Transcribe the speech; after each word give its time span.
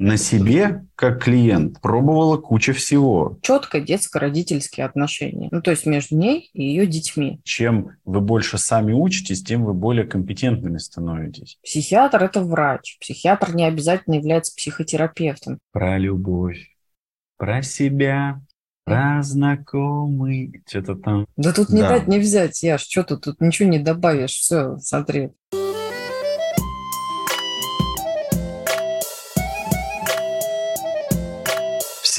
на 0.00 0.16
себе, 0.16 0.86
как 0.94 1.22
клиент, 1.22 1.78
пробовала 1.82 2.38
куча 2.38 2.72
всего. 2.72 3.38
Четко 3.42 3.80
детско-родительские 3.80 4.86
отношения. 4.86 5.50
Ну, 5.52 5.60
то 5.60 5.70
есть 5.70 5.84
между 5.84 6.16
ней 6.16 6.48
и 6.54 6.64
ее 6.64 6.86
детьми. 6.86 7.40
Чем 7.44 7.90
вы 8.06 8.20
больше 8.22 8.56
сами 8.56 8.94
учитесь, 8.94 9.44
тем 9.44 9.64
вы 9.66 9.74
более 9.74 10.06
компетентными 10.06 10.78
становитесь. 10.78 11.58
Психиатр– 11.62 12.22
это 12.24 12.42
врач. 12.42 12.96
Психиатр 12.98 13.54
не 13.54 13.64
обязательно 13.64 14.14
является 14.14 14.56
психотерапевтом. 14.56 15.58
Про 15.70 15.98
любовь, 15.98 16.74
про 17.36 17.60
себя, 17.60 18.40
про 18.84 19.22
знакомый, 19.22 20.62
что-то 20.66 20.94
там. 20.94 21.26
Да 21.36 21.52
тут 21.52 21.68
не 21.68 21.82
да. 21.82 21.90
дать, 21.90 22.08
не 22.08 22.18
взять, 22.18 22.62
Яш, 22.62 22.86
что 22.88 23.02
ты 23.02 23.18
тут 23.18 23.42
ничего 23.42 23.68
не 23.68 23.78
добавишь, 23.78 24.32
все, 24.32 24.78
смотри. 24.78 25.30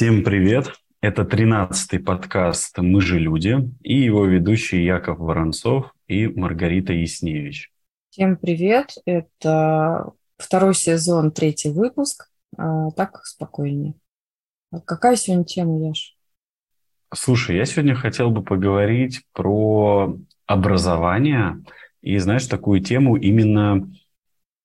Всем 0.02 0.24
привет! 0.24 0.72
Это 1.00 1.22
13-й 1.22 2.00
подкаст 2.00 2.76
«Мы 2.78 3.00
же 3.00 3.20
люди» 3.20 3.70
и 3.82 4.00
его 4.00 4.24
ведущие 4.24 4.84
Яков 4.84 5.20
Воронцов 5.20 5.94
и 6.08 6.26
Маргарита 6.26 6.92
Ясневич. 6.92 7.70
Всем 8.10 8.36
привет! 8.36 8.96
Это 9.04 10.10
второй 10.38 10.74
сезон, 10.74 11.30
третий 11.30 11.70
выпуск. 11.70 12.28
А, 12.58 12.90
так 12.90 13.24
спокойнее. 13.24 13.94
А 14.72 14.80
какая 14.80 15.14
сегодня 15.14 15.44
тема, 15.44 15.86
Яш? 15.86 16.16
Слушай, 17.14 17.58
я 17.58 17.64
сегодня 17.64 17.94
хотел 17.94 18.32
бы 18.32 18.42
поговорить 18.42 19.22
про 19.32 20.16
образование 20.46 21.62
и, 22.00 22.18
знаешь, 22.18 22.48
такую 22.48 22.80
тему 22.80 23.14
именно, 23.14 23.88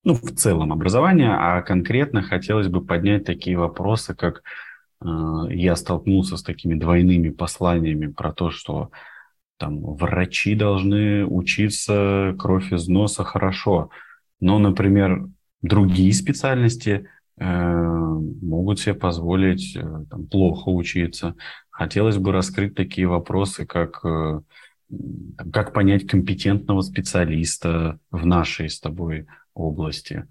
ну, 0.02 0.14
в 0.14 0.34
целом 0.34 0.72
образование, 0.72 1.30
а 1.30 1.62
конкретно 1.62 2.22
хотелось 2.22 2.66
бы 2.66 2.84
поднять 2.84 3.24
такие 3.24 3.56
вопросы, 3.56 4.16
как 4.16 4.42
я 5.00 5.76
столкнулся 5.76 6.36
с 6.36 6.42
такими 6.42 6.74
двойными 6.74 7.30
посланиями 7.30 8.08
про 8.08 8.32
то, 8.32 8.50
что 8.50 8.90
там 9.58 9.80
врачи 9.80 10.54
должны 10.54 11.26
учиться 11.26 12.34
кровь 12.38 12.72
из 12.72 12.88
носа 12.88 13.24
хорошо, 13.24 13.90
но, 14.40 14.58
например, 14.58 15.28
другие 15.62 16.12
специальности 16.12 17.08
э, 17.36 17.44
могут 17.44 18.78
себе 18.80 18.94
позволить 18.94 19.76
э, 19.76 19.82
там, 20.08 20.26
плохо 20.26 20.68
учиться. 20.68 21.34
Хотелось 21.70 22.18
бы 22.18 22.32
раскрыть 22.32 22.76
такие 22.76 23.08
вопросы, 23.08 23.66
как 23.66 24.00
э, 24.04 24.40
как 25.52 25.72
понять 25.74 26.06
компетентного 26.06 26.80
специалиста 26.80 27.98
в 28.10 28.24
нашей 28.24 28.70
с 28.70 28.80
тобой 28.80 29.26
области, 29.54 30.26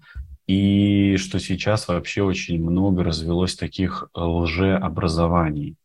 и 0.48 1.18
что 1.18 1.38
сейчас 1.38 1.86
вообще 1.88 2.22
очень 2.22 2.60
много 2.60 3.04
развелось 3.04 3.54
таких 3.54 4.08
лжеобразований. 4.14 5.76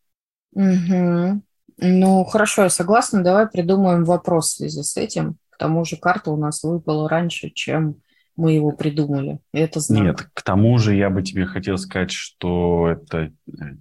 Угу. 0.54 1.42
Ну, 1.80 2.24
хорошо, 2.24 2.64
я 2.64 2.70
согласна. 2.70 3.24
Давай 3.24 3.48
придумаем 3.48 4.06
вопрос 4.06 4.54
в 4.54 4.58
связи 4.58 4.82
с 4.82 4.96
этим. 4.96 5.36
К 5.50 5.58
тому 5.58 5.84
же 5.84 5.98
карта 5.98 6.32
у 6.32 6.38
нас 6.38 6.64
выпала 6.64 7.10
раньше, 7.10 7.50
чем 7.50 7.98
мы 8.38 8.54
его 8.54 8.72
придумали. 8.72 9.40
Это 9.52 9.82
знак. 9.82 10.04
Нет, 10.04 10.28
к 10.34 10.42
тому 10.42 10.78
же 10.78 10.96
я 10.96 11.10
бы 11.10 11.22
тебе 11.24 11.46
хотел 11.46 11.78
сказать, 11.78 12.12
что 12.12 12.88
это 12.88 13.18
э, 13.20 13.32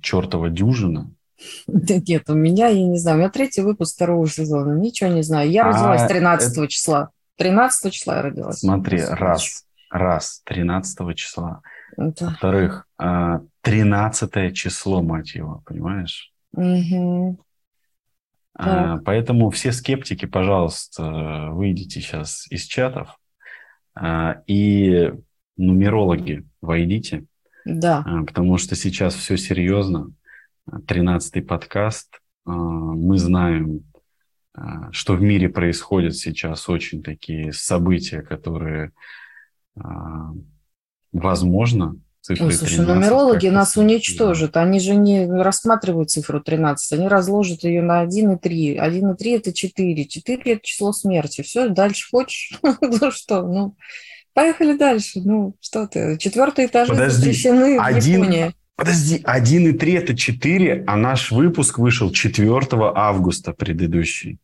чертова 0.03 0.51
дюжина. 0.51 1.11
Нет, 1.67 2.29
у 2.29 2.35
меня, 2.35 2.69
я 2.69 2.85
не 2.85 2.99
знаю, 2.99 3.17
у 3.17 3.21
меня 3.21 3.31
третий 3.31 3.63
выпуск 3.63 3.95
второго 3.95 4.29
сезона, 4.29 4.79
ничего 4.79 5.11
не 5.11 5.23
знаю. 5.23 5.51
Я 5.51 5.65
родилась 5.65 6.07
13 6.07 6.59
а, 6.59 6.67
числа. 6.67 7.11
13 7.37 7.93
числа 7.93 8.17
я 8.17 8.23
родилась. 8.23 8.59
Смотри, 8.59 9.01
раз, 9.01 9.65
Раз, 9.93 10.41
13 10.47 11.15
числа. 11.15 11.61
Да. 11.99 12.29
Во-вторых, 12.29 12.89
13 12.97 14.37
а, 14.37 14.51
число, 14.53 15.03
мать 15.03 15.35
его, 15.35 15.63
понимаешь? 15.67 16.33
Угу. 16.55 17.39
А, 18.55 18.97
поэтому 19.05 19.51
все 19.51 19.71
скептики, 19.71 20.25
пожалуйста, 20.25 21.51
выйдите 21.51 22.01
сейчас 22.01 22.47
из 22.51 22.65
чатов. 22.65 23.19
А, 23.95 24.41
и 24.47 25.13
нумерологи, 25.59 26.47
войдите. 26.63 27.27
Да. 27.67 28.03
А, 28.07 28.25
потому 28.25 28.57
что 28.57 28.75
сейчас 28.75 29.15
все 29.15 29.37
серьезно. 29.37 30.11
13-й 30.71 31.43
подкаст. 31.43 32.19
А, 32.47 32.51
мы 32.51 33.19
знаем, 33.19 33.85
а, 34.55 34.91
что 34.91 35.17
в 35.17 35.23
мире 35.23 35.51
происходят 35.51 36.17
сейчас 36.17 36.67
очень 36.71 37.03
такие 37.03 37.53
события, 37.53 38.23
которые 38.23 38.93
возможно, 41.13 41.97
цифры 42.21 42.47
Ой, 42.47 42.53
слушай, 42.53 42.87
нумерологи 42.87 43.49
нас 43.49 43.77
уничтожат. 43.77 44.57
Они 44.57 44.81
же 44.81 44.95
не 44.95 45.27
рассматривают 45.27 46.11
цифру 46.11 46.41
13, 46.41 46.93
они 46.93 47.09
разложат 47.09 47.65
ее 47.65 47.83
на 47.83 48.01
1 48.01 48.33
и 48.33 48.39
3. 48.39 48.77
1 48.77 49.11
и 49.11 49.17
3– 49.17 49.31
это 49.33 49.53
4. 49.53 50.05
4– 50.07 50.43
это 50.45 50.61
число 50.63 50.93
смерти. 50.93 51.43
Все, 51.43 51.69
дальше 51.69 52.09
хочешь? 52.11 52.59
ну 52.63 53.11
что, 53.11 53.43
ну, 53.43 53.77
поехали 54.33 54.77
дальше. 54.77 55.21
Ну, 55.25 55.57
что 55.61 55.87
ты, 55.87 56.17
четвертые 56.19 56.69
этажи 56.69 56.93
Подожди, 56.93 57.19
запрещены 57.19 57.79
один, 57.79 58.21
в 58.21 58.25
Японии. 58.25 58.55
Подожди, 58.77 59.21
1 59.23 59.69
и 59.69 59.73
3– 59.73 59.93
это 59.95 60.17
4, 60.17 60.85
а 60.87 60.97
наш 60.97 61.31
выпуск 61.31 61.79
вышел 61.79 62.11
4 62.11 62.61
августа 62.95 63.53
предыдущий. 63.53 64.39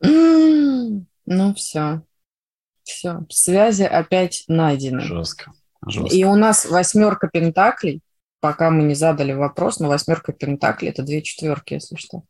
ну, 0.00 1.54
все. 1.54 2.02
Все, 2.88 3.20
связи 3.28 3.82
опять 3.82 4.44
найдены. 4.48 5.02
Жестко. 5.02 5.52
Жестко. 5.86 6.14
И 6.14 6.24
у 6.24 6.34
нас 6.36 6.64
восьмерка 6.64 7.28
пентаклей, 7.28 8.00
пока 8.40 8.70
мы 8.70 8.82
не 8.82 8.94
задали 8.94 9.32
вопрос, 9.32 9.78
но 9.78 9.88
восьмерка 9.88 10.32
пентаклей– 10.32 10.90
это 10.90 11.02
две 11.02 11.20
четверки, 11.20 11.74
если 11.74 11.96
что. 11.96 12.22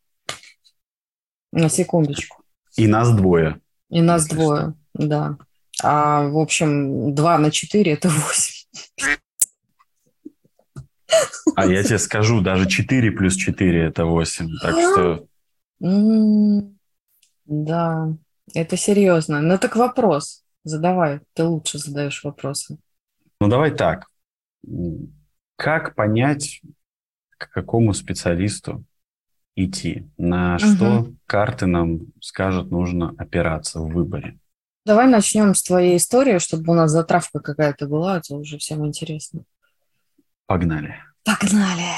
На 1.53 1.69
секундочку. 1.69 2.43
И 2.77 2.89
нас 2.89 3.15
двое. 3.15 3.61
И 3.89 4.01
нас 4.01 4.27
двое, 4.27 4.75
что. 4.97 5.07
да. 5.07 5.39
А, 5.81 6.27
в 6.27 6.39
общем, 6.39 7.15
два 7.15 7.39
на 7.39 7.53
четыре– 7.53 7.93
это 7.95 8.09
восемь. 8.09 8.67
А 11.55 11.67
я 11.67 11.83
тебе 11.85 11.99
скажу, 11.99 12.41
даже 12.41 12.69
4 12.69 13.13
плюс 13.13 13.35
4– 13.37 13.85
это 13.87 14.05
8. 14.05 14.49
Так 14.61 14.75
что... 14.75 15.27
Да, 17.47 18.13
это 18.55 18.77
серьезно. 18.77 19.41
Ну 19.41 19.57
так 19.57 19.77
вопрос. 19.77 20.45
Задавай, 20.65 21.21
ты 21.35 21.45
лучше 21.45 21.79
задаешь 21.79 22.23
вопросы. 22.25 22.79
Ну, 23.41 23.49
давай 23.49 23.71
так. 23.71 24.07
Как 25.57 25.95
понять, 25.95 26.61
к 27.37 27.51
какому 27.51 27.95
специалисту 27.95 28.85
идти? 29.55 30.09
На 30.17 30.57
угу. 30.57 30.65
что 30.65 31.13
карты 31.27 31.67
нам 31.67 32.13
скажут, 32.21 32.71
нужно 32.71 33.15
опираться 33.19 33.81
в 33.81 33.89
выборе? 33.89 34.39
Давай 34.85 35.07
начнем 35.07 35.55
с 35.55 35.63
твоей 35.63 35.97
истории, 35.99 36.39
чтобы 36.39 36.73
у 36.73 36.75
нас 36.75 36.91
затравка 36.91 37.41
какая-то 37.41 37.87
была, 37.87 38.19
это 38.19 38.35
уже 38.37 38.59
всем 38.59 38.87
интересно. 38.87 39.43
Погнали. 40.47 40.95
Погнали. 41.25 41.93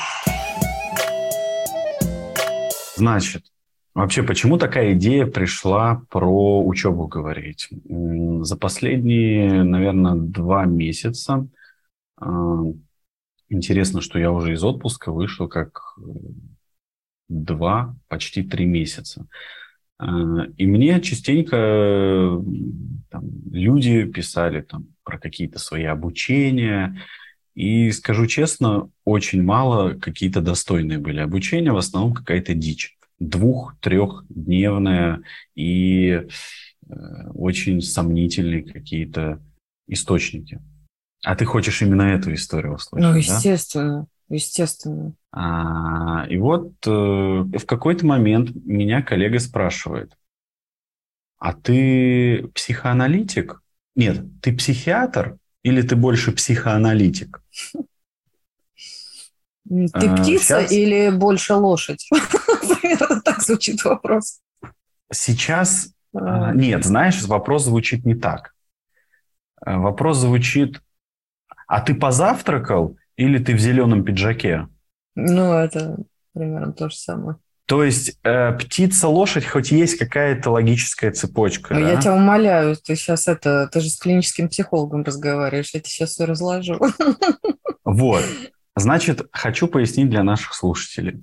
Значит, 2.97 3.45
Вообще, 3.93 4.23
почему 4.23 4.57
такая 4.57 4.95
идея 4.95 5.27
пришла 5.27 6.03
про 6.11 6.65
учебу 6.65 7.09
говорить? 7.09 7.69
За 8.43 8.57
последние, 8.57 9.65
наверное, 9.65 10.15
два 10.15 10.65
месяца 10.65 11.49
а, 12.17 12.63
интересно, 13.49 14.01
что 14.01 14.19
я 14.19 14.31
уже 14.31 14.53
из 14.53 14.63
отпуска 14.63 15.11
вышел 15.11 15.49
как 15.49 15.97
два, 17.29 17.97
почти 18.09 18.43
три 18.43 18.67
месяца. 18.67 19.27
А, 19.99 20.07
и 20.57 20.67
мне 20.67 21.01
частенько 21.01 22.41
там, 23.11 23.25
люди 23.51 24.05
писали 24.05 24.61
там, 24.61 24.87
про 25.03 25.19
какие-то 25.19 25.59
свои 25.59 25.85
обучения. 25.85 27.01
И 27.55 27.91
скажу 27.91 28.27
честно, 28.27 28.91
очень 29.05 29.43
мало 29.43 29.95
какие-то 29.95 30.41
достойные 30.41 30.99
были 30.99 31.19
обучения, 31.19 31.73
в 31.73 31.77
основном 31.77 32.15
какая-то 32.15 32.55
дичь 32.55 32.97
двух-трехдневная 33.21 35.23
и 35.55 36.11
э, 36.11 36.29
очень 37.35 37.83
сомнительные 37.83 38.65
какие-то 38.65 39.41
источники. 39.87 40.61
А 41.23 41.37
ты 41.37 41.45
хочешь 41.45 41.83
именно 41.83 42.03
эту 42.03 42.33
историю 42.33 42.75
услышать? 42.75 43.07
Ну, 43.07 43.15
естественно, 43.15 44.07
да? 44.29 44.35
естественно. 44.35 45.13
А, 45.33 46.27
и 46.29 46.39
вот 46.39 46.73
э, 46.87 46.91
в 46.91 47.67
какой-то 47.67 48.07
момент 48.07 48.53
меня 48.65 49.03
коллега 49.03 49.39
спрашивает, 49.39 50.17
а 51.39 51.53
ты 51.53 52.49
психоаналитик? 52.55 53.63
Нет, 53.97 54.25
ты 54.41 54.57
психиатр 54.57 55.37
или 55.63 55.83
ты 55.83 55.95
больше 55.95 56.33
психоаналитик? 56.33 57.43
Ты 59.71 60.09
а, 60.09 60.17
птица 60.17 60.63
Сейчас... 60.63 60.73
или 60.73 61.11
больше 61.11 61.55
лошадь? 61.55 62.09
Примерно 62.83 63.21
так 63.23 63.41
звучит 63.41 63.85
вопрос. 63.85 64.41
Сейчас 65.13 65.93
а. 66.13 66.53
нет, 66.53 66.85
знаешь, 66.85 67.23
вопрос 67.23 67.65
звучит 67.65 68.05
не 68.05 68.15
так. 68.15 68.53
Вопрос 69.65 70.19
звучит, 70.19 70.83
а 71.69 71.81
ты 71.81 71.95
позавтракал 71.95 72.97
или 73.17 73.39
ты 73.39 73.55
в 73.55 73.59
зеленом 73.59 74.05
пиджаке? 74.05 74.67
Ну, 75.15 75.53
это 75.53 75.99
примерно 76.33 76.73
то 76.73 76.89
же 76.89 76.97
самое. 76.97 77.37
То 77.67 77.85
есть 77.85 78.19
э, 78.25 78.53
птица-лошадь 78.59 79.47
хоть 79.47 79.71
есть 79.71 79.97
какая-то 79.97 80.51
логическая 80.51 81.13
цепочка. 81.13 81.75
Ну, 81.75 81.81
да? 81.83 81.93
Я 81.93 82.01
тебя 82.01 82.15
умоляю, 82.15 82.75
ты 82.75 82.97
сейчас 82.97 83.29
это, 83.29 83.69
ты 83.73 83.81
же 83.81 83.91
с 83.91 83.99
клиническим 83.99 84.49
психологом 84.49 85.05
разговариваешь, 85.05 85.71
я 85.75 85.79
тебе 85.79 85.91
сейчас 85.91 86.11
все 86.11 86.25
разложу. 86.25 86.81
Вот. 87.85 88.23
Значит, 88.81 89.29
хочу 89.33 89.69
пояснить 89.69 90.09
для 90.09 90.23
наших 90.23 90.55
слушателей. 90.55 91.23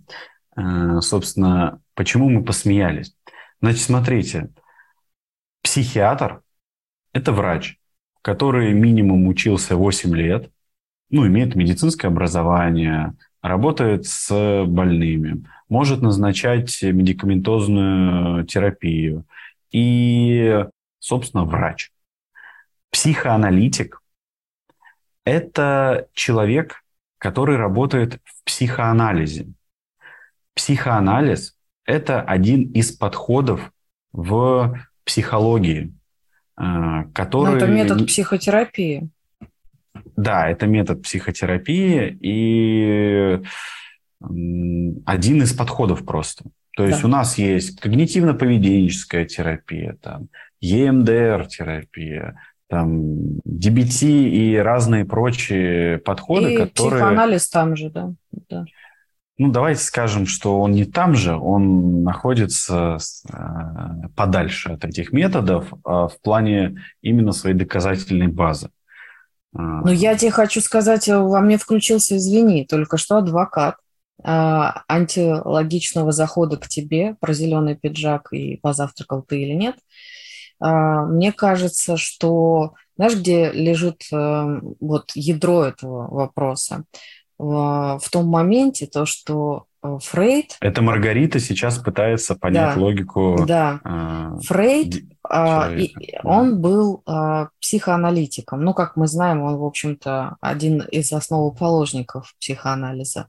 Э, 0.55 1.01
собственно, 1.01 1.81
почему 1.95 2.29
мы 2.29 2.43
посмеялись. 2.43 3.15
Значит, 3.61 3.81
смотрите, 3.81 4.49
психиатр– 5.63 6.41
это 7.13 7.31
врач, 7.31 7.79
который 8.21 8.73
минимум 8.73 9.27
учился 9.27 9.75
8 9.75 10.15
лет, 10.15 10.51
ну, 11.09 11.25
имеет 11.25 11.55
медицинское 11.55 12.09
образование, 12.09 13.15
работает 13.41 14.05
с 14.05 14.63
больными, 14.67 15.43
может 15.67 16.01
назначать 16.01 16.81
медикаментозную 16.83 18.45
терапию 18.45 19.25
и, 19.71 20.63
собственно, 20.99 21.43
врач. 21.45 21.91
Психоаналитик– 22.91 24.03
это 25.25 26.07
человек, 26.13 26.83
который 27.17 27.57
работает 27.57 28.19
в 28.23 28.43
психоанализе. 28.45 29.47
Психоанализ– 30.53 31.57
это 31.85 32.21
один 32.21 32.71
из 32.71 32.91
подходов 32.91 33.71
в 34.11 34.79
психологии, 35.03 35.93
э, 36.59 36.63
который… 37.13 37.51
Но 37.51 37.57
это 37.57 37.67
метод 37.67 38.07
психотерапии. 38.07 39.09
Да, 40.15 40.49
это 40.49 40.67
метод 40.67 41.03
психотерапии 41.03 42.17
и 42.21 43.41
один 44.19 45.41
из 45.43 45.53
подходов 45.53 46.05
просто. 46.05 46.45
То 46.75 46.85
есть 46.85 47.01
да. 47.01 47.07
у 47.07 47.11
нас 47.11 47.37
есть 47.37 47.83
когнитивно-поведенческая 47.83 49.25
терапия, 49.25 49.97
там, 50.01 50.29
EMDR-терапия, 50.63 52.39
там, 52.69 53.39
DBT 53.47 54.29
и 54.29 54.55
разные 54.57 55.05
прочие 55.05 55.99
подходы, 55.99 56.53
и 56.53 56.57
которые... 56.57 57.01
психоанализ 57.01 57.49
там 57.49 57.75
же, 57.75 57.89
да. 57.89 58.13
да. 58.49 58.65
Ну, 59.37 59.51
давайте 59.51 59.81
скажем, 59.81 60.25
что 60.25 60.59
он 60.59 60.71
не 60.71 60.85
там 60.85 61.13
же, 61.13 61.35
он 61.35 62.03
находится 62.03 62.97
э, 63.31 64.07
подальше 64.15 64.69
от 64.69 64.83
этих 64.83 65.13
методов 65.13 65.71
а 65.83 66.07
в 66.07 66.19
плане 66.21 66.81
именно 67.01 67.31
своей 67.31 67.55
доказательной 67.55 68.27
базы. 68.27 68.69
Ну, 69.53 69.91
я 69.91 70.15
тебе 70.15 70.31
хочу 70.31 70.59
сказать, 70.59 71.07
э, 71.07 71.17
во 71.17 71.39
мне 71.41 71.57
включился, 71.57 72.17
извини, 72.17 72.65
только 72.65 72.97
что 72.97 73.17
адвокат 73.17 73.75
а, 74.23 74.83
антилогичного 74.87 76.11
захода 76.11 76.57
к 76.57 76.67
тебе 76.67 77.15
про 77.19 77.33
зеленый 77.33 77.75
пиджак 77.75 78.33
и 78.33 78.57
позавтракал 78.57 79.21
ты 79.21 79.43
или 79.43 79.53
нет. 79.53 79.75
А, 80.59 81.05
мне 81.05 81.31
кажется, 81.31 81.97
что 81.97 82.73
знаешь, 82.97 83.15
где 83.15 83.51
лежит 83.51 84.03
э, 84.11 84.59
вот 84.79 85.11
ядро 85.13 85.65
этого 85.65 86.07
вопроса? 86.13 86.83
В 87.37 88.01
том 88.11 88.25
моменте 88.25 88.87
то, 88.87 89.05
что 89.05 89.65
э, 89.83 89.97
Фрейд... 90.01 90.57
Это 90.59 90.81
Маргарита 90.81 91.39
сейчас 91.39 91.77
пытается 91.77 92.33
понять 92.33 92.73
да, 92.73 92.81
логику... 92.81 93.45
Да, 93.47 93.79
э, 93.85 94.39
Фрейд, 94.47 95.03
э, 95.29 95.79
и, 95.79 95.95
он 96.23 96.59
был 96.59 97.03
э, 97.07 97.47
психоаналитиком. 97.61 98.63
Ну, 98.63 98.73
как 98.73 98.95
мы 98.95 99.05
знаем, 99.05 99.43
он, 99.43 99.57
в 99.57 99.63
общем-то, 99.63 100.37
один 100.41 100.81
из 100.81 101.13
основоположников 101.13 102.33
психоанализа. 102.39 103.27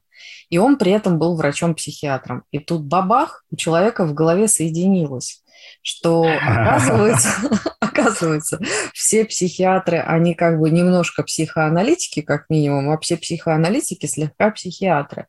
И 0.49 0.57
он 0.57 0.79
при 0.79 0.93
этом 0.93 1.19
был 1.19 1.37
врачом-психиатром. 1.37 2.45
И 2.51 2.59
тут 2.59 2.85
бабах, 2.85 3.45
у 3.51 3.57
человека 3.57 4.07
в 4.07 4.15
голове 4.15 4.49
соединилось 4.49 5.43
что 5.83 6.23
оказывается, 6.43 7.31
оказывается, 7.81 8.61
все 8.93 9.25
психиатры, 9.25 9.99
они 9.99 10.35
как 10.35 10.59
бы 10.59 10.71
немножко 10.71 11.23
психоаналитики, 11.23 12.21
как 12.23 12.47
минимум, 12.49 12.91
а 12.91 12.99
все 12.99 13.17
психоаналитики 13.17 14.07
слегка 14.07 14.51
психиатры. 14.51 15.27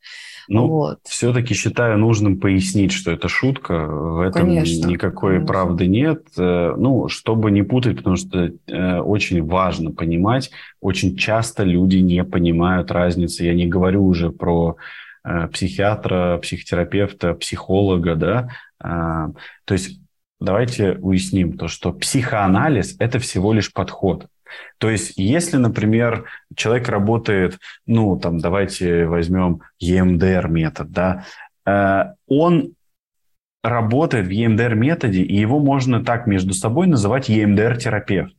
Ну, 0.48 0.68
вот. 0.68 1.00
все-таки 1.04 1.54
считаю 1.54 2.00
нужным 2.00 2.40
пояснить, 2.40 2.92
что 2.92 3.12
это 3.12 3.28
шутка, 3.28 3.86
в 3.86 4.22
этом 4.22 4.48
конечно, 4.48 4.88
никакой 4.88 5.34
конечно. 5.34 5.48
правды 5.48 5.88
нет. 5.88 6.24
Э, 6.38 6.74
ну, 6.76 7.08
чтобы 7.08 7.52
не 7.52 7.62
путать, 7.62 7.98
потому 7.98 8.16
что 8.16 8.52
э, 8.68 8.98
очень 9.00 9.46
важно 9.46 9.92
понимать, 9.92 10.50
очень 10.82 11.16
часто 11.16 11.64
люди 11.64 11.98
не 11.98 12.24
понимают 12.24 12.90
разницы. 12.90 13.44
Я 13.44 13.54
не 13.54 13.68
говорю 13.68 14.04
уже 14.06 14.32
про 14.32 14.78
э, 15.24 15.48
психиатра, 15.54 16.40
психотерапевта, 16.42 17.36
психолога, 17.36 18.16
да. 18.16 18.50
А, 18.82 19.30
то 19.66 19.74
есть 19.74 20.00
давайте 20.40 20.94
уясним 20.94 21.58
то, 21.58 21.68
что 21.68 21.92
психоанализ– 21.94 22.96
это 23.00 23.20
всего 23.20 23.54
лишь 23.54 23.72
подход. 23.74 24.28
То 24.78 24.90
есть, 24.90 25.14
если, 25.18 25.58
например, 25.58 26.26
человек 26.56 26.90
работает, 26.90 27.60
ну, 27.86 28.18
там, 28.20 28.40
давайте 28.40 29.06
возьмем 29.06 29.62
EMDR 29.82 30.48
метод, 30.50 30.92
да, 30.92 31.26
э, 31.66 32.14
он 32.28 32.74
работает 33.64 34.28
в 34.28 34.32
EMDR 34.32 34.76
методе, 34.76 35.22
и 35.22 35.36
его 35.36 35.60
можно 35.60 36.04
так 36.04 36.28
между 36.28 36.54
собой 36.54 36.88
называть 36.88 37.30
EMDR 37.30 37.78
терапевт. 37.78 38.34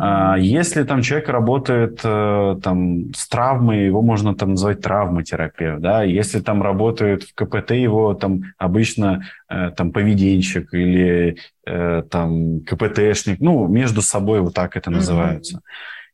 А 0.00 0.36
если 0.38 0.82
там 0.82 1.02
человек 1.02 1.28
работает 1.28 2.00
э, 2.04 2.56
там, 2.62 3.14
с 3.14 3.28
травмой, 3.28 3.86
его 3.86 4.02
можно 4.02 4.34
там 4.34 4.50
назвать 4.50 4.82
травматерапевт. 4.82 5.80
Да? 5.80 6.02
Если 6.02 6.40
там 6.40 6.62
работает 6.62 7.22
в 7.22 7.34
КПТ, 7.34 7.70
его 7.70 8.14
там 8.14 8.42
обычно 8.58 9.22
э, 9.48 9.70
там, 9.70 9.92
поведенщик 9.92 10.74
или 10.74 11.38
э, 11.66 12.02
там, 12.10 12.60
КПТшник. 12.60 13.40
Ну, 13.40 13.66
между 13.66 14.02
собой 14.02 14.40
вот 14.40 14.54
так 14.54 14.76
это 14.76 14.90
называется. 14.90 15.60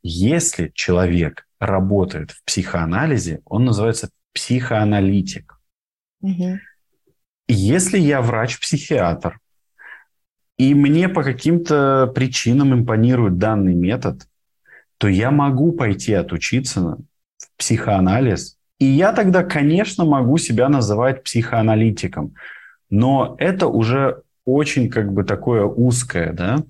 Если 0.03 0.71
человек 0.75 1.47
работает 1.59 2.31
в 2.31 2.45
психоанализе, 2.45 3.41
он 3.45 3.65
называется 3.65 4.11
психоаналитик. 4.35 5.59
Если 7.49 7.99
я 7.99 8.23
врач-психиатр, 8.23 9.39
и 10.57 10.75
мне 10.75 11.09
по 11.09 11.23
каким-то 11.23 12.11
причинам 12.15 12.75
импонирует 12.75 13.39
данный 13.39 13.75
метод, 13.75 14.29
то 14.99 15.09
я 15.09 15.31
могу 15.31 15.73
пойти 15.73 16.15
отучиться 16.15 16.99
в 17.37 17.49
психоанализ. 17.59 18.57
И 18.79 18.87
я 18.87 19.13
тогда, 19.13 19.43
конечно, 19.43 20.05
могу 20.05 20.39
себя 20.39 20.69
называть 20.69 21.25
психоаналитиком. 21.25 22.35
Но 22.91 23.35
это 23.39 23.67
уже 23.67 24.23
очень 24.45 24.91
как 24.91 25.13
бы 25.13 25.25
такое 25.25 25.65
узкое, 25.65 26.33
да. 26.33 26.63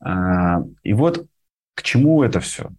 А, 0.00 0.62
и 0.82 0.92
вот 0.92 1.26
к 1.74 1.82
чему 1.82 2.22
это 2.22 2.40
все? 2.40 2.70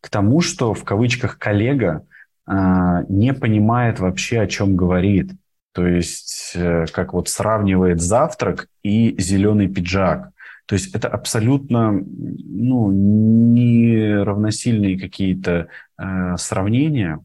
К 0.00 0.08
тому, 0.08 0.40
что 0.40 0.72
в 0.74 0.84
кавычках 0.84 1.38
коллега 1.38 2.06
а, 2.46 3.02
не 3.08 3.34
понимает 3.34 3.98
вообще, 3.98 4.40
о 4.40 4.46
чем 4.46 4.76
говорит. 4.76 5.32
То 5.78 5.86
есть, 5.86 6.54
э, 6.56 6.86
как 6.92 7.12
вот 7.12 7.28
сравнивает 7.28 8.00
завтрак 8.00 8.68
и 8.82 9.14
зеленый 9.16 9.68
пиджак. 9.68 10.30
То 10.66 10.74
есть 10.74 10.92
это 10.92 11.06
абсолютно 11.06 11.92
ну, 11.92 12.90
не 12.90 14.24
равносильные 14.24 14.98
какие-то 14.98 15.68
э, 15.96 16.36
сравнения. 16.36 17.24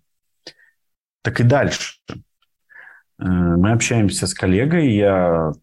Так 1.23 1.39
и 1.39 1.43
дальше. 1.43 1.95
Э, 2.07 2.13
мы 3.17 3.71
общаемся 3.71 4.27
с 4.27 4.35
коллегой, 4.35 4.93
я 4.93 5.53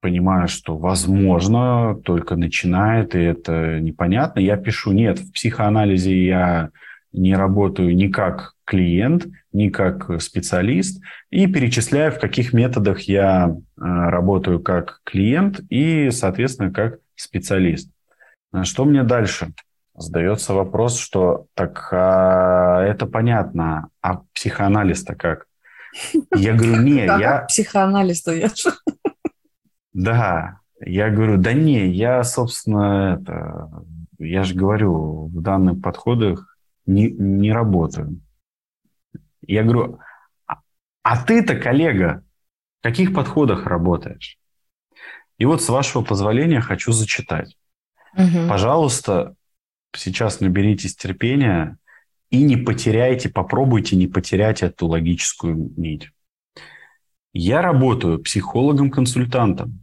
понимаю, 0.00 0.48
что 0.48 0.76
возможно 0.76 1.94
только 2.04 2.34
начинает, 2.34 3.14
и 3.14 3.20
это 3.20 3.78
непонятно. 3.78 4.40
Я 4.40 4.56
пишу, 4.56 4.90
нет, 4.90 5.20
в 5.20 5.30
психоанализе 5.30 6.26
я 6.26 6.70
не 7.12 7.34
работаю 7.34 7.94
ни 7.94 8.08
как 8.08 8.54
клиент, 8.64 9.26
ни 9.52 9.68
как 9.68 10.22
специалист, 10.22 11.02
и 11.30 11.46
перечисляю, 11.46 12.12
в 12.12 12.18
каких 12.18 12.52
методах 12.52 13.02
я 13.02 13.48
э, 13.50 13.58
работаю 13.76 14.60
как 14.60 15.00
клиент 15.04 15.60
и, 15.70 16.10
соответственно, 16.10 16.72
как 16.72 16.98
специалист. 17.16 17.90
Что 18.62 18.84
мне 18.84 19.02
дальше? 19.02 19.52
Задается 19.94 20.54
вопрос, 20.54 20.98
что 20.98 21.46
так 21.54 21.88
а, 21.92 22.82
это 22.82 23.06
понятно, 23.06 23.88
а 24.00 24.22
психоанализ-то 24.34 25.14
как? 25.14 25.46
Я 26.34 26.54
говорю, 26.54 26.80
не, 26.82 27.04
я... 27.04 27.44
Психоанализ-то 27.48 28.32
я 28.32 28.48
Да, 29.92 30.60
я 30.80 31.10
говорю, 31.10 31.36
да 31.36 31.52
не, 31.52 31.88
я, 31.88 32.22
собственно, 32.24 33.18
это, 33.20 33.68
я 34.18 34.44
же 34.44 34.54
говорю, 34.54 35.26
в 35.26 35.42
данных 35.42 35.82
подходах 35.82 36.49
не, 36.90 37.10
не 37.10 37.52
работаю. 37.52 38.20
Я 39.46 39.62
говорю, 39.62 39.98
а, 40.46 40.56
а 41.02 41.24
ты-то, 41.24 41.56
коллега, 41.56 42.24
в 42.80 42.82
каких 42.82 43.14
подходах 43.14 43.66
работаешь? 43.66 44.38
И 45.38 45.44
вот, 45.44 45.62
с 45.62 45.68
вашего 45.68 46.02
позволения, 46.02 46.60
хочу 46.60 46.92
зачитать. 46.92 47.56
Угу. 48.14 48.48
Пожалуйста, 48.48 49.34
сейчас 49.94 50.40
наберитесь 50.40 50.96
терпения 50.96 51.78
и 52.30 52.42
не 52.42 52.56
потеряйте, 52.56 53.28
попробуйте 53.28 53.96
не 53.96 54.06
потерять 54.06 54.62
эту 54.62 54.86
логическую 54.86 55.72
нить. 55.76 56.10
Я 57.32 57.62
работаю 57.62 58.18
психологом-консультантом. 58.18 59.82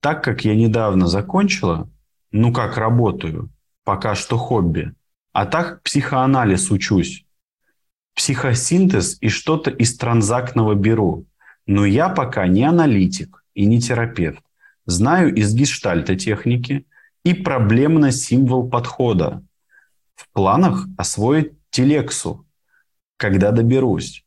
Так 0.00 0.22
как 0.22 0.44
я 0.44 0.54
недавно 0.54 1.06
закончила, 1.06 1.90
ну 2.30 2.52
как 2.52 2.76
работаю, 2.76 3.50
пока 3.84 4.14
что 4.14 4.36
хобби, 4.36 4.94
а 5.36 5.44
так 5.44 5.82
психоанализ 5.82 6.70
учусь, 6.70 7.26
психосинтез 8.14 9.18
и 9.20 9.28
что-то 9.28 9.70
из 9.70 9.98
транзактного 9.98 10.74
беру. 10.74 11.26
Но 11.66 11.84
я 11.84 12.08
пока 12.08 12.46
не 12.46 12.64
аналитик 12.64 13.44
и 13.52 13.66
не 13.66 13.78
терапевт. 13.78 14.42
Знаю 14.86 15.34
из 15.34 15.54
гештальта 15.54 16.16
техники 16.16 16.86
и 17.22 17.34
проблемно 17.34 18.12
символ 18.12 18.70
подхода. 18.70 19.44
В 20.14 20.26
планах 20.32 20.86
освоить 20.96 21.52
телексу, 21.68 22.46
когда 23.18 23.50
доберусь. 23.50 24.24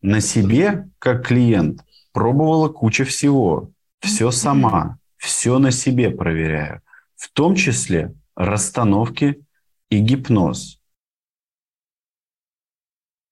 На 0.00 0.20
себе, 0.20 0.88
как 1.00 1.26
клиент, 1.26 1.84
пробовала 2.12 2.68
куча 2.68 3.04
всего. 3.04 3.72
Все 3.98 4.30
сама, 4.30 4.98
все 5.16 5.58
на 5.58 5.72
себе 5.72 6.10
проверяю. 6.10 6.82
В 7.16 7.32
том 7.32 7.56
числе 7.56 8.14
расстановки 8.36 9.42
и 9.90 10.00
гипноз. 10.00 10.80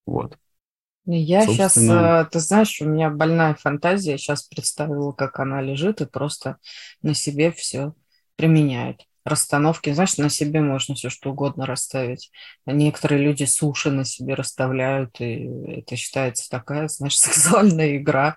Вот. 0.07 0.39
Я 1.07 1.45
Собственно... 1.45 1.57
сейчас, 1.57 1.77
э, 1.77 2.31
ты 2.31 2.41
знаешь, 2.41 2.81
у 2.81 2.87
меня 2.87 3.11
больная 3.11 3.55
фантазия, 3.55 4.17
сейчас 4.17 4.45
представила, 4.45 5.13
как 5.13 5.39
она 5.39 5.61
лежит 5.61 6.01
и 6.01 6.07
просто 6.07 6.59
на 7.03 7.15
себе 7.15 7.53
все 7.53 7.95
применяет 8.37 9.07
расстановки. 9.25 9.93
Знаешь, 9.93 10.19
на 10.19 10.29
себе 10.29 10.61
можно 10.61 10.95
все 10.95 11.09
что 11.09 11.31
угодно 11.31 11.67
расставить. 11.67 12.31
Некоторые 12.67 13.23
люди 13.23 13.45
суши 13.45 13.91
на 13.91 14.05
себе 14.05 14.35
расставляют, 14.35 15.21
и 15.21 15.49
это 15.79 15.97
считается 15.97 16.49
такая, 16.51 16.89
знаешь, 16.89 17.17
сексуальная 17.19 17.97
игра. 17.97 18.37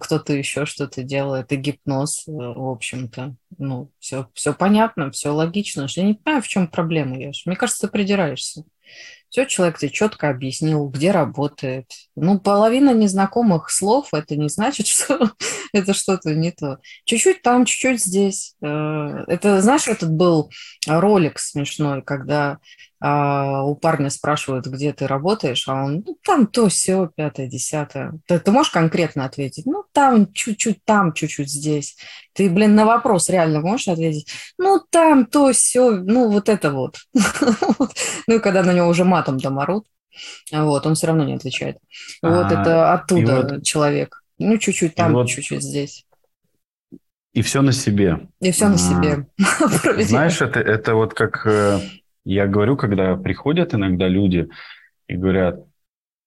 Кто-то 0.00 0.32
еще 0.32 0.66
что-то 0.66 1.02
делает, 1.02 1.52
и 1.52 1.56
гипноз, 1.56 2.24
э, 2.28 2.32
в 2.32 2.70
общем-то. 2.70 3.34
Ну, 3.58 3.90
все, 3.98 4.28
все 4.34 4.52
понятно, 4.52 5.10
все 5.10 5.30
логично. 5.30 5.86
Я 5.88 6.04
не 6.04 6.14
понимаю, 6.14 6.42
в 6.42 6.48
чем 6.48 6.68
проблема, 6.68 7.18
Яш. 7.18 7.46
Мне 7.46 7.56
кажется, 7.56 7.86
ты 7.86 7.92
придираешься. 7.92 8.64
Все, 9.30 9.46
человек 9.46 9.78
тебе 9.78 9.90
четко 9.90 10.28
объяснил, 10.28 10.88
где 10.88 11.12
работает. 11.12 11.86
Ну, 12.16 12.40
половина 12.40 12.92
незнакомых 12.92 13.70
слов, 13.70 14.08
это 14.12 14.36
не 14.36 14.48
значит, 14.48 14.86
что 14.88 15.30
это 15.72 15.94
что-то 15.94 16.34
не 16.34 16.50
то. 16.50 16.78
Чуть-чуть 17.04 17.42
там, 17.42 17.64
чуть-чуть 17.64 18.02
здесь. 18.02 18.56
Э, 18.60 19.24
это, 19.28 19.62
знаешь, 19.62 19.86
этот 19.86 20.12
был 20.12 20.50
ролик 20.86 21.38
смешной, 21.38 22.02
когда 22.02 22.58
а, 23.02 23.64
у 23.64 23.74
парня 23.74 24.10
спрашивают, 24.10 24.66
где 24.66 24.92
ты 24.92 25.06
работаешь, 25.06 25.66
а 25.66 25.84
он, 25.84 26.04
ну, 26.06 26.18
там 26.22 26.46
то, 26.46 26.68
все, 26.68 27.10
пятое, 27.14 27.46
десятое. 27.46 28.12
Ты, 28.26 28.38
ты 28.38 28.50
можешь 28.50 28.70
конкретно 28.70 29.24
ответить? 29.24 29.64
Ну, 29.64 29.84
там 29.92 30.30
чуть-чуть, 30.32 30.84
там 30.84 31.14
чуть-чуть, 31.14 31.48
здесь. 31.50 31.96
Ты, 32.34 32.50
блин, 32.50 32.74
на 32.74 32.84
вопрос 32.84 33.30
реально 33.30 33.60
можешь 33.60 33.88
ответить? 33.88 34.30
Ну, 34.58 34.82
там 34.90 35.24
то, 35.24 35.50
все, 35.52 35.92
ну, 35.92 36.30
вот 36.30 36.48
это 36.48 36.70
вот. 36.70 36.98
Ну, 38.26 38.36
и 38.36 38.38
когда 38.38 38.62
на 38.62 38.72
него 38.72 38.86
уже 38.86 39.04
матом 39.04 39.38
доморут, 39.38 39.86
вот, 40.52 40.86
он 40.86 40.94
все 40.94 41.06
равно 41.06 41.24
не 41.24 41.34
отвечает. 41.34 41.78
Вот 42.22 42.52
а, 42.52 42.60
это 42.60 42.92
оттуда 42.92 43.60
человек. 43.62 44.22
Ну, 44.38 44.58
чуть-чуть 44.58 44.94
там, 44.94 45.26
чуть-чуть 45.26 45.62
здесь. 45.62 46.04
И 47.32 47.42
все 47.42 47.62
на 47.62 47.72
себе. 47.72 48.28
И 48.40 48.50
все 48.50 48.68
на 48.68 48.78
себе. 48.78 49.26
Знаешь, 50.04 50.40
это, 50.40 50.60
это 50.60 50.94
вот 50.94 51.14
как 51.14 51.46
э, 51.46 51.80
я 52.24 52.46
говорю, 52.46 52.76
когда 52.76 53.16
приходят 53.16 53.74
иногда 53.74 54.08
люди 54.08 54.48
и 55.08 55.16
говорят, 55.16 55.60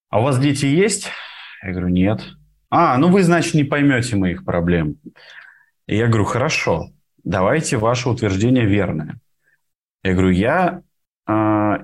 а 0.09 0.19
у 0.19 0.23
вас 0.23 0.39
дети 0.39 0.65
есть? 0.65 1.09
Я 1.63 1.71
говорю, 1.71 1.89
нет. 1.89 2.21
А, 2.69 2.97
ну 2.97 3.09
вы, 3.09 3.23
значит, 3.23 3.53
не 3.53 3.63
поймете 3.63 4.15
моих 4.15 4.45
проблем. 4.45 4.97
И 5.87 5.95
я 5.95 6.07
говорю, 6.07 6.25
хорошо, 6.25 6.89
давайте 7.23 7.77
ваше 7.77 8.09
утверждение 8.09 8.65
верное. 8.65 9.19
Я 10.03 10.13
говорю, 10.13 10.31
я, 10.31 10.81
э, 11.27 11.77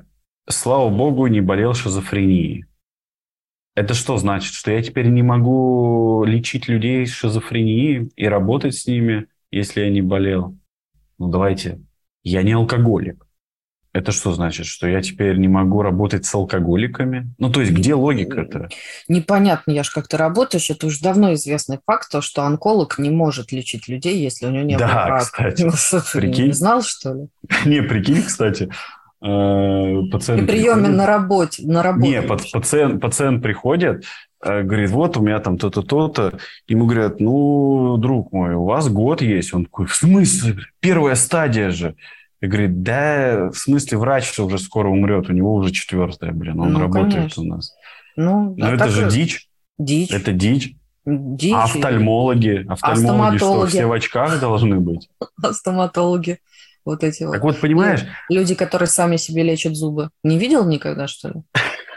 слава 0.50 0.90
богу, 0.90 1.28
не 1.28 1.42
болел 1.42 1.74
шизофренией. 1.74 2.66
Это 3.76 3.94
что 3.94 4.18
значит? 4.18 4.54
Что 4.54 4.72
я 4.72 4.82
теперь 4.82 5.08
не 5.08 5.24
могу 5.24 6.26
лечить 6.26 6.68
людей 6.68 7.06
с 7.06 7.12
шизофренией 7.12 8.12
и 8.16 8.28
работать 8.28 8.76
с 8.76 8.88
ними, 8.88 9.28
если 9.52 9.82
я 9.82 9.90
не 9.90 10.02
болел? 10.02 10.58
Ну 11.18 11.30
давайте, 11.30 11.80
я 12.24 12.44
не 12.44 12.54
алкоголик. 12.54 13.26
Это 13.92 14.12
что 14.12 14.34
значит, 14.34 14.68
что 14.68 14.88
я 14.88 15.02
теперь 15.02 15.38
не 15.38 15.48
могу 15.48 15.82
работать 15.82 16.24
с 16.26 16.36
алкоголиками? 16.36 17.34
Ну, 17.40 17.52
то 17.52 17.62
есть, 17.62 17.74
где 17.74 17.96
логика-то? 17.96 18.70
Непонятно, 19.08 19.72
я 19.72 19.84
ж 19.84 19.90
как 19.90 20.08
ты 20.08 20.16
работаешь. 20.16 20.70
Это 20.70 20.86
уже 20.86 21.02
давно 21.02 21.34
известный 21.34 21.80
факт, 21.84 22.12
то, 22.12 22.22
что 22.22 22.44
онколог 22.44 23.00
не 23.00 23.10
может 23.10 23.52
лечить 23.52 23.88
людей, 23.88 24.22
если 24.22 24.46
у 24.46 24.52
него 24.52 24.64
не 24.64 24.78
да, 24.78 24.88
было 24.88 25.06
рака. 25.06 25.26
кстати. 25.26 25.72
Прикинь? 26.14 26.48
Не 26.48 26.52
знал, 26.52 26.84
что 26.84 27.14
ли? 27.14 27.28
Не, 27.66 27.82
прикинь, 27.82 28.22
кстати, 28.22 28.70
э, 29.24 30.02
пациент... 30.12 30.44
И 30.44 30.46
приеме 30.46 30.90
на 30.90 31.08
работе, 31.08 31.66
на 31.66 31.82
работе. 31.82 32.10
Не, 32.10 32.22
пациент, 32.22 33.02
пациент 33.02 33.42
приходит, 33.42 34.06
э, 34.44 34.62
говорит, 34.62 34.92
вот 34.92 35.18
у 35.18 35.22
меня 35.22 35.40
там 35.40 35.58
то-то, 35.58 35.82
то-то. 35.82 36.38
Ему 36.68 36.86
говорят, 36.86 37.20
ну, 37.20 37.98
друг 37.98 38.32
мой, 38.32 38.54
у 38.54 38.66
вас 38.66 38.88
год 38.88 39.24
есть. 39.24 39.52
Он 39.52 39.66
такой, 39.66 39.88
в 39.88 39.96
смысле? 39.96 40.58
Первая 40.80 41.16
стадия 41.16 41.72
же. 41.72 41.96
И 42.42 42.48
говорит, 42.48 42.84
да, 42.84 43.50
в 43.52 43.58
смысле 43.58 43.98
врач 43.98 44.38
уже 44.40 44.60
скоро 44.60 44.88
умрет, 44.88 45.30
у 45.30 45.34
него 45.34 45.56
уже 45.56 45.72
четвертая, 45.72 46.32
блин, 46.32 46.60
он 46.60 46.74
ну, 46.74 46.80
работает 46.80 47.16
конечно. 47.16 47.44
у 47.44 47.46
нас. 47.46 47.74
Ну, 48.16 48.56
Но 48.58 48.68
а 48.68 48.74
это 48.74 48.88
же 48.90 49.10
дичь. 49.10 49.50
Дичь. 49.78 50.12
Это 50.12 50.32
дичь. 50.32 50.76
Дичь. 51.06 51.54
А 51.54 51.64
офтальмологи, 51.64 52.66
офтальмологи 52.68 53.38
что, 53.38 53.66
все 53.66 53.86
в 53.86 53.92
очках 53.92 54.40
должны 54.40 54.80
быть? 54.80 55.10
А 55.44 55.54
стоматологи. 55.54 56.40
Вот 56.86 57.04
эти 57.04 57.24
вот. 57.24 57.34
Так 57.34 57.44
вот, 57.44 57.60
понимаешь? 57.60 58.06
Люди, 58.30 58.56
которые 58.56 58.88
сами 58.88 59.18
себе 59.18 59.44
лечат 59.44 59.76
зубы. 59.76 60.10
Не 60.24 60.38
видел 60.40 60.66
никогда, 60.66 61.08
что 61.08 61.30
ли? 61.30 61.44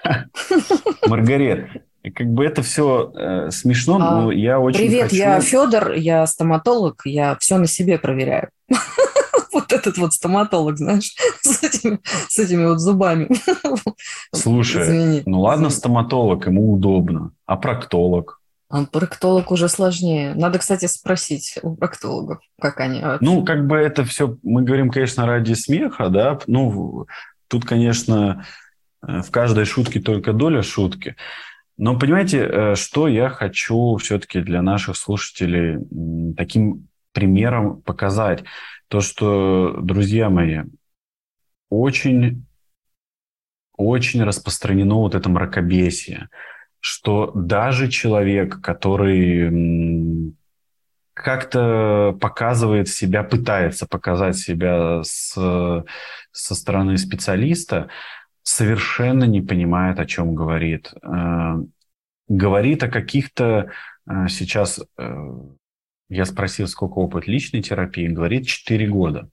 Маргарет, 1.07 1.69
как 2.11 2.27
бы 2.29 2.45
это 2.45 2.63
все 2.63 3.13
э, 3.15 3.51
смешно, 3.51 3.97
а, 3.97 3.99
но 3.99 4.33
я 4.33 4.59
очень 4.59 4.79
Привет, 4.79 5.05
хочу... 5.05 5.17
я 5.17 5.41
Федор, 5.41 5.93
я 5.93 6.27
стоматолог, 6.27 7.03
я 7.05 7.37
все 7.39 7.59
на 7.59 7.67
себе 7.67 7.99
проверяю 7.99 8.51
вот 9.53 9.73
этот 9.73 9.99
вот 9.99 10.13
стоматолог, 10.13 10.79
знаешь, 10.79 11.15
с 11.43 11.63
этими, 11.63 12.01
с 12.29 12.39
этими 12.39 12.65
вот 12.65 12.81
зубами. 12.81 13.29
Слушай, 14.35 14.83
Извини. 14.83 15.23
ну 15.27 15.41
ладно, 15.41 15.71
стоматолог, 15.71 16.47
ему 16.47 16.73
удобно, 16.73 17.33
а 17.47 17.57
проктолог? 17.57 18.41
А 18.69 18.85
проктолог 18.87 19.51
уже 19.51 19.69
сложнее. 19.69 20.35
Надо, 20.35 20.59
кстати, 20.59 20.87
спросить 20.87 21.59
у 21.63 21.77
проктологов, 21.77 22.39
как 22.59 22.81
они. 22.81 23.03
Ну, 23.21 23.45
как 23.45 23.67
бы 23.67 23.77
это 23.77 24.05
все, 24.05 24.39
мы 24.43 24.63
говорим, 24.63 24.91
конечно, 24.91 25.27
ради 25.27 25.53
смеха, 25.53 26.09
да, 26.09 26.39
ну, 26.47 27.07
тут, 27.49 27.67
конечно, 27.67 28.47
э, 29.07 29.21
в 29.21 29.31
каждой 29.31 29.67
шутке 29.67 30.01
только 30.01 30.33
доля 30.33 30.63
шутки. 30.63 31.17
Но 31.77 31.99
понимаете, 31.99 32.39
э, 32.39 32.75
что 32.75 33.09
я 33.09 33.29
хочу 33.29 33.97
все-таки 33.97 34.41
для 34.41 34.63
наших 34.63 34.97
слушателей 34.97 35.79
таким 36.37 36.89
примером 37.13 37.83
показать? 37.83 38.45
то, 38.93 39.01
что, 39.01 39.79
друзья 39.81 40.29
мои, 40.29 40.65
очень, 41.71 42.45
очень 43.75 44.23
распространено 44.23 44.97
вот 44.97 45.15
это 45.15 45.31
мракобесие, 45.31 46.29
что 46.79 47.33
даже 47.35 47.89
человек, 47.89 48.61
который 48.61 50.35
как-то 51.15 52.15
показывает 52.21 52.89
себя, 52.89 53.23
пытается 53.23 53.87
показать 53.87 54.37
себя 54.37 55.03
с, 55.05 55.33
со 56.31 56.55
стороны 56.55 56.99
специалиста, 56.99 57.89
совершенно 58.43 59.25
не 59.25 59.41
понимает, 59.41 59.99
о 59.99 60.07
чем 60.07 60.35
говорит. 60.35 60.93
Э, 61.03 61.57
говорит 62.29 62.83
о 62.83 62.89
каких-то 62.89 63.71
э, 64.09 64.29
сейчас 64.29 64.81
э, 64.99 65.15
я 66.09 66.25
спросил, 66.27 66.69
сколько 66.69 66.99
опыт 66.99 67.27
личной 67.27 67.63
терапии, 67.63 68.07
говорит 68.07 68.47
4 68.47 68.87
года. 68.89 69.31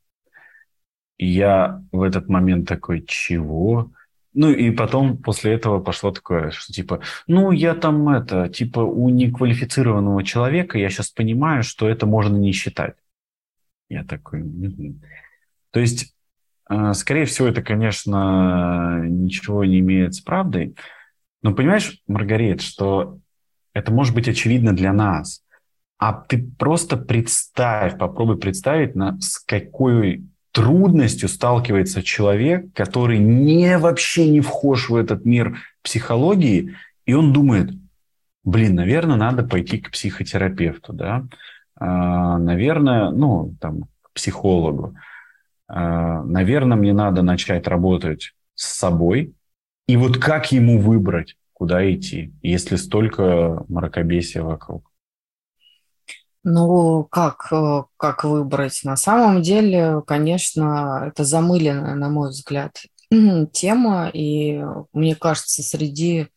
И 1.18 1.28
я 1.28 1.84
в 1.92 2.02
этот 2.02 2.30
момент 2.30 2.68
такой, 2.70 3.04
чего? 3.06 3.92
Ну 4.34 4.52
и 4.52 4.72
потом 4.72 5.18
после 5.18 5.54
этого 5.54 5.82
пошло 5.82 6.12
такое, 6.12 6.52
что 6.52 6.72
типа, 6.72 7.02
ну 7.28 7.52
я 7.52 7.76
там 7.76 8.08
это, 8.08 8.48
типа 8.48 8.80
у 8.80 9.10
неквалифицированного 9.10 10.24
человека 10.24 10.78
я 10.78 10.90
сейчас 10.90 11.10
понимаю, 11.10 11.64
что 11.64 11.90
это 11.90 12.06
можно 12.06 12.38
не 12.38 12.54
считать. 12.54 12.96
Я 13.90 14.06
такой, 14.06 14.40
м-м". 14.42 15.02
то 15.72 15.80
есть, 15.82 16.16
скорее 16.94 17.26
всего, 17.26 17.48
это, 17.48 17.62
конечно, 17.62 19.02
ничего 19.06 19.66
не 19.66 19.80
имеет 19.80 20.16
с 20.16 20.22
правдой. 20.22 20.76
Но 21.42 21.54
понимаешь, 21.54 22.02
Маргарет, 22.08 22.62
что 22.62 23.18
это 23.74 23.92
может 23.92 24.14
быть 24.14 24.28
очевидно 24.28 24.76
для 24.76 24.94
нас– 24.94 25.44
а 26.00 26.14
ты 26.14 26.50
просто 26.58 26.96
представь, 26.96 27.98
попробуй 27.98 28.38
представить, 28.38 28.96
на, 28.96 29.20
с 29.20 29.38
какой 29.38 30.24
трудностью 30.54 31.28
сталкивается 31.28 32.02
человек, 32.02 32.74
который 32.74 33.20
не 33.20 33.78
вообще 33.78 34.30
не 34.30 34.40
вхож 34.40 34.90
в 34.90 34.96
этот 34.96 35.26
мир 35.26 35.60
психологии, 35.84 36.74
и 37.06 37.14
он 37.14 37.34
думает, 37.34 37.72
блин, 38.46 38.76
наверное, 38.76 39.18
надо 39.18 39.44
пойти 39.44 39.80
к 39.80 39.92
психотерапевту, 39.92 40.94
да, 40.94 41.26
а, 41.76 42.38
наверное, 42.38 43.10
ну, 43.10 43.54
там, 43.60 43.84
к 44.02 44.14
психологу, 44.14 44.96
наверное, 45.70 46.78
мне 46.78 46.94
надо 46.94 47.22
начать 47.22 47.68
работать 47.68 48.34
с 48.56 48.78
собой, 48.78 49.34
и 49.88 49.98
вот 49.98 50.18
как 50.18 50.52
ему 50.52 50.80
выбрать, 50.80 51.36
куда 51.54 51.92
идти, 51.92 52.34
если 52.42 52.76
столько 52.76 53.64
мракобесия 53.68 54.44
вокруг? 54.44 54.90
Ну, 56.44 57.04
как, 57.04 57.48
э, 57.52 57.84
как 57.98 58.24
выбрать? 58.24 58.82
На 58.84 58.96
самом 58.96 59.42
деле, 59.42 60.02
конечно, 60.08 61.06
это 61.08 61.24
замыленная, 61.24 61.96
на 61.96 62.10
мой 62.10 62.30
взгляд, 62.30 62.82
тема, 63.52 64.10
и 64.14 64.64
мне 64.94 65.16
кажется, 65.16 65.62
среди 65.64 66.28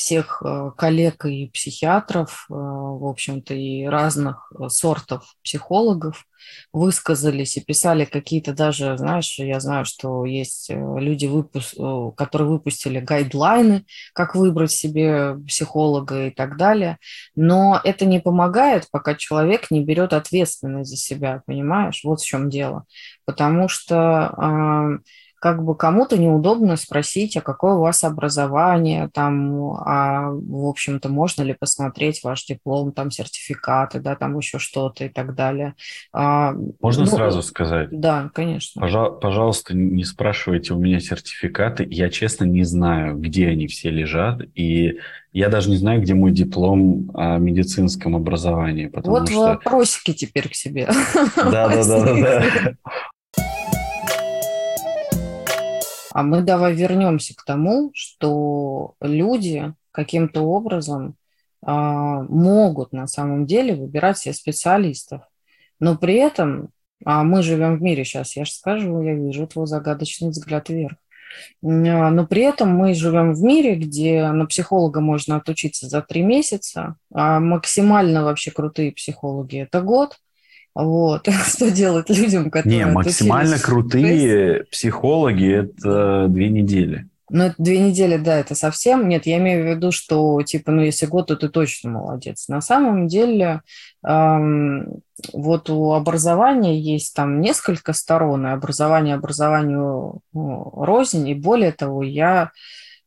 всех 0.00 0.42
э, 0.42 0.70
коллег 0.78 1.26
и 1.26 1.50
психиатров, 1.52 2.46
э, 2.48 2.54
в 2.54 3.06
общем-то, 3.06 3.52
и 3.52 3.84
разных 3.84 4.50
э, 4.58 4.68
сортов 4.70 5.34
психологов 5.44 6.24
высказались 6.72 7.58
и 7.58 7.60
писали 7.60 8.06
какие-то 8.06 8.54
даже, 8.54 8.96
знаешь, 8.96 9.38
я 9.38 9.60
знаю, 9.60 9.84
что 9.84 10.24
есть 10.24 10.70
люди, 10.70 11.26
выпуск, 11.26 11.74
которые 12.16 12.48
выпустили 12.48 12.98
гайдлайны, 12.98 13.84
как 14.14 14.34
выбрать 14.34 14.72
себе 14.72 15.36
психолога 15.46 16.28
и 16.28 16.30
так 16.30 16.56
далее, 16.56 16.96
но 17.36 17.78
это 17.84 18.06
не 18.06 18.20
помогает, 18.20 18.88
пока 18.90 19.14
человек 19.14 19.70
не 19.70 19.84
берет 19.84 20.14
ответственность 20.14 20.88
за 20.88 20.96
себя, 20.96 21.42
понимаешь? 21.46 22.00
Вот 22.04 22.22
в 22.22 22.26
чем 22.26 22.48
дело. 22.48 22.84
Потому 23.26 23.68
что 23.68 25.02
как 25.40 25.64
бы 25.64 25.74
кому-то 25.74 26.18
неудобно 26.18 26.76
спросить, 26.76 27.34
а 27.38 27.40
какое 27.40 27.74
у 27.74 27.80
вас 27.80 28.04
образование, 28.04 29.08
там, 29.12 29.72
а, 29.72 30.30
в 30.30 30.66
общем-то, 30.66 31.08
можно 31.08 31.42
ли 31.42 31.56
посмотреть 31.58 32.22
ваш 32.22 32.44
диплом, 32.44 32.92
там, 32.92 33.10
сертификаты, 33.10 34.00
да, 34.00 34.16
там 34.16 34.36
еще 34.36 34.58
что-то 34.58 35.06
и 35.06 35.08
так 35.08 35.34
далее. 35.34 35.74
А, 36.12 36.54
можно 36.80 37.04
ну, 37.04 37.10
сразу 37.10 37.42
сказать? 37.42 37.88
Да, 37.90 38.30
конечно. 38.34 38.82
Пожал, 38.82 39.18
пожалуйста, 39.18 39.74
не 39.74 40.04
спрашивайте 40.04 40.74
у 40.74 40.78
меня 40.78 41.00
сертификаты. 41.00 41.86
Я, 41.90 42.10
честно, 42.10 42.44
не 42.44 42.64
знаю, 42.64 43.16
где 43.16 43.48
они 43.48 43.66
все 43.66 43.88
лежат, 43.88 44.42
и 44.54 44.98
я 45.32 45.48
даже 45.48 45.70
не 45.70 45.76
знаю, 45.76 46.02
где 46.02 46.12
мой 46.12 46.32
диплом 46.32 47.10
о 47.14 47.38
медицинском 47.38 48.16
образовании. 48.16 48.90
Вот 48.92 49.28
что... 49.28 49.40
вопросики 49.40 50.12
теперь 50.12 50.48
к 50.48 50.54
себе. 50.54 50.88
Да, 51.36 51.68
да, 51.68 51.84
да, 51.84 52.14
да, 52.14 52.74
А 56.20 56.22
мы 56.22 56.42
давай 56.42 56.74
вернемся 56.74 57.34
к 57.34 57.42
тому, 57.46 57.92
что 57.94 58.94
люди 59.00 59.72
каким-то 59.90 60.42
образом 60.42 61.14
а, 61.62 62.20
могут 62.24 62.92
на 62.92 63.06
самом 63.06 63.46
деле 63.46 63.74
выбирать 63.74 64.18
себе 64.18 64.34
специалистов. 64.34 65.22
Но 65.78 65.96
при 65.96 66.16
этом, 66.16 66.72
а 67.06 67.24
мы 67.24 67.42
живем 67.42 67.78
в 67.78 67.82
мире 67.82 68.04
сейчас, 68.04 68.36
я 68.36 68.44
же 68.44 68.52
скажу, 68.52 69.00
я 69.00 69.14
вижу 69.14 69.46
твой 69.46 69.66
загадочный 69.66 70.28
взгляд 70.28 70.68
вверх. 70.68 70.98
А, 71.62 72.10
но 72.10 72.26
при 72.26 72.42
этом 72.42 72.68
мы 72.68 72.92
живем 72.92 73.32
в 73.32 73.40
мире, 73.40 73.76
где 73.76 74.30
на 74.30 74.44
психолога 74.44 75.00
можно 75.00 75.36
отучиться 75.36 75.88
за 75.88 76.02
три 76.02 76.20
месяца, 76.20 76.96
а 77.14 77.40
максимально 77.40 78.24
вообще 78.24 78.50
крутые 78.50 78.92
психологи– 78.92 79.62
это 79.62 79.80
год– 79.80 80.18
вот. 80.74 81.28
Что 81.46 81.70
делать 81.70 82.08
людям, 82.08 82.50
которые... 82.50 82.84
Не, 82.84 82.86
максимально 82.86 83.58
крутые 83.58 84.64
психологи– 84.70 85.52
это 85.78 86.26
две 86.28 86.48
недели. 86.48 87.06
Ну, 87.32 87.44
это 87.44 87.54
две 87.58 87.78
недели, 87.78 88.16
да, 88.16 88.38
это 88.38 88.56
совсем. 88.56 89.08
Нет, 89.08 89.24
я 89.24 89.38
имею 89.38 89.62
в 89.62 89.68
виду, 89.68 89.92
что, 89.92 90.42
типа, 90.42 90.72
ну, 90.72 90.82
если 90.82 91.06
год, 91.06 91.28
то 91.28 91.36
ты 91.36 91.48
точно 91.48 91.90
молодец. 91.90 92.48
На 92.48 92.60
самом 92.60 93.06
деле, 93.06 93.62
эм, 94.04 95.00
вот 95.32 95.70
у 95.70 95.92
образования 95.92 96.80
есть 96.80 97.14
там 97.14 97.40
несколько 97.40 97.92
сторон, 97.92 98.46
и 98.48 98.50
образование 98.50 99.14
образованию 99.14 100.20
ну, 100.32 100.72
рознь, 100.74 101.28
и 101.28 101.34
более 101.34 101.70
того, 101.70 102.02
я 102.02 102.50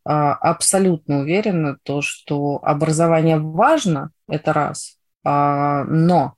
э, 0.05 0.09
абсолютно 0.09 1.19
уверена, 1.19 1.77
то, 1.83 2.01
что 2.01 2.59
образование 2.63 3.37
важно, 3.37 4.11
это 4.29 4.53
раз, 4.53 4.95
э, 5.25 5.29
но 5.29 6.35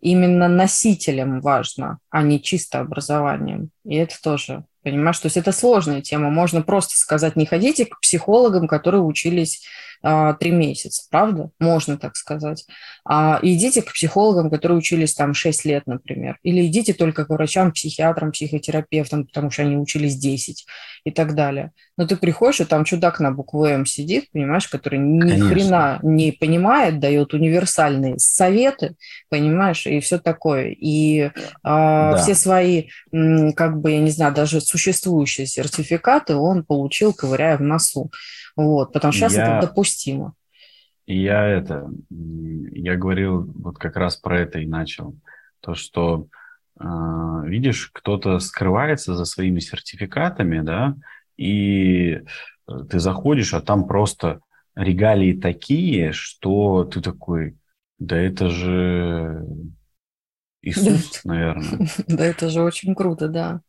именно 0.00 0.48
носителем 0.48 1.40
важно, 1.40 1.98
а 2.10 2.22
не 2.22 2.40
чисто 2.40 2.80
образованием. 2.80 3.70
И 3.84 3.96
это 3.96 4.20
тоже, 4.22 4.64
понимаешь, 4.92 5.18
то 5.18 5.26
есть 5.26 5.36
это 5.36 5.52
сложная 5.52 6.02
тема. 6.02 6.30
Можно 6.30 6.62
просто 6.62 6.96
сказать, 6.96 7.36
не 7.36 7.46
ходите 7.46 7.86
к 7.86 8.00
психологам, 8.00 8.66
которые 8.68 9.02
учились 9.02 9.62
а, 10.02 10.34
три 10.34 10.52
месяца, 10.52 11.02
правда? 11.10 11.50
Можно 11.58 11.98
так 11.98 12.16
сказать. 12.16 12.66
А, 13.04 13.40
идите 13.42 13.82
к 13.82 13.92
психологам, 13.92 14.50
которые 14.50 14.78
учились 14.78 15.14
там 15.14 15.34
6 15.34 15.64
лет, 15.64 15.86
например. 15.86 16.38
Или 16.42 16.66
идите 16.66 16.92
только 16.92 17.24
к 17.24 17.30
врачам, 17.30 17.72
психиатрам, 17.72 18.30
психотерапевтам, 18.30 19.26
потому 19.26 19.50
что 19.50 19.62
они 19.62 19.76
учились 19.76 20.16
10 20.16 20.66
и 21.04 21.10
так 21.10 21.34
далее. 21.34 21.72
Но 21.96 22.06
ты 22.06 22.16
приходишь, 22.16 22.60
и 22.60 22.64
там 22.64 22.84
чудак 22.84 23.18
на 23.18 23.32
букву 23.32 23.64
М 23.64 23.86
сидит, 23.86 24.30
понимаешь, 24.30 24.68
который 24.68 25.00
ни 25.00 25.20
Конечно. 25.20 25.48
хрена 25.48 25.98
не 26.02 26.30
понимает, 26.30 27.00
дает 27.00 27.34
универсальные 27.34 28.18
советы, 28.18 28.94
понимаешь, 29.28 29.84
и 29.86 29.98
все 29.98 30.18
такое. 30.18 30.76
И 30.78 31.30
а, 31.64 32.12
да. 32.12 32.18
все 32.18 32.34
свои, 32.36 32.88
как 33.10 33.80
бы, 33.80 33.90
я 33.90 34.00
не 34.00 34.10
знаю, 34.10 34.32
даже 34.32 34.60
существующие 34.78 35.46
сертификаты 35.46 36.36
он 36.36 36.64
получил, 36.64 37.12
ковыряя 37.12 37.56
в 37.58 37.62
носу. 37.62 38.10
Вот, 38.56 38.92
потому 38.92 39.12
что 39.12 39.28
сейчас 39.28 39.34
я, 39.34 39.58
это 39.58 39.66
допустимо. 39.66 40.34
Я 41.06 41.44
это, 41.44 41.90
я 42.10 42.96
говорил 42.96 43.50
вот 43.54 43.78
как 43.78 43.96
раз 43.96 44.16
про 44.16 44.40
это 44.40 44.60
и 44.60 44.66
начал. 44.66 45.16
То, 45.60 45.74
что, 45.74 46.28
э, 46.80 46.84
видишь, 47.44 47.90
кто-то 47.92 48.38
скрывается 48.38 49.14
за 49.14 49.24
своими 49.24 49.58
сертификатами, 49.58 50.60
да, 50.60 50.94
и 51.36 52.10
э, 52.12 52.20
ты 52.88 53.00
заходишь, 53.00 53.54
а 53.54 53.60
там 53.60 53.88
просто 53.88 54.40
регалии 54.76 55.32
такие, 55.32 56.12
что 56.12 56.84
ты 56.84 57.00
такой, 57.00 57.56
да 57.98 58.16
это 58.16 58.48
же 58.48 59.44
Иисус, 60.62 61.24
наверное. 61.24 61.88
Да, 62.06 62.24
это 62.24 62.48
же 62.48 62.62
очень 62.62 62.94
круто, 62.94 63.28
да. 63.28 63.60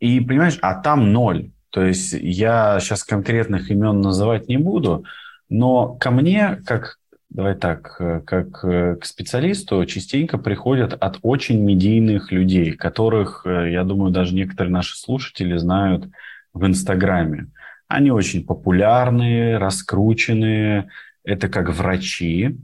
И 0.00 0.20
понимаешь, 0.20 0.58
а 0.62 0.74
там 0.74 1.12
ноль. 1.12 1.50
То 1.70 1.82
есть 1.82 2.12
я 2.12 2.78
сейчас 2.80 3.04
конкретных 3.04 3.70
имен 3.70 4.00
называть 4.00 4.48
не 4.48 4.58
буду, 4.58 5.04
но 5.48 5.94
ко 5.94 6.10
мне, 6.10 6.60
как 6.66 6.98
давай 7.30 7.54
так, 7.54 7.96
как 8.26 8.60
к 8.60 9.04
специалисту 9.04 9.84
частенько 9.86 10.36
приходят 10.36 10.92
от 10.92 11.18
очень 11.22 11.62
медийных 11.62 12.30
людей, 12.30 12.72
которых, 12.72 13.46
я 13.46 13.84
думаю, 13.84 14.12
даже 14.12 14.34
некоторые 14.34 14.70
наши 14.70 14.98
слушатели 14.98 15.56
знают 15.56 16.10
в 16.52 16.66
Инстаграме. 16.66 17.46
Они 17.88 18.10
очень 18.10 18.44
популярные, 18.44 19.56
раскрученные, 19.56 20.90
это 21.24 21.48
как 21.48 21.70
врачи, 21.70 22.58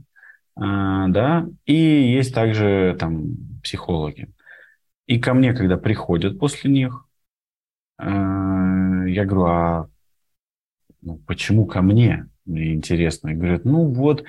да, 0.55 1.47
и 1.65 1.73
есть 1.73 2.35
также 2.35 2.95
там 2.99 3.37
психологи. 3.63 4.27
И 5.09 5.19
ко 5.19 5.33
мне, 5.33 5.53
когда 5.53 5.77
приходят 5.77 6.39
после 6.39 6.71
них, 6.71 7.09
Э, 7.99 9.05
я 9.07 9.25
говорю, 9.25 9.45
а 9.45 9.89
ну, 11.01 11.17
почему 11.27 11.65
ко 11.65 11.81
мне? 11.81 12.27
Мне 12.45 12.73
интересно. 12.73 13.29
И 13.29 13.35
говорят, 13.35 13.65
ну 13.65 13.85
вот, 13.85 14.23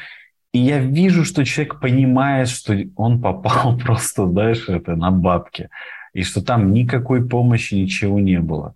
и 0.53 0.59
я 0.59 0.81
вижу, 0.81 1.25
что 1.25 1.45
человек 1.45 1.81
понимает, 1.81 2.49
что 2.49 2.77
он 2.97 3.21
попал 3.23 3.79
просто, 3.85 4.27
знаешь, 4.27 4.69
это 4.69 4.97
на 4.97 5.11
бабки. 5.11 5.69
И 6.13 6.23
что 6.23 6.45
там 6.45 6.73
никакой 6.73 7.27
помощи, 7.27 7.75
ничего 7.75 8.19
не 8.19 8.41
было. 8.41 8.75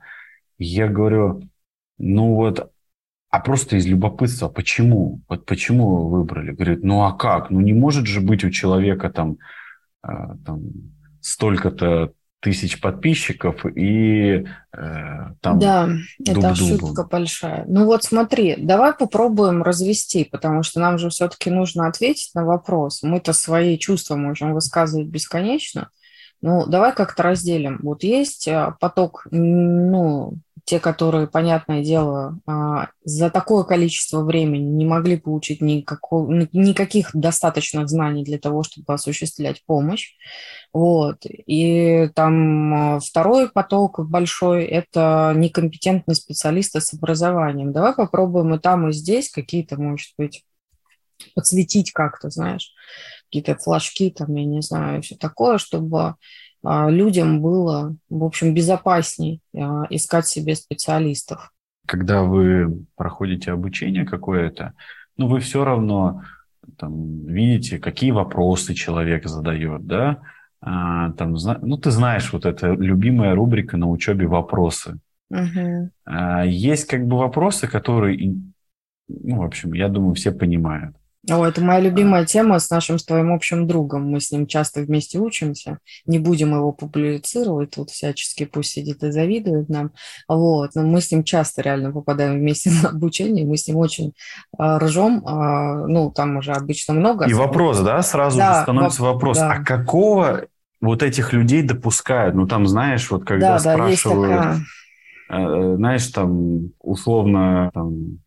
Я 0.58 0.88
говорю, 0.88 1.42
ну 1.98 2.34
вот, 2.34 2.70
а 3.30 3.40
просто 3.40 3.76
из 3.76 3.86
любопытства, 3.86 4.48
почему? 4.48 5.20
Вот 5.28 5.44
почему 5.46 5.96
вы 5.96 6.18
выбрали? 6.20 6.52
Говорит, 6.52 6.84
ну 6.84 7.02
а 7.02 7.12
как? 7.12 7.50
Ну 7.50 7.60
не 7.60 7.72
может 7.72 8.06
же 8.06 8.20
быть 8.20 8.44
у 8.44 8.50
человека 8.50 9.10
там, 9.10 9.38
э, 10.06 10.08
там 10.46 10.60
столько-то 11.24 12.12
тысяч 12.40 12.78
подписчиков 12.78 13.64
и 13.64 14.44
э, 14.44 14.46
там 15.40 15.58
Да, 15.58 15.88
это 16.26 16.50
ошибка 16.50 17.04
большая. 17.04 17.64
Ну 17.66 17.86
вот 17.86 18.04
смотри, 18.04 18.56
давай 18.58 18.92
попробуем 18.92 19.62
развести, 19.62 20.24
потому 20.24 20.62
что 20.62 20.78
нам 20.78 20.98
же 20.98 21.08
все-таки 21.08 21.48
нужно 21.48 21.88
ответить 21.88 22.34
на 22.34 22.44
вопрос. 22.44 23.02
Мы-то 23.02 23.32
свои 23.32 23.78
чувства 23.78 24.16
можем 24.16 24.52
высказывать 24.52 25.08
бесконечно. 25.08 25.88
Ну, 26.42 26.66
давай 26.66 26.94
как-то 26.94 27.22
разделим. 27.22 27.80
Вот 27.82 28.02
есть 28.02 28.46
э, 28.46 28.74
поток, 28.78 29.26
ну, 29.30 30.34
те, 30.64 30.80
которые, 30.80 31.26
понятное 31.26 31.84
дело, 31.84 32.38
а, 32.46 32.88
за 33.04 33.30
такое 33.30 33.64
количество 33.64 34.22
времени 34.22 34.64
не 34.64 34.86
могли 34.86 35.18
получить 35.18 35.60
никакого, 35.60 36.30
никаких 36.52 37.10
достаточных 37.12 37.88
знаний 37.88 38.24
для 38.24 38.38
того, 38.38 38.62
чтобы 38.62 38.94
осуществлять 38.94 39.62
помощь. 39.66 40.14
Вот. 40.72 41.18
И 41.26 42.08
там 42.14 42.74
а, 42.74 43.00
второй 43.00 43.50
поток 43.50 44.08
большой– 44.08 44.64
это 44.64 45.34
некомпетентные 45.36 46.14
специалисты 46.14 46.80
с 46.80 46.94
образованием. 46.94 47.72
Давай 47.72 47.94
попробуем 47.94 48.54
и 48.54 48.58
там, 48.58 48.88
и 48.88 48.92
здесь 48.92 49.30
какие-то, 49.30 49.76
может 49.76 50.12
быть, 50.16 50.44
подсветить 51.34 51.92
как-то, 51.92 52.30
знаешь, 52.30 52.72
какие-то 53.26 53.56
флажки, 53.56 54.10
там, 54.10 54.34
я 54.34 54.44
не 54.44 54.62
знаю, 54.62 55.02
все 55.02 55.16
такое, 55.16 55.58
чтобы 55.58 56.14
людям 56.64 57.42
было, 57.42 57.94
в 58.08 58.24
общем, 58.24 58.54
безопасней 58.54 59.40
а, 59.54 59.84
искать 59.90 60.26
себе 60.26 60.54
специалистов. 60.54 61.52
Когда 61.86 62.22
вы 62.22 62.84
проходите 62.96 63.52
обучение 63.52 64.06
какое-то, 64.06 64.72
ну, 65.16 65.28
вы 65.28 65.40
все 65.40 65.64
равно 65.64 66.22
там, 66.78 67.26
видите, 67.26 67.78
какие 67.78 68.10
вопросы 68.10 68.74
человек 68.74 69.26
задает, 69.26 69.86
да, 69.86 70.22
а, 70.60 71.12
там, 71.12 71.34
ну, 71.60 71.76
ты 71.76 71.90
знаешь, 71.90 72.32
вот 72.32 72.46
эта 72.46 72.72
любимая 72.72 73.34
рубрика 73.34 73.76
на 73.76 73.88
учебе 73.88 74.26
«Вопросы». 74.26 74.98
Угу. 75.30 75.90
А, 76.06 76.44
есть 76.46 76.86
как 76.86 77.06
бы 77.06 77.18
вопросы, 77.18 77.68
которые, 77.68 78.36
ну, 79.08 79.36
в 79.36 79.42
общем, 79.42 79.74
я 79.74 79.88
думаю, 79.88 80.14
все 80.14 80.32
понимают. 80.32 80.96
О, 81.30 81.44
это 81.44 81.62
моя 81.62 81.80
любимая 81.80 82.26
тема 82.26 82.58
с 82.58 82.68
нашим 82.68 82.98
с 82.98 83.04
твоим 83.04 83.32
общим 83.32 83.66
другом. 83.66 84.10
Мы 84.10 84.20
с 84.20 84.30
ним 84.30 84.46
часто 84.46 84.82
вместе 84.82 85.18
учимся. 85.18 85.78
Не 86.04 86.18
будем 86.18 86.54
его 86.54 86.72
публицировать 86.72 87.70
тут 87.70 87.90
всячески, 87.90 88.44
пусть 88.44 88.72
сидит 88.72 89.02
и 89.02 89.10
завидует 89.10 89.70
нам. 89.70 89.92
Вот. 90.28 90.72
Но 90.74 90.82
мы 90.82 91.00
с 91.00 91.10
ним 91.10 91.24
часто 91.24 91.62
реально 91.62 91.92
попадаем 91.92 92.34
вместе 92.34 92.70
на 92.82 92.90
обучение. 92.90 93.46
Мы 93.46 93.56
с 93.56 93.66
ним 93.66 93.78
очень 93.78 94.12
а, 94.58 94.78
ржем. 94.78 95.22
А, 95.26 95.86
ну, 95.86 96.10
там 96.10 96.36
уже 96.36 96.52
обычно 96.52 96.92
много. 96.94 97.26
И 97.26 97.32
вопрос, 97.32 97.80
да, 97.80 98.02
сразу 98.02 98.36
да, 98.36 98.54
же 98.56 98.62
становится 98.62 99.02
воп... 99.02 99.14
вопрос. 99.14 99.38
Да. 99.38 99.52
А 99.52 99.64
какого 99.64 100.44
вот 100.82 101.02
этих 101.02 101.32
людей 101.32 101.62
допускают? 101.62 102.34
Ну, 102.34 102.46
там, 102.46 102.66
знаешь, 102.66 103.10
вот 103.10 103.24
когда 103.24 103.52
да, 103.52 103.58
спрашивают... 103.58 104.30
Да, 104.30 104.50
есть 104.50 104.62
такая... 104.62 104.64
Э, 105.30 105.76
знаешь, 105.76 106.06
там, 106.08 106.70
условно, 106.80 107.70
там, 107.72 108.18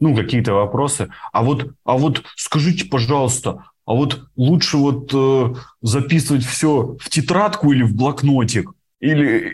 ну, 0.00 0.14
какие-то 0.14 0.52
вопросы. 0.52 1.08
А 1.32 1.42
вот, 1.42 1.72
а 1.84 1.96
вот 1.96 2.22
скажите, 2.36 2.86
пожалуйста, 2.86 3.64
а 3.86 3.94
вот 3.94 4.28
лучше 4.36 4.76
вот 4.76 5.10
э, 5.14 5.54
записывать 5.82 6.44
все 6.44 6.96
в 6.98 7.10
тетрадку 7.10 7.72
или 7.72 7.82
в 7.82 7.94
блокнотик? 7.94 8.70
Или, 9.00 9.52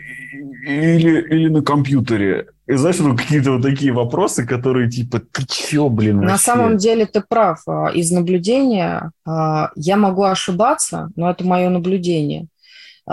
или, 0.65 1.21
или 1.21 1.47
на 1.49 1.61
компьютере? 1.61 2.47
И 2.67 2.73
знаешь, 2.75 2.99
ну, 2.99 3.17
какие-то 3.17 3.53
вот 3.53 3.63
такие 3.63 3.91
вопросы, 3.91 4.45
которые 4.45 4.89
типа, 4.89 5.19
ты 5.19 5.45
чё, 5.45 5.89
блин, 5.89 6.19
вообще? 6.19 6.31
На 6.31 6.37
самом 6.37 6.77
деле 6.77 7.05
ты 7.05 7.21
прав. 7.27 7.61
А, 7.67 7.89
из 7.89 8.11
наблюдения 8.11 9.11
а, 9.25 9.71
я 9.75 9.97
могу 9.97 10.23
ошибаться, 10.23 11.09
но 11.17 11.29
это 11.29 11.45
мое 11.45 11.69
наблюдение. 11.69 12.47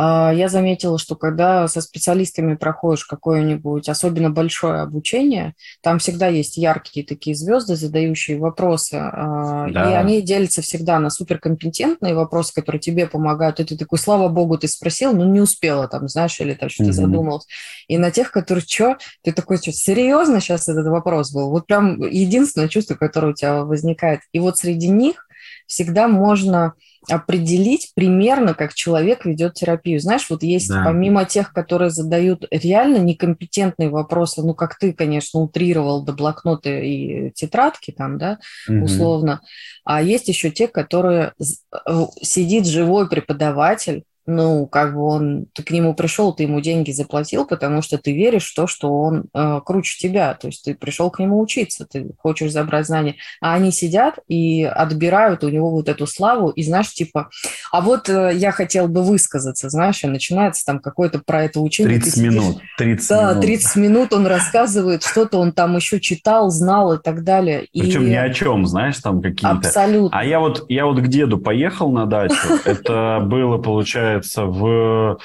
А, 0.00 0.32
я 0.32 0.48
заметила, 0.48 0.96
что 0.96 1.16
когда 1.16 1.66
со 1.66 1.80
специалистами 1.80 2.54
проходишь 2.54 3.04
какое-нибудь 3.04 3.88
особенно 3.88 4.30
большое 4.30 4.82
обучение, 4.82 5.54
там 5.82 5.98
всегда 5.98 6.28
есть 6.28 6.56
яркие 6.56 7.04
такие 7.04 7.34
звезды, 7.34 7.74
задающие 7.74 8.38
вопросы, 8.38 8.94
а, 8.94 9.68
да. 9.68 9.90
и 9.90 9.94
они 9.94 10.22
делятся 10.22 10.62
всегда 10.62 11.00
на 11.00 11.10
суперкомпетентные 11.10 12.14
вопросы, 12.14 12.54
которые 12.54 12.78
тебе 12.78 13.08
помогают, 13.08 13.58
и 13.58 13.64
ты 13.64 13.76
такой, 13.76 13.98
слава 13.98 14.28
богу, 14.28 14.56
ты 14.56 14.68
спросил, 14.68 15.12
но 15.12 15.24
не 15.24 15.40
успела 15.40 15.88
там, 15.88 16.06
знаешь, 16.06 16.38
или 16.38 16.54
там 16.54 16.68
что-то 16.68 16.90
mm 16.90 16.98
задумалась, 16.98 17.46
и 17.88 17.98
на 17.98 18.12
тех, 18.12 18.30
которые, 18.30 18.64
что, 18.64 18.98
ты 19.24 19.32
такой, 19.32 19.56
что, 19.56 19.72
серьезно 19.72 20.40
сейчас 20.40 20.68
этот 20.68 20.86
вопрос 20.86 21.32
был? 21.32 21.50
Вот 21.50 21.66
прям 21.66 22.00
единственное 22.02 22.68
чувство, 22.68 22.94
которое 22.94 23.32
у 23.32 23.34
тебя 23.34 23.64
возникает. 23.64 24.20
И 24.32 24.38
вот 24.38 24.58
среди 24.58 24.88
них 24.88 25.26
всегда 25.66 26.06
можно 26.06 26.74
определить 27.10 27.92
примерно, 27.94 28.54
как 28.54 28.74
человек 28.74 29.24
ведет 29.24 29.54
терапию. 29.54 30.00
Знаешь, 30.00 30.26
вот 30.30 30.42
есть 30.42 30.68
да. 30.68 30.84
помимо 30.84 31.24
тех, 31.24 31.52
которые 31.52 31.90
задают 31.90 32.46
реально 32.50 32.98
некомпетентные 32.98 33.90
вопросы, 33.90 34.42
ну, 34.42 34.54
как 34.54 34.78
ты, 34.78 34.92
конечно, 34.92 35.40
утрировал 35.40 36.04
до 36.04 36.12
блокнота 36.12 36.70
и 36.70 37.30
тетрадки 37.30 37.90
там, 37.90 38.18
да, 38.18 38.38
угу. 38.68 38.84
условно, 38.84 39.40
а 39.84 40.02
есть 40.02 40.28
еще 40.28 40.50
те, 40.50 40.68
которые 40.68 41.32
э, 41.38 42.06
сидит 42.22 42.66
живой 42.66 43.08
преподаватель, 43.08 44.04
ну, 44.28 44.66
как 44.66 44.94
бы 44.94 45.04
он, 45.04 45.46
ты 45.54 45.62
к 45.62 45.70
нему 45.70 45.94
пришел, 45.94 46.34
ты 46.34 46.42
ему 46.42 46.60
деньги 46.60 46.90
заплатил, 46.90 47.46
потому 47.46 47.80
что 47.80 47.96
ты 47.96 48.12
веришь 48.12 48.50
в 48.50 48.54
то, 48.54 48.66
что 48.66 48.92
он 48.92 49.24
э, 49.32 49.60
круче 49.64 49.98
тебя, 49.98 50.34
то 50.34 50.48
есть 50.48 50.64
ты 50.66 50.74
пришел 50.74 51.10
к 51.10 51.18
нему 51.18 51.40
учиться, 51.40 51.86
ты 51.90 52.10
хочешь 52.18 52.52
забрать 52.52 52.86
знания, 52.86 53.16
а 53.40 53.54
они 53.54 53.72
сидят 53.72 54.18
и 54.28 54.64
отбирают 54.64 55.44
у 55.44 55.48
него 55.48 55.70
вот 55.70 55.88
эту 55.88 56.06
славу, 56.06 56.50
и 56.50 56.62
знаешь, 56.62 56.92
типа, 56.92 57.30
а 57.72 57.80
вот 57.80 58.10
э, 58.10 58.32
я 58.34 58.52
хотел 58.52 58.86
бы 58.86 59.02
высказаться, 59.02 59.70
знаешь, 59.70 60.04
и 60.04 60.06
начинается 60.06 60.62
там 60.66 60.80
какое-то 60.80 61.20
про 61.20 61.44
это 61.44 61.60
учение. 61.60 61.98
30 61.98 62.14
сидишь, 62.14 62.30
минут, 62.30 62.58
30 62.76 63.08
да, 63.08 63.30
минут. 63.30 63.42
30 63.42 63.76
минут 63.76 64.12
он 64.12 64.26
рассказывает, 64.26 65.04
что-то 65.04 65.38
он 65.38 65.52
там 65.52 65.74
еще 65.74 66.00
читал, 66.00 66.50
знал 66.50 66.92
и 66.92 67.02
так 67.02 67.24
далее. 67.24 67.66
Причем 67.72 68.04
и... 68.04 68.10
ни 68.10 68.14
о 68.14 68.28
чем, 68.28 68.66
знаешь, 68.66 68.98
там 68.98 69.22
какие-то. 69.22 69.56
Абсолютно. 69.56 70.18
А 70.18 70.22
я 70.22 70.38
вот, 70.38 70.66
я 70.68 70.84
вот 70.84 71.00
к 71.00 71.08
деду 71.08 71.38
поехал 71.38 71.90
на 71.90 72.04
дачу, 72.04 72.36
это 72.66 73.20
было, 73.22 73.56
получается, 73.56 74.17
получается, 74.18 74.44
в 74.46 75.18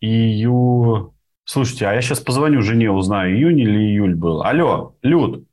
ию... 0.00 1.12
Слушайте, 1.44 1.86
а 1.86 1.94
я 1.94 2.02
сейчас 2.02 2.20
позвоню 2.20 2.60
жене, 2.62 2.90
узнаю, 2.90 3.36
июнь 3.36 3.60
или 3.60 3.78
июль 3.78 4.16
был. 4.16 4.42
Алло, 4.42 4.96
Люд, 5.02 5.44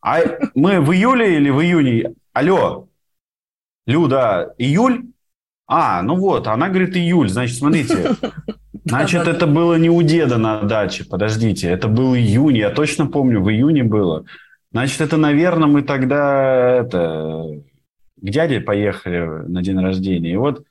а 0.00 0.20
мы 0.54 0.80
в 0.80 0.92
июле 0.92 1.36
или 1.36 1.50
в 1.50 1.60
июне? 1.60 2.14
Алло, 2.32 2.88
Люда, 3.86 4.54
июль? 4.56 5.04
А, 5.66 6.00
ну 6.02 6.16
вот, 6.16 6.46
она 6.46 6.68
говорит 6.68 6.96
июль, 6.96 7.28
значит, 7.28 7.58
смотрите, 7.58 8.14
значит, 8.84 9.26
это 9.26 9.46
было 9.46 9.74
не 9.74 9.90
у 9.90 10.00
деда 10.00 10.38
на 10.38 10.62
даче, 10.62 11.04
подождите, 11.04 11.68
это 11.68 11.88
был 11.88 12.14
июнь, 12.14 12.56
я 12.56 12.70
точно 12.70 13.06
помню, 13.06 13.42
в 13.42 13.50
июне 13.50 13.82
было. 13.82 14.24
Значит, 14.72 15.00
это, 15.02 15.16
наверное, 15.16 15.68
мы 15.68 15.82
тогда 15.82 16.76
это, 16.78 17.60
к 18.16 18.30
дяде 18.30 18.60
поехали 18.60 19.48
на 19.48 19.62
день 19.62 19.78
рождения. 19.80 20.32
И 20.32 20.36
вот 20.36 20.64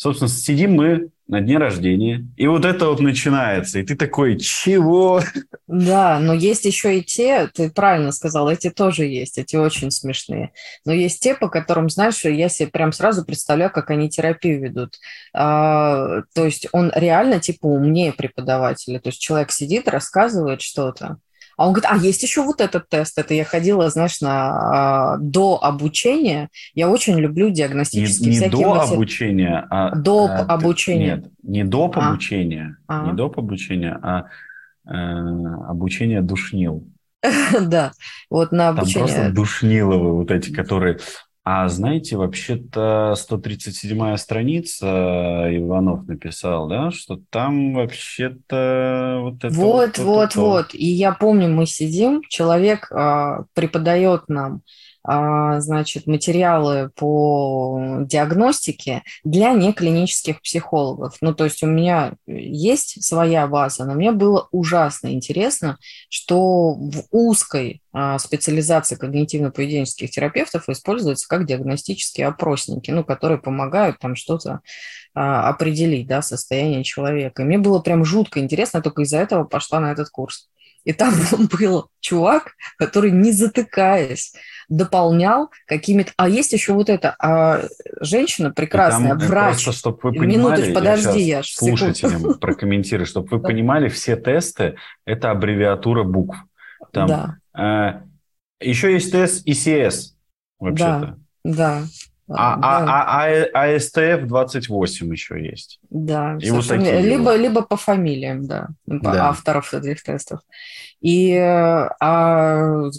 собственно, 0.00 0.30
сидим 0.30 0.72
мы 0.72 1.10
на 1.28 1.42
дне 1.42 1.58
рождения, 1.58 2.26
и 2.36 2.46
вот 2.46 2.64
это 2.64 2.86
вот 2.86 3.00
начинается, 3.00 3.78
и 3.78 3.82
ты 3.82 3.94
такой, 3.94 4.38
чего? 4.38 5.20
Да, 5.68 6.18
но 6.18 6.32
есть 6.32 6.64
еще 6.64 6.98
и 6.98 7.04
те, 7.04 7.48
ты 7.48 7.70
правильно 7.70 8.10
сказал, 8.10 8.48
эти 8.48 8.70
тоже 8.70 9.04
есть, 9.04 9.36
эти 9.36 9.56
очень 9.56 9.90
смешные, 9.90 10.52
но 10.86 10.92
есть 10.94 11.20
те, 11.20 11.34
по 11.34 11.50
которым, 11.50 11.90
знаешь, 11.90 12.24
я 12.24 12.48
себе 12.48 12.70
прям 12.70 12.92
сразу 12.92 13.26
представляю, 13.26 13.70
как 13.70 13.90
они 13.90 14.08
терапию 14.08 14.62
ведут. 14.62 14.96
А, 15.34 16.22
то 16.34 16.46
есть 16.46 16.66
он 16.72 16.90
реально 16.94 17.38
типа 17.38 17.66
умнее 17.66 18.14
преподавателя, 18.14 19.00
то 19.00 19.10
есть 19.10 19.20
человек 19.20 19.50
сидит, 19.52 19.86
рассказывает 19.86 20.62
что-то, 20.62 21.18
а 21.60 21.66
он 21.66 21.74
говорит, 21.74 21.90
а 21.92 21.96
есть 22.02 22.22
еще 22.22 22.42
вот 22.42 22.62
этот 22.62 22.88
тест. 22.88 23.18
Это 23.18 23.34
я 23.34 23.44
ходила, 23.44 23.90
знаешь, 23.90 24.22
на 24.22 25.18
до 25.20 25.62
обучения. 25.62 26.48
Я 26.72 26.88
очень 26.88 27.18
люблю 27.18 27.50
диагностические 27.50 28.30
не, 28.30 28.36
не 28.36 28.40
всякие... 28.40 28.62
до 28.62 28.74
матери... 28.76 28.94
обучения, 28.94 29.66
а... 29.68 29.94
Доп 29.94 30.30
а, 30.30 30.54
обучения. 30.54 31.16
Нет, 31.16 31.32
не 31.42 31.64
доп 31.64 31.98
а? 31.98 32.08
обучения. 32.08 32.78
А? 32.88 33.04
Не 33.04 33.12
доп 33.12 33.38
обучения, 33.38 33.92
а 34.02 34.24
э, 34.86 34.90
обучение 35.68 36.22
душнил. 36.22 36.88
Да, 37.60 37.92
вот 38.30 38.52
на 38.52 38.70
обучение. 38.70 39.06
Там 39.08 39.16
просто 39.16 39.34
душниловы 39.34 40.16
вот 40.16 40.30
эти, 40.30 40.50
которые 40.50 40.98
а 41.42 41.68
знаете, 41.68 42.16
вообще-то 42.16 43.14
137-я 43.16 44.16
страница 44.18 44.86
э, 44.86 45.56
Иванов 45.56 46.06
написал, 46.06 46.68
да, 46.68 46.90
что 46.90 47.18
там 47.30 47.72
вообще-то 47.74 49.20
вот 49.22 49.44
это... 49.44 49.54
Вот, 49.54 49.98
вот, 49.98 49.98
вот, 49.98 50.34
вот. 50.36 50.74
И 50.74 50.86
я 50.86 51.12
помню, 51.12 51.48
мы 51.48 51.66
сидим, 51.66 52.22
человек 52.28 52.92
а, 52.92 53.44
преподает 53.54 54.28
нам 54.28 54.62
значит, 55.02 56.06
материалы 56.06 56.90
по 56.94 58.00
диагностике 58.00 59.02
для 59.24 59.52
неклинических 59.52 60.42
психологов. 60.42 61.16
Ну, 61.20 61.34
то 61.34 61.44
есть 61.44 61.62
у 61.62 61.66
меня 61.66 62.14
есть 62.26 63.02
своя 63.02 63.46
база, 63.46 63.84
но 63.84 63.94
мне 63.94 64.12
было 64.12 64.48
ужасно 64.50 65.12
интересно, 65.12 65.78
что 66.08 66.74
в 66.74 67.04
узкой 67.10 67.82
а, 67.92 68.18
специализации 68.18 68.96
когнитивно-поведенческих 68.96 70.08
терапевтов 70.08 70.68
используются 70.68 71.26
как 71.28 71.46
диагностические 71.46 72.28
опросники, 72.28 72.90
ну, 72.90 73.02
которые 73.02 73.38
помогают 73.38 73.98
там 73.98 74.14
что-то 74.14 74.60
а, 75.14 75.48
определить, 75.48 76.06
да, 76.06 76.22
состояние 76.22 76.84
человека. 76.84 77.42
И 77.42 77.44
мне 77.44 77.58
было 77.58 77.80
прям 77.80 78.04
жутко 78.04 78.38
интересно, 78.38 78.80
только 78.80 79.02
из-за 79.02 79.18
этого 79.18 79.44
пошла 79.44 79.80
на 79.80 79.90
этот 79.90 80.08
курс. 80.10 80.48
И 80.84 80.92
там 80.92 81.14
был 81.58 81.88
чувак, 82.00 82.52
который, 82.76 83.10
не 83.10 83.32
затыкаясь, 83.32 84.34
дополнял 84.68 85.50
какими-то... 85.66 86.12
А 86.16 86.28
есть 86.28 86.52
еще 86.52 86.72
вот 86.72 86.88
это, 86.88 87.14
а 87.18 87.64
женщина 88.00 88.50
прекрасная, 88.50 89.16
там, 89.16 89.28
врач. 89.28 89.64
Просто, 89.64 89.72
чтобы 89.72 89.98
вы 90.02 90.12
понимали, 90.12 90.36
Минуточку, 90.36 90.74
подожди, 90.74 91.20
я, 91.20 91.36
я 91.38 91.42
слушателям 91.42 92.38
прокомментирую, 92.40 93.06
чтобы 93.06 93.28
вы 93.30 93.40
понимали, 93.40 93.88
все 93.88 94.16
тесты– 94.16 94.76
это 95.04 95.30
аббревиатура 95.30 96.04
букв. 96.04 96.36
Там, 96.92 97.08
да. 97.08 97.36
Э, 97.56 98.64
еще 98.64 98.92
есть 98.92 99.12
тест 99.12 99.42
ИСС, 99.46 100.16
вообще-то. 100.58 101.18
Да, 101.44 101.80
да. 101.80 101.82
А, 102.32 102.54
а, 102.62 103.24
а, 103.24 103.50
а, 103.54 103.74
АСТФ 103.74 104.26
28 104.26 105.12
еще 105.12 105.44
есть. 105.44 105.80
Да, 105.90 106.38
и 106.40 106.50
вот 106.50 106.66
такие 106.66 107.00
либо, 107.00 107.34
либо 107.34 107.62
по 107.62 107.76
фамилиям, 107.76 108.46
да, 108.46 108.68
да, 108.86 109.30
авторов 109.30 109.74
этих 109.74 110.02
тестов. 110.02 110.40
И 111.00 111.34
а, 111.36 112.90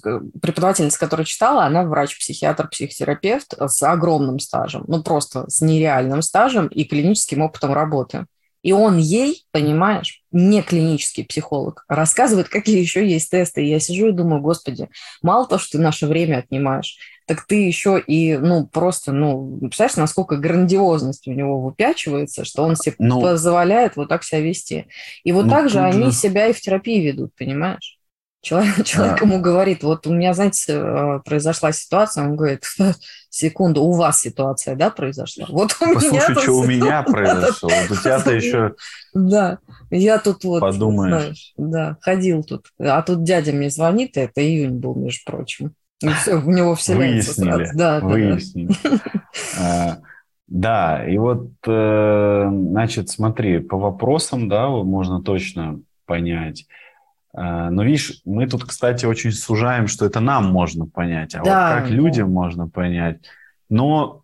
преподавательница, 0.41 0.99
которая 0.99 1.25
читала, 1.25 1.63
она 1.63 1.83
врач-психиатр, 1.83 2.67
психотерапевт 2.67 3.53
с 3.57 3.83
огромным 3.83 4.39
стажем, 4.39 4.83
ну 4.87 5.01
просто 5.01 5.49
с 5.49 5.61
нереальным 5.61 6.21
стажем 6.21 6.67
и 6.67 6.83
клиническим 6.83 7.41
опытом 7.41 7.73
работы. 7.73 8.25
И 8.63 8.73
он 8.73 8.97
ей, 8.97 9.45
понимаешь, 9.51 10.23
не 10.31 10.61
клинический 10.61 11.25
психолог, 11.25 11.83
рассказывает, 11.87 12.47
какие 12.47 12.79
еще 12.79 13.07
есть 13.07 13.31
тесты. 13.31 13.63
И 13.63 13.69
я 13.69 13.79
сижу 13.79 14.09
и 14.09 14.13
думаю, 14.13 14.41
господи, 14.41 14.89
мало 15.23 15.47
того, 15.47 15.59
что 15.59 15.77
ты 15.77 15.83
наше 15.83 16.05
время 16.05 16.37
отнимаешь, 16.37 16.97
так 17.31 17.45
ты 17.45 17.65
еще 17.65 17.97
и, 17.97 18.35
ну, 18.35 18.67
просто, 18.67 19.13
ну, 19.13 19.57
представляешь, 19.61 19.95
насколько 19.95 20.35
грандиозность 20.35 21.29
у 21.29 21.31
него 21.31 21.61
выпячивается, 21.61 22.43
что 22.43 22.63
он 22.63 22.75
себе 22.75 22.95
ну, 22.99 23.21
позволяет 23.21 23.95
вот 23.95 24.09
так 24.09 24.25
себя 24.25 24.41
вести. 24.41 24.87
И 25.23 25.31
вот 25.31 25.45
ну, 25.45 25.49
так 25.49 25.69
же 25.69 25.79
они 25.79 26.07
же... 26.07 26.11
себя 26.11 26.47
и 26.47 26.53
в 26.53 26.59
терапии 26.59 26.99
ведут, 26.99 27.33
понимаешь? 27.37 27.97
Человек, 28.41 28.83
человек 28.85 29.21
да. 29.21 29.25
ему 29.25 29.39
говорит, 29.39 29.81
вот 29.81 30.05
у 30.07 30.13
меня, 30.13 30.33
знаете, 30.33 30.73
э, 30.73 31.19
произошла 31.23 31.71
ситуация, 31.71 32.25
он 32.25 32.35
говорит, 32.35 32.65
секунду, 33.29 33.81
у 33.81 33.93
вас 33.93 34.19
ситуация, 34.19 34.75
да, 34.75 34.89
произошла? 34.89 35.45
Вот 35.47 35.73
у 35.79 35.93
Послушай, 35.93 36.11
меня 36.11 36.41
что 36.41 36.51
у 36.51 36.65
меня 36.65 37.03
произошло, 37.03 37.69
вот 37.69 37.97
у 37.97 38.01
тебя-то 38.01 38.31
еще... 38.35 38.75
Да, 39.13 39.59
я 39.89 40.17
тут 40.17 40.43
вот, 40.43 40.59
Подумаешь. 40.59 41.13
знаешь, 41.13 41.53
да, 41.55 41.97
ходил 42.01 42.43
тут, 42.43 42.65
а 42.77 43.01
тут 43.03 43.23
дядя 43.23 43.53
мне 43.53 43.69
звонит, 43.69 44.17
это 44.17 44.45
июнь 44.45 44.79
был, 44.79 44.95
между 44.95 45.21
прочим. 45.23 45.75
Все, 46.01 46.37
в 46.37 46.47
него 46.47 46.75
вселяется 46.75 47.41
Выяснили, 47.41 47.63
сразу. 47.65 47.77
Да, 47.77 47.99
выяснили. 47.99 48.69
А, 49.59 49.97
да, 50.47 51.07
и 51.07 51.17
вот, 51.17 51.51
э, 51.65 52.49
значит, 52.51 53.09
смотри, 53.09 53.59
по 53.59 53.77
вопросам, 53.77 54.49
да, 54.49 54.67
можно 54.67 55.21
точно 55.21 55.79
понять, 56.05 56.65
а, 57.33 57.69
но 57.69 57.83
видишь, 57.83 58.21
мы 58.25 58.47
тут, 58.47 58.65
кстати, 58.65 59.05
очень 59.05 59.31
сужаем, 59.31 59.87
что 59.87 60.05
это 60.05 60.19
нам 60.19 60.51
можно 60.51 60.85
понять, 60.85 61.35
а 61.35 61.43
да, 61.43 61.75
вот 61.75 61.81
как 61.83 61.91
людям 61.91 62.31
можно 62.31 62.67
понять. 62.67 63.21
Но 63.69 64.20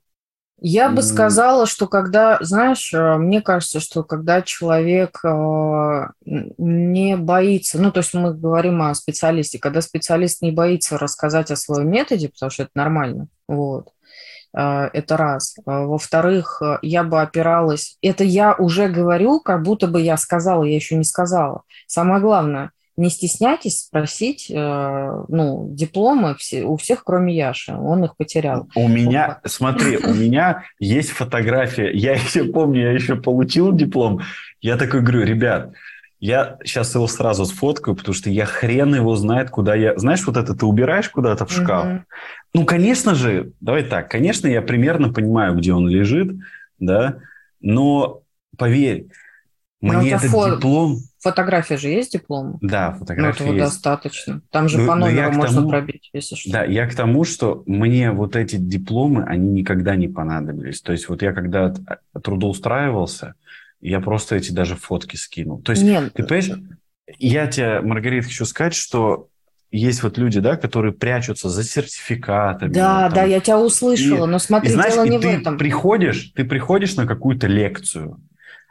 я 0.59 0.89
бы 0.89 1.03
сказала, 1.03 1.67
что 1.67 1.87
когда, 1.87 2.39
знаешь, 2.41 2.91
э, 2.91 3.17
мне 3.17 3.41
кажется, 3.41 3.79
что 3.79 4.03
когда 4.03 4.41
человек 4.41 5.19
э, 5.23 6.07
не 6.25 7.15
боится, 7.15 7.79
ну, 7.79 7.91
то 7.91 7.99
есть 7.99 8.13
мы 8.15 8.33
говорим 8.33 8.81
о 8.81 8.95
специалисте, 8.95 9.59
когда 9.59 9.81
специалист 9.81 10.41
не 10.41 10.51
боится 10.51 10.97
рассказать 10.97 11.51
о 11.51 11.55
своем 11.55 11.91
методе, 11.91 12.29
потому 12.29 12.49
что 12.49 12.63
это 12.63 12.71
нормально, 12.73 13.27
вот, 13.47 13.89
э, 14.57 14.89
это 14.93 15.15
раз. 15.15 15.55
Во-вторых, 15.63 16.59
я 16.81 17.03
бы 17.03 17.21
опиралась, 17.21 17.97
это 18.01 18.23
я 18.23 18.55
уже 18.55 18.87
говорю, 18.87 19.39
как 19.41 19.61
будто 19.61 19.87
бы 19.87 20.01
я 20.01 20.17
сказала, 20.17 20.63
я 20.63 20.75
еще 20.75 20.95
не 20.95 21.03
сказала. 21.03 21.61
Самое 21.85 22.19
главное, 22.19 22.71
не 22.97 23.09
стесняйтесь 23.09 23.81
спросить, 23.81 24.49
э, 24.49 25.23
ну, 25.27 25.67
дипломы 25.71 26.35
все, 26.35 26.63
у 26.63 26.77
всех, 26.77 27.03
кроме 27.03 27.35
Яши, 27.35 27.73
он 27.73 28.03
их 28.03 28.17
потерял. 28.17 28.67
У 28.75 28.87
меня, 28.87 29.39
смотри, 29.45 29.97
у 29.97 30.13
меня 30.13 30.63
есть 30.79 31.11
фотография, 31.11 31.91
я 31.91 32.13
еще 32.13 32.45
помню, 32.45 32.81
я 32.81 32.91
еще 32.91 33.15
получил 33.15 33.71
диплом, 33.71 34.21
я 34.61 34.77
такой 34.77 35.01
говорю, 35.01 35.23
ребят, 35.25 35.73
я 36.19 36.57
сейчас 36.65 36.95
его 36.95 37.07
сразу 37.07 37.45
сфоткаю, 37.45 37.95
потому 37.95 38.15
что 38.15 38.31
я 38.31 38.45
хрен 38.45 38.95
его 38.95 39.15
знает, 39.15 39.51
куда 39.51 39.75
я... 39.75 39.95
Знаешь, 39.99 40.25
вот 40.25 40.35
это 40.35 40.55
ты 40.55 40.65
убираешь 40.65 41.09
куда-то 41.09 41.45
в 41.45 41.51
шкаф? 41.51 41.85
Угу. 41.85 42.03
Ну, 42.55 42.65
конечно 42.65 43.13
же, 43.13 43.51
давай 43.61 43.83
так, 43.83 44.09
конечно, 44.09 44.47
я 44.47 44.63
примерно 44.63 45.13
понимаю, 45.13 45.55
где 45.55 45.73
он 45.73 45.87
лежит, 45.87 46.35
да, 46.79 47.19
но 47.61 48.23
поверь, 48.57 49.07
мне 49.81 50.11
этот 50.11 50.31
фо... 50.31 50.55
диплом... 50.55 50.97
Фотография 51.19 51.77
же 51.77 51.89
есть 51.89 52.13
диплом? 52.13 52.59
Да, 52.61 52.91
фотография 52.91 53.43
ну, 53.43 53.51
этого 53.51 53.55
есть. 53.55 53.73
достаточно. 53.73 54.41
Там 54.51 54.69
же 54.69 54.77
но, 54.77 54.87
по 54.87 54.95
номеру 54.95 55.31
можно 55.31 55.57
тому... 55.57 55.69
пробить, 55.69 56.09
если 56.13 56.35
что. 56.35 56.51
Да, 56.51 56.63
я 56.63 56.87
к 56.87 56.93
тому, 56.93 57.23
что 57.23 57.63
мне 57.65 58.11
вот 58.11 58.35
эти 58.35 58.57
дипломы, 58.57 59.23
они 59.23 59.49
никогда 59.49 59.95
не 59.95 60.07
понадобились. 60.07 60.81
То 60.81 60.91
есть 60.91 61.09
вот 61.09 61.23
я 61.23 61.33
когда 61.33 61.73
трудоустраивался, 62.21 63.33
я 63.81 63.99
просто 63.99 64.35
эти 64.35 64.51
даже 64.51 64.75
фотки 64.75 65.15
скинул. 65.15 65.61
То 65.61 65.71
есть, 65.71 65.83
Нет. 65.83 66.13
ты 66.13 66.23
понимаешь, 66.23 66.51
я 67.17 67.47
тебе, 67.47 67.81
Маргарита, 67.81 68.27
хочу 68.27 68.45
сказать, 68.45 68.75
что 68.75 69.29
есть 69.71 70.03
вот 70.03 70.17
люди, 70.17 70.39
да, 70.39 70.55
которые 70.55 70.93
прячутся 70.93 71.49
за 71.49 71.63
сертификатами. 71.63 72.71
Да, 72.71 73.05
там, 73.05 73.13
да, 73.13 73.23
я 73.23 73.39
тебя 73.39 73.59
услышала, 73.59 74.25
и, 74.25 74.29
но 74.29 74.39
смотри, 74.39 74.69
и, 74.69 74.73
знаешь, 74.73 74.93
дело 74.93 75.05
не 75.05 75.19
ты 75.19 75.27
в 75.27 75.41
этом. 75.41 75.57
Приходишь, 75.57 76.31
ты 76.35 76.45
приходишь 76.45 76.95
на 76.95 77.05
какую-то 77.05 77.47
лекцию, 77.47 78.19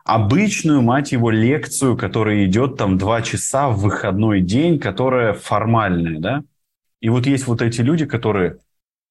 обычную, 0.07 0.83
мать 0.83 1.13
его, 1.13 1.31
лекцию, 1.31 1.97
которая 1.97 2.47
идет 2.47 2.77
там 2.77 2.97
два 2.97 3.23
часа 3.23 3.69
в 3.69 3.81
выходной 3.81 4.41
день, 4.41 4.79
которая 4.79 5.35
формальная, 5.35 6.21
да? 6.21 6.43
И 7.01 7.09
вот 7.09 7.27
есть 7.27 7.47
вот 7.47 7.61
эти 7.61 7.81
люди, 7.81 8.07
которые... 8.07 8.59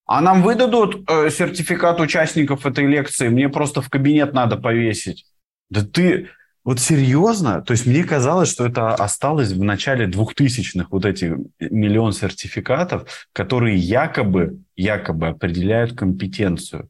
А 0.07 0.21
нам 0.21 0.41
выдадут 0.41 1.09
э, 1.09 1.29
сертификат 1.29 1.99
участников 1.99 2.65
этой 2.65 2.85
лекции, 2.85 3.27
мне 3.27 3.49
просто 3.49 3.81
в 3.81 3.89
кабинет 3.89 4.33
надо 4.33 4.57
повесить. 4.57 5.25
Да 5.69 5.81
ты... 5.85 6.29
Вот 6.63 6.79
серьезно? 6.79 7.61
То 7.61 7.73
есть 7.73 7.85
мне 7.85 8.03
казалось, 8.03 8.49
что 8.49 8.65
это 8.65 8.95
осталось 8.95 9.51
в 9.51 9.63
начале 9.63 10.07
двухтысячных 10.07 10.89
вот 10.89 11.05
эти 11.05 11.35
миллион 11.59 12.11
сертификатов, 12.11 13.27
которые 13.33 13.77
якобы, 13.77 14.61
якобы 14.75 15.27
определяют 15.27 15.95
компетенцию 15.95 16.89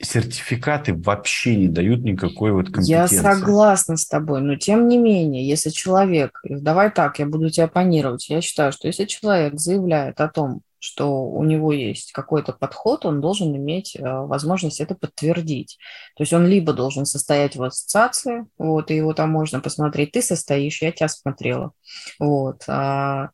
сертификаты 0.00 0.94
вообще 0.94 1.56
не 1.56 1.68
дают 1.68 2.00
никакой 2.00 2.52
вот 2.52 2.66
компетенции. 2.66 3.16
Я 3.16 3.22
согласна 3.22 3.96
с 3.96 4.06
тобой, 4.06 4.40
но 4.40 4.56
тем 4.56 4.88
не 4.88 4.98
менее, 4.98 5.46
если 5.46 5.70
человек, 5.70 6.40
давай 6.44 6.90
так, 6.90 7.18
я 7.18 7.26
буду 7.26 7.50
тебя 7.50 7.66
оппонировать, 7.66 8.28
я 8.28 8.40
считаю, 8.40 8.72
что 8.72 8.86
если 8.86 9.04
человек 9.04 9.58
заявляет 9.58 10.20
о 10.20 10.28
том, 10.28 10.62
что 10.80 11.24
у 11.24 11.44
него 11.44 11.72
есть 11.72 12.12
какой-то 12.12 12.54
подход, 12.54 13.04
он 13.04 13.20
должен 13.20 13.54
иметь 13.54 13.94
э, 13.94 14.02
возможность 14.02 14.80
это 14.80 14.94
подтвердить. 14.94 15.78
То 16.16 16.22
есть 16.22 16.32
он 16.32 16.46
либо 16.46 16.72
должен 16.72 17.04
состоять 17.04 17.54
в 17.54 17.62
ассоциации, 17.62 18.46
вот, 18.56 18.90
и 18.90 18.96
его 18.96 19.12
там 19.12 19.30
можно 19.30 19.60
посмотреть, 19.60 20.12
ты 20.12 20.22
состоишь, 20.22 20.80
я 20.80 20.90
тебя 20.90 21.08
смотрела, 21.08 21.72
вот, 22.18 22.64
а, 22.66 23.28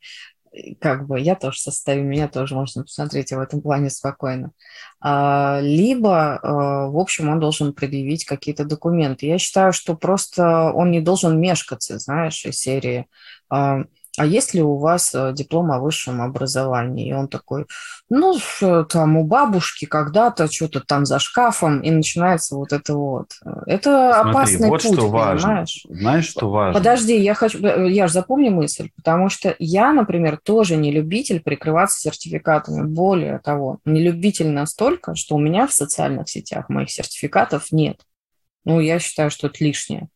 как 0.81 1.07
бы 1.07 1.21
я 1.21 1.35
тоже 1.35 1.59
состою, 1.61 2.05
меня 2.05 2.29
тоже 2.29 2.55
можно 2.55 2.83
посмотреть 2.83 3.33
в 3.33 3.39
этом 3.39 3.61
плане 3.61 3.91
спокойно. 3.91 4.53
А, 5.01 5.61
либо, 5.63 6.37
а, 6.37 6.87
в 6.89 6.99
общем, 6.99 7.29
он 7.29 7.41
должен 7.41 7.73
предъявить 7.73 8.25
какие-то 8.25 8.65
документы. 8.65 9.27
Я 9.27 9.39
считаю, 9.39 9.73
что 9.73 9.95
просто 9.95 10.73
он 10.73 10.91
не 10.91 11.01
должен 11.01 11.41
мешкаться, 11.41 11.99
знаешь, 11.99 12.45
из 12.45 12.59
серии 12.59 13.07
а, 14.17 14.25
есть 14.25 14.55
ли 14.55 14.63
у 14.63 14.77
вас 14.77 15.15
э, 15.15 15.33
диплом 15.35 15.73
о 15.73 15.79
высшем 15.79 16.23
образовании? 16.23 17.09
И 17.09 17.13
он 17.13 17.29
такой, 17.29 17.67
ну, 18.09 18.39
там 18.89 19.17
у 19.17 19.25
бабушки 19.25 19.85
когда-то 19.85 20.51
что-то 20.51 20.81
там 20.81 21.05
за 21.05 21.19
шкафом, 21.19 21.81
и 21.81 21.91
начинается 21.91 22.57
вот 22.57 22.73
это 22.73 22.95
вот. 22.95 23.33
Это 23.67 24.13
Смотри, 24.15 24.31
опасный 24.31 24.69
вот 24.69 24.83
путь, 24.83 24.93
что 24.93 25.09
важно. 25.09 25.49
понимаешь? 25.49 25.87
Знаешь, 25.89 26.27
что 26.27 26.51
важно? 26.51 26.79
Подожди, 26.79 27.21
я 27.21 27.35
хочу, 27.35 27.63
э, 27.63 27.91
я 27.91 28.07
же 28.07 28.13
запомню 28.15 28.51
мысль, 28.51 28.91
потому 28.97 29.29
что 29.29 29.55
я, 29.59 29.93
например, 29.93 30.39
тоже 30.43 30.77
не 30.77 30.91
любитель 30.91 31.41
прикрываться 31.41 32.01
сертификатами. 32.01 32.87
Более 32.87 33.39
того, 33.41 33.79
не 33.85 34.03
любитель 34.03 34.49
настолько, 34.49 35.15
что 35.15 35.37
у 35.37 35.39
меня 35.39 35.67
в 35.67 35.73
социальных 35.73 36.29
сетях 36.29 36.69
моих 36.69 36.91
сертификатов 36.91 37.71
нет. 37.71 38.01
Ну, 38.65 38.81
я 38.81 38.99
считаю, 38.99 39.31
что 39.31 39.49
это 39.49 39.63
лишнее 39.63 40.09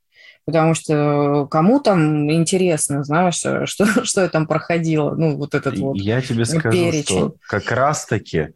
потому 0.50 0.74
что 0.74 1.46
кому 1.50 1.80
там 1.80 2.30
интересно, 2.30 3.04
знаешь, 3.04 3.44
э, 3.44 3.64
что, 3.66 4.04
что 4.04 4.22
я 4.22 4.28
там 4.28 4.46
проходила, 4.46 5.14
ну, 5.14 5.36
вот 5.36 5.54
этот 5.54 5.78
вот 5.78 5.96
Я 5.96 6.20
тебе 6.20 6.44
скажу, 6.44 6.70
перечень. 6.70 7.04
что 7.04 7.36
как 7.48 7.70
раз-таки 7.70 8.48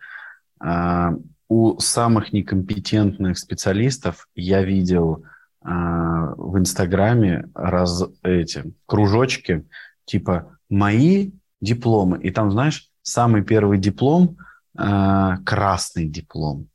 э, 0.62 1.10
у 1.48 1.78
самых 1.78 2.32
некомпетентных 2.32 3.38
специалистов 3.38 4.28
я 4.34 4.62
видел 4.62 5.24
э, 5.64 5.68
в 5.68 6.58
Инстаграме 6.58 7.48
раз 7.54 8.04
эти 8.22 8.74
кружочки, 8.86 9.64
типа 10.04 10.58
«Мои 10.68 11.30
дипломы», 11.60 12.18
и 12.18 12.30
там, 12.30 12.50
знаешь, 12.50 12.88
самый 13.02 13.42
первый 13.42 13.78
диплом 13.78 14.36
э,– 14.76 15.36
красный 15.46 16.06
диплом. 16.06 16.68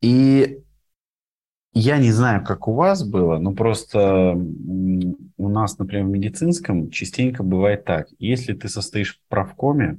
И 0.00 0.58
я 1.74 1.98
не 1.98 2.12
знаю, 2.12 2.44
как 2.44 2.68
у 2.68 2.74
вас 2.74 3.02
было, 3.02 3.38
но 3.38 3.52
просто 3.54 4.34
у 4.34 5.48
нас, 5.48 5.78
например, 5.78 6.06
в 6.06 6.10
медицинском 6.10 6.90
частенько 6.90 7.42
бывает 7.42 7.84
так. 7.84 8.08
Если 8.18 8.52
ты 8.52 8.68
состоишь 8.68 9.16
в 9.16 9.28
правкоме, 9.28 9.98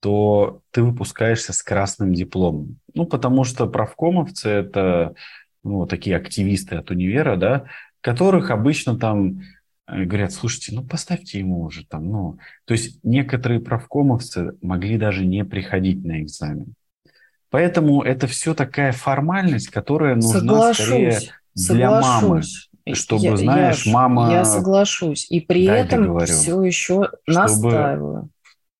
то 0.00 0.60
ты 0.70 0.82
выпускаешься 0.82 1.54
с 1.54 1.62
красным 1.62 2.12
дипломом. 2.12 2.78
Ну, 2.92 3.06
потому 3.06 3.44
что 3.44 3.66
правкомовцы– 3.66 4.48
это 4.50 5.14
ну, 5.62 5.86
такие 5.86 6.16
активисты 6.16 6.76
от 6.76 6.90
универа, 6.90 7.36
да, 7.36 7.64
которых 8.02 8.50
обычно 8.50 8.98
там 8.98 9.40
э, 9.86 10.04
говорят, 10.04 10.32
слушайте, 10.32 10.74
ну 10.74 10.84
поставьте 10.84 11.38
ему 11.38 11.62
уже 11.62 11.86
там, 11.86 12.06
ну, 12.06 12.38
то 12.66 12.74
есть 12.74 13.02
некоторые 13.02 13.60
правкомовцы 13.60 14.52
могли 14.60 14.98
даже 14.98 15.24
не 15.24 15.42
приходить 15.42 16.04
на 16.04 16.20
экзамен. 16.20 16.74
Поэтому 17.54 18.02
это 18.02 18.26
все 18.26 18.52
такая 18.52 18.90
формальность, 18.90 19.68
которая 19.68 20.16
нужна 20.16 20.40
соглашусь, 20.40 20.84
скорее 20.84 21.20
для 21.54 22.00
мамы. 22.00 22.42
Чтобы, 22.94 23.22
я, 23.22 23.36
знаешь, 23.36 23.86
я, 23.86 23.92
мама... 23.92 24.32
Я 24.32 24.44
соглашусь. 24.44 25.30
И 25.30 25.38
при 25.40 25.68
Дай 25.68 25.82
этом 25.82 26.02
договорю. 26.02 26.26
все 26.26 26.62
еще 26.64 27.10
чтобы, 27.28 27.40
настаиваю. 27.40 28.28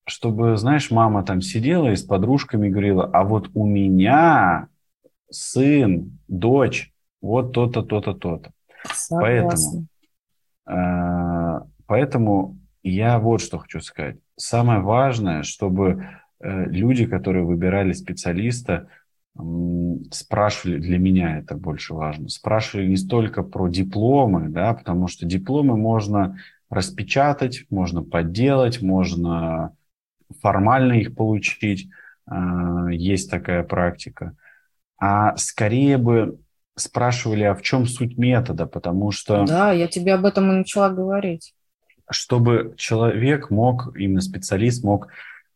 Чтобы, 0.09 0.57
знаешь, 0.57 0.91
мама 0.91 1.23
там 1.23 1.41
сидела 1.41 1.93
и 1.93 1.95
с 1.95 2.03
подружками 2.03 2.69
говорила, 2.69 3.09
а 3.13 3.23
вот 3.23 3.49
у 3.55 3.65
меня 3.65 4.67
сын, 5.31 6.19
дочь, 6.27 6.93
вот 7.23 7.53
то-то, 7.53 7.83
то-то, 7.83 8.13
то-то. 8.13 8.51
Поэтому, 9.09 9.87
э, 10.69 11.61
поэтому 11.87 12.59
я 12.83 13.21
вот 13.21 13.41
что 13.41 13.59
хочу 13.59 13.79
сказать. 13.79 14.17
Самое 14.35 14.81
важное, 14.81 15.45
чтобы 15.45 16.09
люди, 16.45 17.07
которые 17.07 17.45
выбирали 17.45 17.93
специалиста, 17.93 18.89
спрашивали, 20.13 20.79
для 20.79 20.99
меня 20.99 21.39
это 21.39 21.57
больше 21.57 21.95
важно, 21.95 22.29
спрашивали 22.29 22.87
не 22.87 22.97
столько 22.97 23.43
про 23.43 23.69
дипломы, 23.69 24.49
да, 24.49 24.75
потому 24.75 25.09
что 25.09 25.27
дипломы 25.27 25.77
можно 25.77 26.39
распечатать, 26.71 27.65
можно 27.71 28.03
подделать, 28.03 28.81
можно 28.81 29.75
формально 30.41 30.95
их 30.95 31.15
получить, 31.15 31.89
а, 32.27 32.89
есть 32.91 33.31
такая 33.31 33.65
практика. 33.65 34.37
А 34.99 35.37
скорее 35.37 35.99
бы 35.99 36.39
спрашивали, 36.77 37.43
а 37.45 37.55
в 37.55 37.63
чем 37.63 37.87
суть 37.87 38.17
метода, 38.17 38.67
потому 38.67 39.11
что... 39.11 39.45
Да, 39.45 39.73
я 39.73 39.87
тебе 39.89 40.15
об 40.15 40.25
этом 40.25 40.51
и 40.51 40.57
начала 40.57 40.91
говорить. 40.91 41.55
Чтобы 42.11 42.75
человек 42.77 43.51
мог, 43.51 43.97
именно 43.97 44.21
специалист 44.21 44.85
мог 44.85 45.09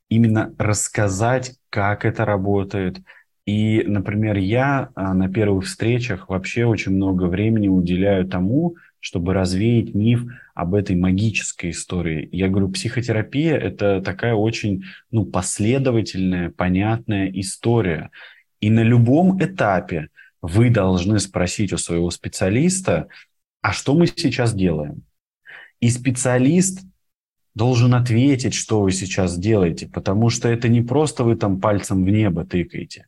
именно 0.08 0.54
рассказать, 0.58 1.56
как 1.70 2.04
это 2.04 2.24
работает. 2.24 3.00
И, 3.46 3.82
например, 3.86 4.36
я 4.36 4.90
а, 4.94 5.14
на 5.14 5.28
первых 5.32 5.64
встречах 5.64 6.28
вообще 6.28 6.66
очень 6.66 6.92
много 6.92 7.24
времени 7.24 7.68
уделяю 7.68 8.26
тому, 8.26 8.76
чтобы 9.00 9.32
развеять 9.32 9.94
миф 9.94 10.24
об 10.54 10.74
этой 10.74 10.96
магической 10.96 11.70
истории. 11.70 12.28
Я 12.32 12.48
говорю, 12.48 12.68
психотерапия– 12.68 13.56
это 13.56 14.02
такая 14.02 14.34
очень 14.34 14.84
ну, 15.10 15.24
последовательная, 15.24 16.50
понятная 16.50 17.30
история. 17.30 18.10
И 18.60 18.70
на 18.70 18.82
любом 18.82 19.42
этапе 19.42 20.08
вы 20.42 20.70
должны 20.70 21.18
спросить 21.20 21.72
у 21.72 21.78
своего 21.78 22.10
специалиста, 22.10 23.08
а 23.60 23.72
что 23.72 23.94
мы 23.94 24.06
сейчас 24.06 24.54
делаем? 24.54 25.02
И 25.80 25.90
специалист 25.90 26.84
должен 27.58 27.94
ответить, 27.94 28.54
что 28.54 28.80
вы 28.80 28.92
сейчас 28.92 29.36
делаете, 29.36 29.86
потому 29.92 30.30
что 30.30 30.48
это 30.48 30.68
не 30.68 30.80
просто 30.80 31.24
вы 31.24 31.36
там 31.36 31.60
пальцем 31.60 32.04
в 32.04 32.08
небо 32.08 32.44
тыкаете. 32.44 33.06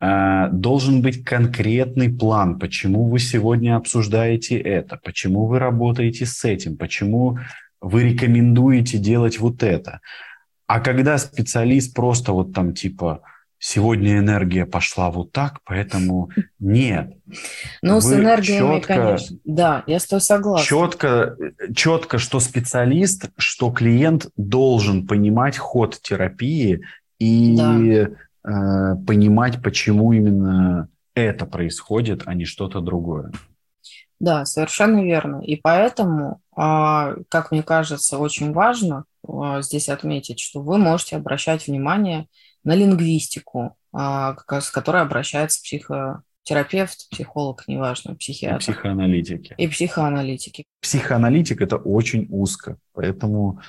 А, 0.00 0.48
должен 0.48 1.00
быть 1.00 1.24
конкретный 1.24 2.10
план, 2.10 2.58
почему 2.58 3.08
вы 3.08 3.20
сегодня 3.20 3.76
обсуждаете 3.76 4.58
это, 4.58 5.00
почему 5.02 5.46
вы 5.46 5.58
работаете 5.58 6.26
с 6.26 6.44
этим, 6.44 6.76
почему 6.76 7.38
вы 7.80 8.02
рекомендуете 8.10 8.98
делать 8.98 9.38
вот 9.38 9.62
это. 9.62 10.00
А 10.66 10.80
когда 10.80 11.16
специалист 11.18 11.94
просто 11.94 12.32
вот 12.32 12.52
там 12.52 12.74
типа 12.74 13.22
сегодня 13.58 14.18
энергия 14.18 14.66
пошла 14.66 15.10
вот 15.10 15.32
так, 15.32 15.60
поэтому 15.64 16.30
нет. 16.58 17.16
Ну, 17.82 18.00
с 18.00 18.12
энергиями, 18.12 18.76
четко, 18.76 18.94
конечно. 18.94 19.36
Да, 19.44 19.84
я 19.86 19.98
с 19.98 20.06
тобой 20.06 20.20
согласна. 20.20 20.66
Четко, 20.66 21.36
четко, 21.74 22.18
что 22.18 22.40
специалист, 22.40 23.30
что 23.36 23.70
клиент 23.70 24.28
должен 24.36 25.06
понимать 25.06 25.56
ход 25.56 25.98
терапии 26.00 26.82
и 27.18 27.56
да. 27.56 28.12
э, 28.44 28.96
понимать, 29.06 29.62
почему 29.62 30.12
именно 30.12 30.88
это 31.14 31.46
происходит, 31.46 32.22
а 32.26 32.34
не 32.34 32.44
что-то 32.44 32.80
другое. 32.80 33.32
Да, 34.20 34.44
совершенно 34.44 35.02
верно. 35.02 35.40
И 35.42 35.56
поэтому, 35.56 36.40
а, 36.56 37.14
как 37.28 37.52
мне 37.52 37.62
кажется, 37.62 38.18
очень 38.18 38.52
важно 38.52 39.04
а, 39.26 39.62
здесь 39.62 39.88
отметить, 39.88 40.40
что 40.40 40.60
вы 40.60 40.76
можете 40.78 41.16
обращать 41.16 41.68
внимание 41.68 42.26
на 42.68 42.74
лингвистику, 42.74 43.78
а, 43.94 44.36
с 44.60 44.70
которой 44.70 45.00
обращается 45.00 45.62
психотерапевт, 45.62 47.08
психолог, 47.10 47.66
неважно, 47.66 48.14
психиатр. 48.14 48.56
И 48.56 48.60
психоаналитики. 48.60 49.54
И 49.56 49.68
психоаналитики. 49.68 50.64
Психоаналитик– 50.82 51.60
это 51.62 51.76
очень 51.76 52.26
узко, 52.28 52.76
поэтому 52.92 53.62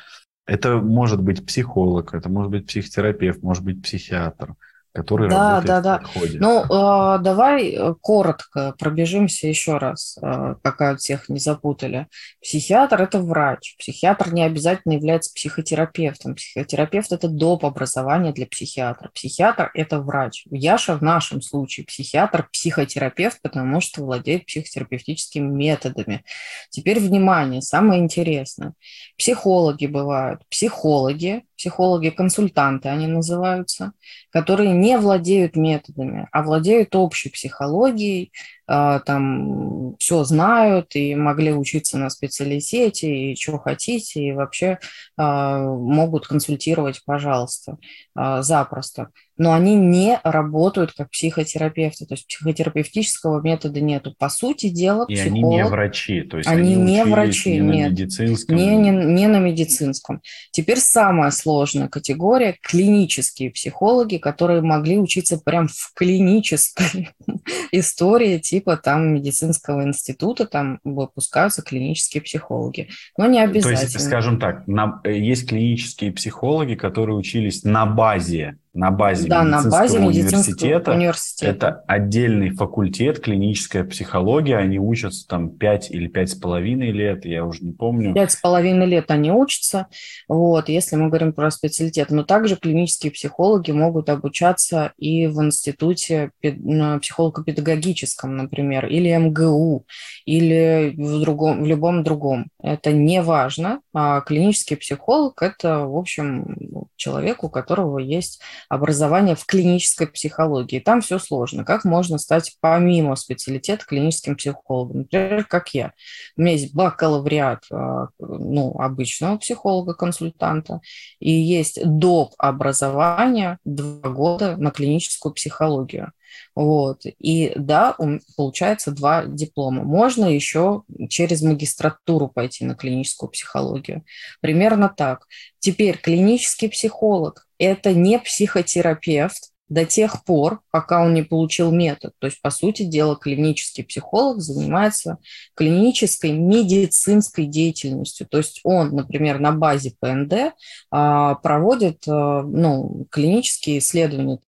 это 0.46 0.80
может 0.80 1.22
быть 1.24 1.46
психолог, 1.46 2.14
это 2.14 2.28
может 2.28 2.52
быть 2.52 2.68
психотерапевт, 2.68 3.42
может 3.42 3.64
быть 3.64 3.82
психиатр– 3.82 4.56
который 5.00 5.30
да, 5.30 5.62
да, 5.62 5.80
да. 5.80 6.02
Ну, 6.34 6.64
э, 6.64 7.20
давай 7.20 7.78
коротко 8.02 8.76
пробежимся 8.78 9.48
еще 9.48 9.78
раз, 9.78 10.18
э, 10.22 10.56
пока 10.62 10.98
всех 10.98 11.30
не 11.30 11.40
запутали. 11.40 12.08
Психиатр– 12.42 13.02
это 13.04 13.20
врач. 13.20 13.78
Психиатр 13.80 14.34
не 14.34 14.44
обязательно 14.44 14.94
является 14.94 15.34
психотерапевтом. 15.34 16.36
Психотерапевт– 16.36 17.12
это 17.14 17.30
доп. 17.30 17.64
образование 17.64 18.34
для 18.34 18.46
психиатра. 18.46 19.10
Психиатр– 19.14 19.72
это 19.74 20.02
врач. 20.02 20.46
Яша 20.52 20.96
в 20.96 21.02
нашем 21.02 21.42
случае 21.42 21.86
психиатр– 21.86 22.50
психотерапевт, 22.52 23.42
потому 23.42 23.80
что 23.80 24.04
владеет 24.04 24.46
психотерапевтическими 24.48 25.48
методами. 25.48 26.26
Теперь, 26.70 27.00
внимание, 27.00 27.62
самое 27.62 28.02
интересное. 28.02 28.74
Психологи 29.18 29.86
бывают. 29.86 30.42
Психологи 30.50 31.44
психологи-консультанты 31.60 32.88
они 32.88 33.08
называются, 33.08 33.92
которые 34.32 34.72
не 34.72 34.89
владеют 34.98 35.56
методами, 35.56 36.28
а 36.32 36.44
владеют 36.44 36.96
общей 36.96 37.30
психологией, 37.30 38.32
там 38.70 39.96
все 39.98 40.24
знают 40.24 40.96
и 40.96 41.16
могли 41.16 41.52
учиться 41.52 41.98
на 41.98 42.10
специалитете, 42.10 43.32
и 43.32 43.36
что 43.36 43.58
хотите, 43.58 44.22
и 44.22 44.32
вообще 44.32 44.80
а, 45.18 45.60
могут 45.64 46.28
консультировать, 46.28 47.02
пожалуйста, 47.06 47.78
а, 48.16 48.42
запросто. 48.42 49.10
Но 49.38 49.54
они 49.54 49.76
не 49.76 50.20
работают 50.26 50.92
как 50.92 51.12
психотерапевты, 51.12 52.06
то 52.06 52.14
есть 52.14 52.28
психотерапевтического 52.28 53.42
метода 53.42 53.80
нету. 53.80 54.14
По 54.20 54.28
сути 54.28 54.68
дела, 54.68 55.06
и 55.08 55.16
психолог... 55.16 55.34
они 55.34 55.42
не 55.42 55.66
врачи, 55.66 56.22
то 56.22 56.38
есть 56.38 56.50
они, 56.50 56.74
они 56.74 56.76
не 56.76 57.06
врачи, 57.06 57.52
не 57.54 57.60
нет, 57.60 57.88
на 57.88 57.92
медицинском. 57.92 58.56
Не, 58.56 58.76
не, 58.76 58.90
не 58.90 59.28
на 59.28 59.40
медицинском. 59.40 60.22
Теперь 60.52 60.80
самая 60.80 61.32
сложная 61.32 61.88
категория– 61.88 62.58
клинические 62.62 63.52
психологи, 63.52 64.18
которые 64.18 64.62
могли 64.62 64.98
учиться 64.98 65.38
прям 65.38 65.70
в 65.70 65.94
клинической 65.96 67.10
истории, 67.72 68.40
типа 68.40 68.59
типа 68.60 68.78
там 68.78 69.14
медицинского 69.14 69.84
института, 69.84 70.46
там 70.46 70.80
выпускаются 70.84 71.62
клинические 71.62 72.22
психологи. 72.22 72.90
Но 73.18 73.26
не 73.26 73.40
обязательно. 73.40 73.78
То 73.78 73.84
есть, 73.84 74.00
скажем 74.02 74.40
так, 74.40 74.68
на, 74.68 75.00
э, 75.06 75.18
есть 75.18 75.48
клинические 75.48 76.12
психологи, 76.12 76.76
которые 76.76 77.16
учились 77.16 77.64
на 77.64 77.86
базе 77.86 78.58
на 78.74 78.92
базе 78.92 79.28
да, 79.28 79.44
медицинского, 79.44 79.72
на 79.72 79.78
базе 79.78 80.00
университета. 80.00 80.92
университета. 80.92 81.50
Это 81.50 81.84
отдельный 81.88 82.52
факультет, 82.52 83.20
клиническая 83.20 83.84
психология. 83.84 84.58
Они 84.58 84.80
учатся 84.80 85.28
там 85.28 85.50
5 85.50 85.92
или 85.92 86.08
пять 86.08 86.30
с 86.30 86.36
половиной 86.36 86.92
лет, 86.92 87.26
я 87.26 87.46
уже 87.46 87.64
не 87.64 87.72
помню. 87.72 88.14
Пять 88.14 88.32
с 88.32 88.36
половиной 88.36 88.86
лет 88.86 89.10
они 89.10 89.32
учатся, 89.32 89.88
вот, 90.28 90.70
если 90.70 90.96
мы 90.96 91.08
говорим 91.08 91.34
про 91.34 91.50
специалитет. 91.50 92.12
Но 92.12 92.24
также 92.24 92.58
клинические 92.58 93.12
психологи 93.12 93.72
могут 93.72 94.10
обучаться 94.10 94.94
и 94.98 95.26
в 95.28 95.42
институте 95.44 96.32
психолого-педагогическом, 96.42 98.38
например, 98.38 98.86
или 98.86 99.16
МГУ, 99.16 99.86
или 100.26 100.94
в, 100.96 101.22
другом, 101.22 101.64
в 101.64 101.66
любом 101.66 102.04
другом. 102.04 102.50
Это 102.62 102.92
не 102.92 103.22
важно. 103.22 103.82
А 103.94 104.22
клинический 104.22 104.78
психолог– 104.78 105.42
это, 105.42 105.86
в 105.86 105.98
общем, 105.98 106.56
человек, 106.96 107.44
у 107.44 107.50
которого 107.50 107.98
есть 107.98 108.42
образование 108.68 109.36
в 109.36 109.46
клинической 109.46 110.08
психологии. 110.08 110.80
Там 110.80 111.02
все 111.02 111.20
сложно. 111.20 111.64
Как 111.64 111.86
можно 111.86 112.18
стать 112.18 112.56
помимо 112.60 113.16
специалитета 113.16 113.86
клиническим 113.86 114.36
психологом? 114.36 115.00
Например, 115.00 115.46
как 115.46 115.74
я. 115.74 115.94
У 116.36 116.42
меня 116.42 116.54
есть 116.54 116.74
бакалавриат 116.74 117.64
а, 117.72 118.08
ну, 118.20 118.80
обычного 118.80 119.38
психолога-консультанта 119.38 120.82
и 121.20 121.32
есть 121.32 121.80
доп. 121.84 122.34
образование 122.38 123.58
два 123.64 124.10
года 124.10 124.58
на 124.58 124.72
клиническую 124.72 125.34
психологию. 125.34 126.12
Вот. 126.56 127.04
И 127.06 127.54
да, 127.56 127.96
получается 128.36 128.92
два 128.92 129.26
диплома. 129.26 129.84
Можно 129.84 130.26
еще 130.26 130.84
через 131.10 131.42
магистратуру 131.42 132.28
пойти 132.28 132.66
на 132.66 132.76
клиническую 132.76 133.30
психологию. 133.30 134.04
Примерно 134.42 134.90
так. 134.90 135.26
Теперь 135.60 135.98
клинический 135.98 136.70
психолог– 136.70 137.46
это 137.60 137.94
не 137.94 138.18
психотерапевт, 138.18 139.52
до 139.70 139.86
тех 139.86 140.26
пор, 140.26 140.62
пока 140.72 141.04
он 141.04 141.14
не 141.14 141.22
получил 141.22 141.72
метод. 141.72 142.14
То 142.20 142.28
есть, 142.28 142.42
по 142.42 142.50
сути 142.50 142.84
дела, 142.84 143.16
клинический 143.16 143.84
психолог 143.84 144.42
занимается 144.42 145.18
клинической 145.56 146.32
медицинской 146.32 147.46
деятельностью. 147.46 148.28
То 148.28 148.40
есть 148.40 148.62
он, 148.64 148.96
например, 148.96 149.40
на 149.40 149.52
базе 149.52 149.94
ПНД 150.00 150.54
а, 150.92 151.36
проводит 151.36 152.04
а, 152.08 152.42
ну, 152.42 153.06
клинические 153.12 153.78
исследования, 153.78 154.40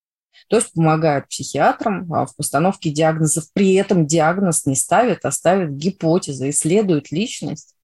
то 0.49 0.57
есть 0.57 0.73
помогает 0.73 1.29
психиатрам 1.29 2.11
а, 2.11 2.25
в 2.25 2.35
постановке 2.35 2.89
диагнозов. 2.89 3.45
При 3.53 3.75
этом 3.75 4.07
диагноз 4.07 4.65
не 4.65 4.75
ставит, 4.75 5.23
а 5.23 5.31
ставит 5.31 5.75
гипотезы, 5.75 6.49
исследует 6.49 7.11
личность 7.11 7.75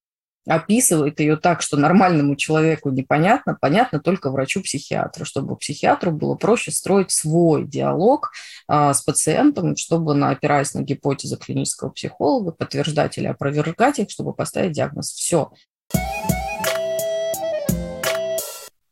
описывает 0.48 1.20
ее 1.20 1.36
так, 1.36 1.62
что 1.62 1.78
нормальному 1.78 2.36
человеку 2.36 2.90
непонятно, 2.90 3.58
понятно 3.60 4.00
только 4.00 4.32
врачу-психиатру, 4.32 5.26
чтобы 5.26 5.56
психиатру 5.58 6.12
было 6.12 6.36
проще 6.36 6.72
строить 6.72 7.12
свой 7.12 7.66
диалог 7.66 8.32
а, 8.68 8.94
с 8.94 9.02
пациентом, 9.02 9.76
чтобы, 9.76 10.16
на, 10.16 10.30
опираясь 10.30 10.74
на 10.74 10.82
гипотезы 10.82 11.38
клинического 11.38 11.90
психолога, 11.90 12.52
подтверждать 12.52 13.18
или 13.18 13.28
опровергать 13.28 14.00
их, 14.00 14.10
чтобы 14.10 14.34
поставить 14.34 14.72
диагноз. 14.72 15.12
Все. 15.12 15.52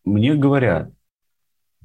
Мне 0.04 0.36
говорят, 0.36 0.92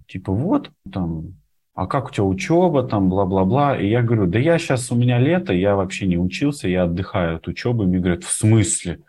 типа, 0.07 0.33
вот, 0.33 0.71
там, 0.93 1.37
а 1.75 1.87
как 1.87 2.09
у 2.09 2.11
тебя 2.11 2.25
учеба, 2.25 2.83
там, 2.83 3.09
бла-бла-бла. 3.09 3.79
И 3.79 3.89
я 3.89 4.03
говорю, 4.03 4.27
да 4.27 4.39
я 4.39 4.59
сейчас, 4.59 4.91
у 4.91 4.97
меня 4.97 5.19
лето, 5.19 5.53
я 5.53 5.77
вообще 5.77 6.07
не 6.07 6.19
учился, 6.19 6.69
я 6.69 6.83
отдыхаю 6.83 7.37
от 7.37 7.49
учебы. 7.49 7.87
Мне 7.87 8.01
говорят, 8.01 8.25
в 8.25 8.31
смысле? 8.31 9.01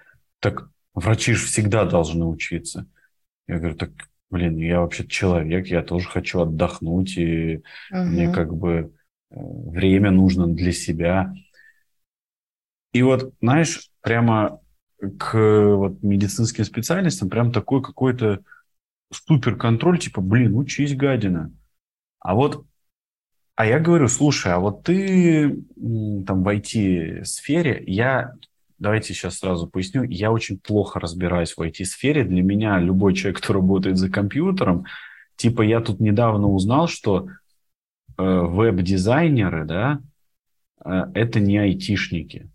Так 0.42 0.70
врачи 0.94 1.34
же 1.34 1.46
всегда 1.46 1.86
должны 1.86 2.26
учиться. 2.26 2.88
Я 3.48 3.60
говорю, 3.60 3.76
так, 3.76 3.92
блин, 4.30 4.58
я 4.58 4.82
вообще 4.82 5.08
человек, 5.08 5.68
я 5.68 5.84
тоже 5.84 6.10
хочу 6.10 6.42
отдохнуть, 6.42 7.18
и 7.18 7.58
угу. 7.92 8.00
мне 8.00 8.34
как 8.34 8.54
бы 8.54 8.94
э, 9.30 9.36
время 9.36 10.12
нужно 10.12 10.48
для 10.48 10.74
себя. 10.74 11.34
И 12.92 13.04
вот, 13.04 13.34
знаешь, 13.40 13.90
прямо 14.02 14.60
к 15.18 15.36
вот, 15.76 16.04
медицинским 16.04 16.66
специальностям 16.66 17.30
прям 17.30 17.52
такой 17.52 17.82
какой-то 17.82 18.42
суперконтроль, 19.12 20.00
типа, 20.00 20.22
блин, 20.22 20.58
учись, 20.58 20.96
гадина. 20.96 21.54
А 22.20 22.36
вот, 22.36 22.66
а 23.56 23.66
я 23.66 23.80
говорю, 23.80 24.08
слушай, 24.08 24.52
а 24.52 24.60
вот 24.60 24.84
ты 24.84 25.64
там 26.26 26.44
в 26.44 26.48
IT-сфере, 26.48 27.84
я 27.86 28.34
Давайте 28.82 29.14
сейчас 29.14 29.38
сразу 29.38 29.68
поясню. 29.68 30.02
Я 30.02 30.32
очень 30.32 30.58
плохо 30.58 31.00
разбираюсь 31.00 31.54
в 31.56 31.62
IT-сфере. 31.62 32.24
Для 32.24 32.42
меня 32.42 32.80
любой 32.80 33.14
человек, 33.14 33.40
кто 33.40 33.54
работает 33.54 33.98
за 33.98 34.10
компьютером, 34.10 34.86
типа 35.36 35.62
я 35.62 35.82
тут 35.82 36.00
недавно 36.00 36.48
узнал, 36.48 36.88
что 36.88 37.28
э, 37.28 37.32
веб-дизайнеры, 38.18 39.66
да, 39.66 40.02
э, 40.84 41.04
это 41.14 41.40
не 41.40 41.60
айтишники. 41.60 42.50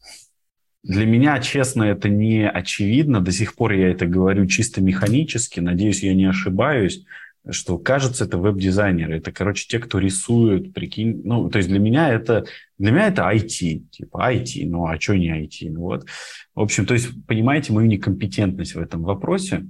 Для 0.83 1.07
меня, 1.07 1.39
честно, 1.39 1.85
это 1.85 2.09
не 2.09 2.49
очевидно. 2.49 3.21
До 3.21 3.31
сих 3.31 3.55
пор 3.55 3.75
я 3.75 3.89
это 3.89 4.07
говорю 4.07 4.47
чисто 4.47 4.83
механически. 4.83 5.61
Надеюсь, 5.61 6.03
я 6.03 6.13
не 6.13 6.25
ошибаюсь 6.25 7.05
что 7.51 7.79
кажется, 7.79 8.25
это 8.25 8.39
веб-дизайнеры. 8.39 9.19
Это, 9.19 9.33
короче, 9.33 9.67
те, 9.69 9.79
кто 9.79 9.99
рисуют, 9.99 10.75
прикинь. 10.75 11.23
Ну, 11.25 11.49
то 11.49 11.59
есть 11.59 11.69
для 11.69 11.79
меня 11.79 12.09
это, 12.09 12.45
для 12.79 12.93
меня 12.93 13.09
это 13.09 13.23
IT. 13.23 13.89
Типа 13.91 14.33
IT, 14.33 14.67
ну 14.67 14.87
а 14.87 14.99
что 15.01 15.17
не 15.17 15.31
IT? 15.31 15.71
Ну, 15.71 15.83
вот. 15.83 16.07
В 16.55 16.61
общем, 16.61 16.87
то 16.87 16.95
есть, 16.95 17.09
понимаете, 17.27 17.73
мою 17.73 17.87
некомпетентность 17.87 18.75
в 18.75 18.81
этом 18.81 19.03
вопросе. 19.03 19.67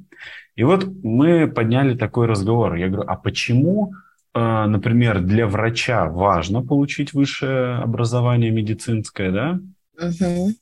И 0.55 0.65
вот 0.65 0.87
мы 1.03 1.49
подняли 1.49 1.97
такой 1.97 2.27
разговор. 2.27 2.77
Я 2.77 2.89
говорю, 2.89 3.05
а 3.07 3.17
почему, 3.17 3.93
э, 4.35 4.67
например, 4.67 5.21
для 5.21 5.47
врача 5.47 6.07
важно 6.07 6.63
получить 6.63 7.13
высшее 7.13 7.77
образование 7.77 8.51
медицинское, 8.51 9.31
да? 9.31 9.61
Угу. 9.99 10.55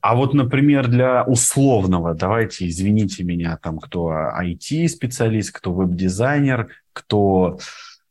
А 0.00 0.14
вот, 0.14 0.34
например, 0.34 0.88
для 0.88 1.24
условного, 1.24 2.14
давайте, 2.14 2.68
извините 2.68 3.22
меня, 3.22 3.58
там, 3.62 3.78
кто 3.78 4.10
IT-специалист, 4.10 5.52
кто 5.52 5.72
веб-дизайнер, 5.72 6.68
кто 6.92 7.58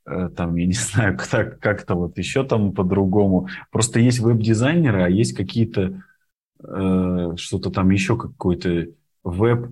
э, 0.05 0.29
там, 0.35 0.55
я 0.55 0.65
не 0.67 0.73
знаю, 0.73 1.17
как- 1.17 1.59
как-то 1.59 1.95
вот 1.95 2.17
еще 2.17 2.43
там 2.43 2.73
по-другому. 2.73 3.47
Просто 3.71 3.99
есть 3.99 4.19
веб-дизайнеры, 4.19 5.03
а 5.03 5.09
есть 5.09 5.33
какие-то, 5.35 6.03
э, 6.63 7.33
что-то 7.37 7.71
там 7.71 7.89
еще 7.89 8.17
какой-то 8.17 8.87
веб, 9.23 9.71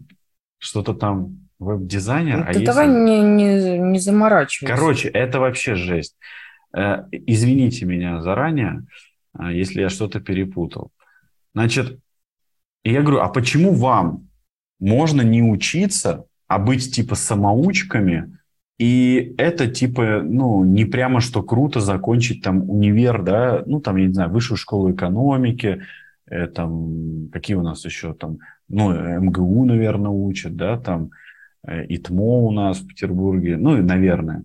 что-то 0.57 0.93
там 0.93 1.47
веб-дизайнер. 1.59 2.41
А 2.47 2.53
да 2.53 2.59
а 2.59 2.63
давай 2.63 2.87
есть... 2.87 2.99
не, 2.99 3.21
не, 3.21 3.77
не 3.77 3.99
заморачивайся. 3.99 4.75
Короче, 4.75 5.09
это 5.09 5.39
вообще 5.39 5.75
жесть. 5.75 6.15
Э, 6.75 7.03
извините 7.11 7.85
меня 7.85 8.21
заранее, 8.21 8.87
э, 9.39 9.53
если 9.53 9.81
я 9.81 9.89
что-то 9.89 10.19
перепутал. 10.19 10.91
Значит, 11.53 11.99
и 12.83 12.91
я 12.91 13.01
говорю, 13.01 13.21
а 13.21 13.29
почему 13.29 13.73
вам 13.73 14.27
можно 14.79 15.21
не 15.21 15.41
учиться, 15.41 16.25
а 16.47 16.59
быть 16.59 16.93
типа 16.93 17.15
самоучками, 17.15 18.37
и 18.77 19.33
это 19.37 19.67
типа, 19.67 20.21
ну, 20.23 20.63
не 20.63 20.85
прямо 20.85 21.19
что 21.19 21.41
круто 21.41 21.79
закончить 21.79 22.43
там 22.43 22.69
универ, 22.69 23.23
да, 23.23 23.63
ну, 23.65 23.81
там, 23.81 23.97
я 23.97 24.07
не 24.07 24.13
знаю, 24.13 24.29
высшую 24.29 24.57
школу 24.57 24.91
экономики, 24.91 25.81
э, 26.27 26.47
там, 26.47 27.29
какие 27.31 27.57
у 27.57 27.63
нас 27.63 27.83
еще 27.85 28.13
там, 28.13 28.37
ну, 28.67 28.91
МГУ, 29.19 29.65
наверное, 29.65 30.11
учат, 30.11 30.55
да, 30.55 30.79
там, 30.79 31.09
э, 31.67 31.85
ИТМО 31.89 32.45
у 32.45 32.51
нас 32.51 32.79
в 32.79 32.87
Петербурге, 32.87 33.57
ну, 33.57 33.77
и, 33.77 33.81
наверное. 33.81 34.43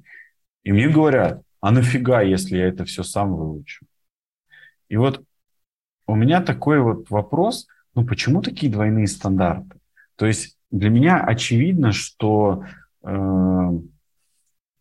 И 0.64 0.72
мне 0.72 0.88
говорят, 0.88 1.42
а 1.60 1.70
нафига, 1.70 2.22
если 2.22 2.56
я 2.56 2.68
это 2.68 2.86
все 2.86 3.02
сам 3.02 3.34
выучу? 3.34 3.84
И 4.88 4.96
вот 4.96 5.22
у 6.06 6.14
меня 6.14 6.40
такой 6.40 6.80
вот 6.80 7.10
вопрос– 7.10 7.66
ну 7.94 8.04
почему 8.04 8.42
такие 8.42 8.70
двойные 8.72 9.06
стандарты? 9.06 9.78
То 10.16 10.26
есть 10.26 10.56
для 10.70 10.90
меня 10.90 11.20
очевидно, 11.20 11.92
что 11.92 12.64
э, 13.04 13.70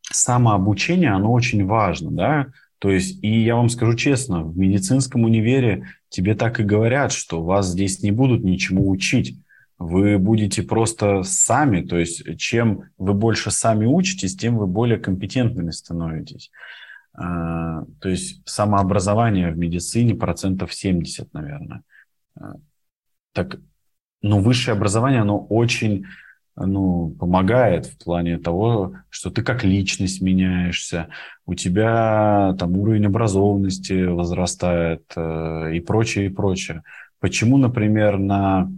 самообучение, 0.04 1.12
оно 1.12 1.32
очень 1.32 1.66
важно, 1.66 2.12
да, 2.12 2.48
то 2.80 2.90
есть, 2.90 3.24
и 3.24 3.44
я 3.44 3.56
вам 3.56 3.70
скажу 3.70 3.96
честно, 3.96 4.44
в 4.44 4.58
медицинском 4.58 5.24
универе 5.24 5.88
тебе 6.10 6.34
так 6.34 6.60
и 6.60 6.64
говорят, 6.64 7.12
что 7.12 7.44
вас 7.44 7.68
здесь 7.68 8.02
не 8.02 8.12
будут 8.12 8.44
ничему 8.44 8.90
учить. 8.90 9.38
Вы 9.78 10.18
будете 10.18 10.64
просто 10.64 11.22
сами, 11.24 11.82
то 11.82 11.98
есть 11.98 12.38
чем 12.38 12.86
вы 12.98 13.14
больше 13.14 13.52
сами 13.52 13.86
учитесь, 13.86 14.36
тем 14.36 14.58
вы 14.58 14.68
более 14.68 14.98
компетентными 14.98 15.72
становитесь. 15.72 16.52
Э, 17.18 17.84
то 18.00 18.10
есть 18.10 18.42
самообразование 18.48 19.52
в 19.52 19.58
медицине 19.58 20.16
процентов 20.16 20.74
70, 20.74 21.34
наверное 21.34 21.84
так, 23.34 23.60
ну, 24.22 24.42
высшее 24.42 24.76
образование, 24.76 25.22
оно 25.22 25.40
очень 25.40 26.06
ну, 26.56 27.16
помогает 27.20 27.86
в 27.86 28.04
плане 28.04 28.38
того, 28.38 28.96
что 29.10 29.30
ты 29.30 29.42
как 29.42 29.64
личность 29.64 30.22
меняешься, 30.22 31.08
у 31.46 31.56
тебя 31.56 32.56
там 32.60 32.78
уровень 32.78 33.06
образованности 33.06 34.06
возрастает 34.06 35.04
э, 35.16 35.76
и 35.76 35.80
прочее, 35.80 36.26
и 36.28 36.30
прочее. 36.30 36.84
Почему, 37.20 37.58
например, 37.58 38.18
на 38.18 38.70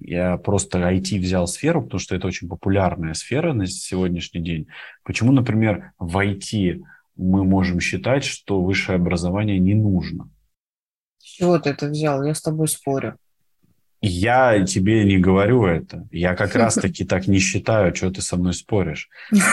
я 0.00 0.36
просто 0.38 0.78
IT 0.78 1.18
взял 1.18 1.46
сферу, 1.46 1.82
потому 1.82 2.00
что 2.00 2.14
это 2.14 2.26
очень 2.26 2.48
популярная 2.48 3.14
сфера 3.14 3.52
на 3.52 3.66
сегодняшний 3.66 4.40
день. 4.40 4.66
Почему, 5.04 5.32
например, 5.32 5.92
в 5.98 6.16
IT 6.16 6.82
мы 7.16 7.44
можем 7.44 7.80
считать, 7.80 8.24
что 8.24 8.62
высшее 8.62 8.96
образование 8.96 9.58
не 9.58 9.74
нужно? 9.74 10.30
С 11.18 11.24
чего 11.24 11.58
ты 11.58 11.70
это 11.70 11.88
взял? 11.88 12.22
Я 12.24 12.34
с 12.34 12.40
тобой 12.40 12.68
спорю. 12.68 13.16
Я 14.04 14.64
тебе 14.64 15.04
не 15.04 15.16
говорю 15.16 15.64
это. 15.64 16.08
Я 16.10 16.34
как 16.34 16.54
раз-таки 16.56 17.04
так 17.04 17.28
не 17.28 17.38
считаю, 17.38 17.94
что 17.94 18.10
ты 18.10 18.20
со 18.20 18.36
мной 18.36 18.52
споришь. 18.52 19.08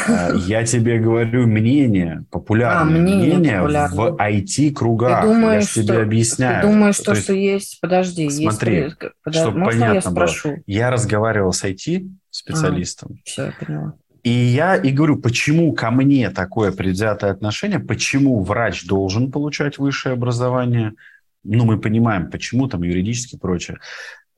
А, 0.08 0.32
я 0.47 0.66
тебе 0.66 0.97
говорю 0.97 1.45
мнение, 1.45 2.26
популярное 2.32 2.82
а, 2.82 2.86
мнение, 2.86 3.38
мнение 3.38 3.62
в 3.62 4.18
IT-кругах. 4.20 5.24
я 5.26 5.62
что, 5.62 5.84
тебе 5.84 6.02
объясняю. 6.02 6.64
Ты 6.64 6.68
думаешь, 6.68 6.95
что, 6.95 7.12
есть, 7.12 7.24
что 7.24 7.34
есть... 7.34 7.80
Подожди. 7.80 8.30
Смотри, 8.30 8.76
есть, 8.76 8.97
подожди, 9.24 9.39
чтобы 9.39 9.66
понятно 9.66 9.93
я 9.93 10.02
спрошу? 10.02 10.50
было. 10.50 10.58
Я 10.66 10.89
разговаривал 10.89 11.54
с 11.54 11.64
IT-специалистом. 11.64 13.12
А, 13.12 13.22
все, 13.26 13.45
я 13.45 13.52
поняла. 13.52 13.93
И 14.24 14.32
я 14.32 14.76
и 14.76 14.91
говорю, 14.91 15.18
почему 15.18 15.72
ко 15.74 15.91
мне 15.91 16.30
такое 16.32 16.72
предвзятое 16.72 17.32
отношение, 17.32 17.80
почему 17.80 18.41
врач 18.43 18.86
должен 18.86 19.32
получать 19.32 19.78
высшее 19.78 20.14
образование, 20.14 20.93
ну, 21.43 21.66
мы 21.66 21.80
понимаем, 21.80 22.30
почему 22.30 22.68
там 22.68 22.84
юридически 22.84 23.36
и 23.36 23.39
прочее. 23.39 23.78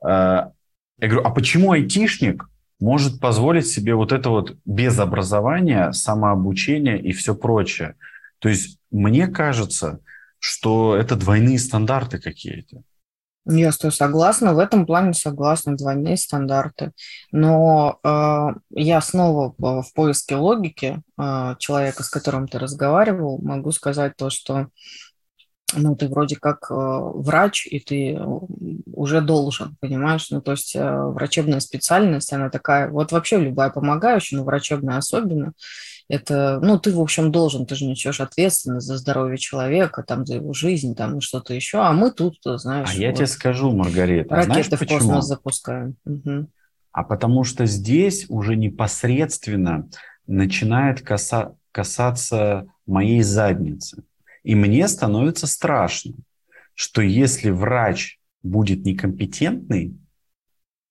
Я 0.04 0.52
говорю, 1.00 1.22
а 1.26 1.32
почему 1.32 1.72
айтишник 1.72 2.48
может 2.80 3.20
позволить 3.20 3.68
себе 3.68 3.96
вот 3.96 4.12
это 4.12 4.30
вот 4.30 4.58
без 4.66 5.00
образования, 5.00 5.92
самообучение 5.92 7.02
и 7.02 7.12
все 7.12 7.36
прочее? 7.36 7.96
То 8.40 8.50
есть 8.50 8.80
мне 8.92 9.28
кажется, 9.28 10.00
что 10.40 10.96
это 10.96 11.16
двойные 11.16 11.60
стандарты 11.60 12.20
какие-то. 12.20 12.82
Я 13.46 13.72
с 13.72 13.78
тобой 13.80 13.92
согласна, 13.94 14.54
в 14.54 14.60
этом 14.60 14.86
плане 14.86 15.14
согласна, 15.14 15.76
двойные 15.76 16.16
стандарты. 16.16 16.92
Но 17.32 18.00
э, 18.04 18.48
я 18.70 19.02
снова 19.02 19.56
в 19.58 19.86
поиске 19.96 20.36
логики 20.36 21.02
э, 21.18 21.56
человека, 21.58 22.04
с 22.04 22.10
которым 22.10 22.48
ты 22.48 22.60
разговаривал, 22.60 23.40
могу 23.42 23.72
сказать 23.72 24.16
то, 24.16 24.30
что 24.30 24.68
ну, 25.74 25.96
ты 25.96 26.08
вроде 26.08 26.36
как 26.36 26.70
э, 26.70 26.74
врач, 26.74 27.68
и 27.68 27.80
ты 27.80 28.20
уже 28.94 29.22
должен, 29.22 29.78
понимаешь? 29.80 30.30
Ну, 30.30 30.42
то 30.42 30.52
есть 30.52 30.76
э, 30.76 31.04
врачебная 31.06 31.60
специальность, 31.60 32.32
она 32.34 32.50
такая, 32.50 32.90
вот 32.90 33.12
вообще 33.12 33.38
любая 33.38 33.70
помогающая, 33.70 34.38
но 34.38 34.46
врачебная 34.46 34.98
особенно, 34.98 35.54
это, 36.10 36.60
ну, 36.62 36.78
ты, 36.78 36.94
в 36.94 37.00
общем, 37.00 37.32
должен, 37.32 37.66
ты 37.66 37.76
же 37.76 37.86
несешь 37.86 38.20
ответственность 38.20 38.88
за 38.88 38.98
здоровье 38.98 39.38
человека, 39.38 40.04
там, 40.04 40.26
за 40.26 40.36
его 40.36 40.54
жизнь, 40.54 40.96
там, 40.96 41.18
и 41.18 41.22
что-то 41.22 41.54
еще, 41.54 41.80
а 41.80 41.94
мы 41.94 42.12
тут, 42.12 42.36
знаешь... 42.44 42.90
А 42.90 42.92
вот, 42.92 43.00
я 43.00 43.14
тебе 43.14 43.28
скажу, 43.28 43.72
Маргарита, 43.72 44.36
ракеты 44.36 44.54
знаешь, 44.54 44.68
в 44.68 44.80
почему? 44.80 45.00
космос 45.00 45.26
запускаем. 45.26 45.96
Угу. 46.06 46.48
А 46.92 47.04
потому 47.04 47.44
что 47.46 47.66
здесь 47.66 48.26
уже 48.28 48.56
непосредственно 48.56 49.88
начинает 50.28 51.02
каса 51.02 51.56
касаться 51.72 52.68
моей 52.86 53.22
задницы. 53.22 54.04
И 54.44 54.56
мне 54.56 54.88
становится 54.88 55.48
страшно, 55.48 56.14
что 56.74 57.02
если 57.02 57.50
врач 57.50 58.20
будет 58.44 58.86
некомпетентный, 58.86 59.96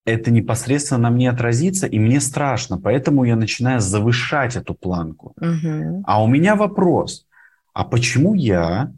это 0.05 0.31
непосредственно 0.31 1.01
на 1.03 1.11
мне 1.11 1.31
отразится, 1.31 1.87
и 1.87 1.99
мне 1.99 2.21
страшно, 2.21 2.79
поэтому 2.79 3.25
я 3.25 3.37
начинаю 3.37 3.81
завышать 3.81 4.57
эту 4.57 4.75
планку. 4.75 5.35
Угу. 5.41 6.05
А 6.07 6.23
у 6.23 6.27
меня 6.27 6.57
вопрос, 6.57 7.27
а 7.75 7.85
почему 7.85 8.35
я 8.35 8.93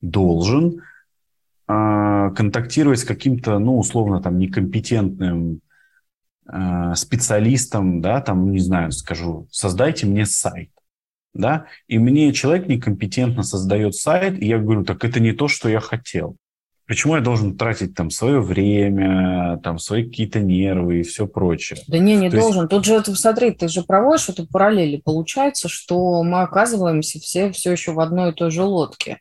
должен 0.00 0.82
э, 1.68 2.30
контактировать 2.36 3.00
с 3.00 3.04
каким-то, 3.04 3.58
ну, 3.58 3.78
условно, 3.78 4.22
там, 4.22 4.38
некомпетентным 4.38 5.60
э, 6.52 6.94
специалистом, 6.94 8.00
да, 8.00 8.20
там, 8.20 8.50
не 8.52 8.60
знаю, 8.60 8.92
скажу, 8.92 9.48
создайте 9.50 10.06
мне 10.06 10.26
сайт, 10.26 10.70
да, 11.36 11.66
и 11.88 11.98
мне 11.98 12.32
человек 12.32 12.66
некомпетентно 12.66 13.42
создает 13.42 13.94
сайт, 13.94 14.40
и 14.40 14.46
я 14.46 14.58
говорю, 14.58 14.84
так 14.84 15.04
это 15.04 15.20
не 15.20 15.32
то, 15.32 15.48
что 15.48 15.68
я 15.68 15.80
хотел. 15.80 16.36
Почему 16.86 17.16
я 17.16 17.20
должен 17.20 17.56
тратить 17.56 17.96
там 17.96 18.10
свое 18.10 18.40
время, 18.40 19.58
там 19.64 19.78
свои 19.80 20.04
какие-то 20.04 20.38
нервы 20.38 21.00
и 21.00 21.02
все 21.02 21.26
прочее? 21.26 21.80
Да 21.88 21.98
не, 21.98 22.14
не 22.14 22.30
То 22.30 22.36
должен. 22.36 22.62
Есть... 22.62 22.70
Тут 22.70 22.84
же, 22.84 23.02
смотри, 23.16 23.50
ты 23.50 23.66
же 23.66 23.82
проводишь 23.82 24.28
эту 24.28 24.46
параллели. 24.46 25.02
Получается, 25.04 25.68
что 25.68 26.22
мы 26.22 26.42
оказываемся 26.42 27.18
все 27.18 27.50
все 27.50 27.72
еще 27.72 27.92
в 27.92 27.98
одной 27.98 28.30
и 28.30 28.34
той 28.34 28.52
же 28.52 28.62
лодке. 28.62 29.18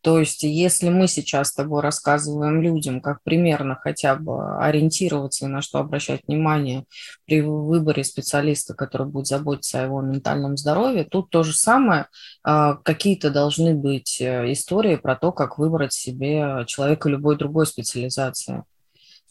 То 0.00 0.20
есть, 0.20 0.44
если 0.44 0.90
мы 0.90 1.08
сейчас 1.08 1.48
с 1.48 1.54
тобой 1.54 1.82
рассказываем 1.82 2.62
людям, 2.62 3.00
как 3.00 3.22
примерно 3.22 3.74
хотя 3.74 4.14
бы 4.14 4.56
ориентироваться 4.58 5.46
и 5.46 5.48
на 5.48 5.60
что 5.60 5.78
обращать 5.78 6.22
внимание 6.26 6.84
при 7.26 7.40
выборе 7.40 8.04
специалиста, 8.04 8.74
который 8.74 9.08
будет 9.08 9.26
заботиться 9.26 9.80
о 9.80 9.84
его 9.84 10.00
ментальном 10.00 10.56
здоровье, 10.56 11.04
тут 11.04 11.30
то 11.30 11.42
же 11.42 11.52
самое. 11.54 12.06
А, 12.44 12.74
какие-то 12.74 13.30
должны 13.30 13.74
быть 13.74 14.20
э, 14.20 14.52
истории 14.52 14.96
про 14.96 15.16
то, 15.16 15.32
как 15.32 15.58
выбрать 15.58 15.92
себе 15.92 16.64
человека 16.66 17.08
любой 17.08 17.36
другой 17.36 17.66
специализации. 17.66 18.64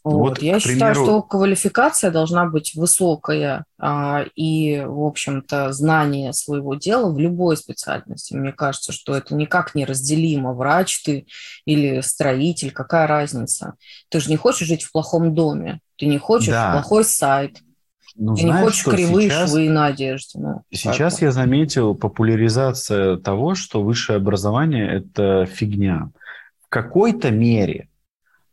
Вот. 0.04 0.28
Вот, 0.28 0.42
Я 0.42 0.58
примеру... 0.58 0.60
считаю, 0.60 0.94
что 0.94 1.22
квалификация 1.22 2.10
должна 2.10 2.46
быть 2.46 2.74
высокая 2.74 3.64
а, 3.78 4.24
и, 4.34 4.82
в 4.86 5.04
общем-то, 5.04 5.72
знание 5.72 6.32
своего 6.32 6.74
дела 6.74 7.10
в 7.12 7.18
любой 7.18 7.56
специальности. 7.56 8.34
Мне 8.34 8.52
кажется, 8.52 8.92
что 8.92 9.16
это 9.16 9.34
никак 9.34 9.74
не 9.74 9.84
разделимо. 9.84 10.52
Врач 10.54 11.02
ты 11.02 11.26
или 11.64 12.00
строитель, 12.00 12.70
какая 12.70 13.06
разница? 13.06 13.74
Ты 14.08 14.20
же 14.20 14.30
не 14.30 14.36
хочешь 14.36 14.68
жить 14.68 14.84
в 14.84 14.92
плохом 14.92 15.34
доме, 15.34 15.80
ты 15.96 16.06
не 16.06 16.18
хочешь 16.18 16.48
да. 16.48 16.72
плохой 16.72 17.04
сайт, 17.04 17.58
ну, 18.18 18.34
ты 18.34 18.42
знаешь, 18.42 18.56
не 18.56 18.64
хочешь 18.64 18.84
кривые 18.84 19.30
сейчас, 19.30 19.50
швы 19.50 19.68
на 19.68 19.86
одежде. 19.86 20.38
Ну, 20.40 20.62
сейчас 20.72 21.22
я 21.22 21.30
заметил 21.30 21.94
популяризация 21.94 23.16
того, 23.16 23.54
что 23.54 23.82
высшее 23.82 24.16
образование– 24.16 24.88
это 24.92 25.46
фигня. 25.46 26.10
В 26.64 26.68
какой-то 26.68 27.30
мере 27.30 27.88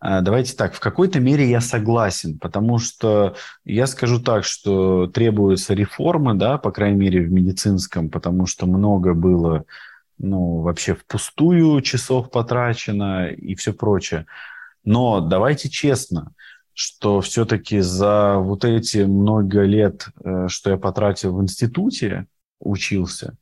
давайте 0.02 0.56
так, 0.56 0.74
в 0.74 0.80
какой-то 0.80 1.20
мере 1.20 1.50
я 1.50 1.62
согласен, 1.62 2.38
потому 2.40 2.80
что 2.80 3.36
я 3.64 3.88
скажу 3.88 4.22
так, 4.22 4.44
что 4.44 5.08
требуются 5.08 5.74
реформы, 5.74 6.36
да, 6.36 6.58
по 6.58 6.72
крайней 6.72 6.98
мере 6.98 7.22
в 7.22 7.32
медицинском, 7.32 8.10
потому 8.10 8.46
что 8.46 8.68
много 8.68 9.14
было, 9.14 9.66
ну, 10.18 10.60
вообще 10.62 10.96
впустую 10.96 11.82
часов 11.82 12.30
потрачено 12.30 13.28
и 13.30 13.56
все 13.56 13.74
прочее. 13.74 14.26
Но 14.84 15.22
давайте 15.22 15.70
честно, 15.70 16.34
что 16.74 17.22
все-таки 17.22 17.80
за 17.80 18.36
вот 18.38 18.66
эти 18.66 19.00
много 19.00 19.64
лет, 19.64 20.08
э, 20.24 20.48
что 20.50 20.72
я 20.72 20.78
потратил 20.78 21.36
в 21.36 21.42
институте, 21.42 22.28
учился, 22.60 23.38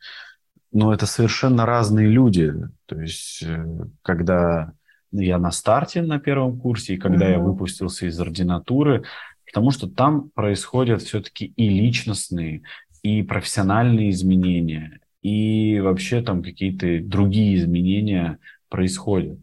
ну, 0.72 0.92
это 0.92 1.06
совершенно 1.06 1.66
разные 1.66 2.08
люди. 2.08 2.54
То 2.86 3.00
есть, 3.00 3.44
э, 3.44 3.66
когда 4.02 4.74
я 5.14 5.38
на 5.38 5.52
старте 5.52 6.02
на 6.02 6.20
первом 6.20 6.60
курсе, 6.60 6.96
и 6.96 6.98
когда 6.98 7.28
mm-hmm. 7.28 7.32
я 7.32 7.40
выпустился 7.40 8.08
из 8.08 8.20
ординатуры, 8.20 9.04
потому 9.46 9.72
что 9.72 9.88
там 9.88 10.30
происходят 10.32 11.02
все-таки 11.02 11.54
и 11.56 11.70
личностные, 11.70 12.64
и 13.04 13.22
профессиональные 13.22 14.10
изменения, 14.10 15.00
и 15.22 15.80
вообще 15.80 16.22
там 16.22 16.42
какие-то 16.42 17.00
другие 17.02 17.56
изменения 17.56 18.40
происходят. 18.70 19.40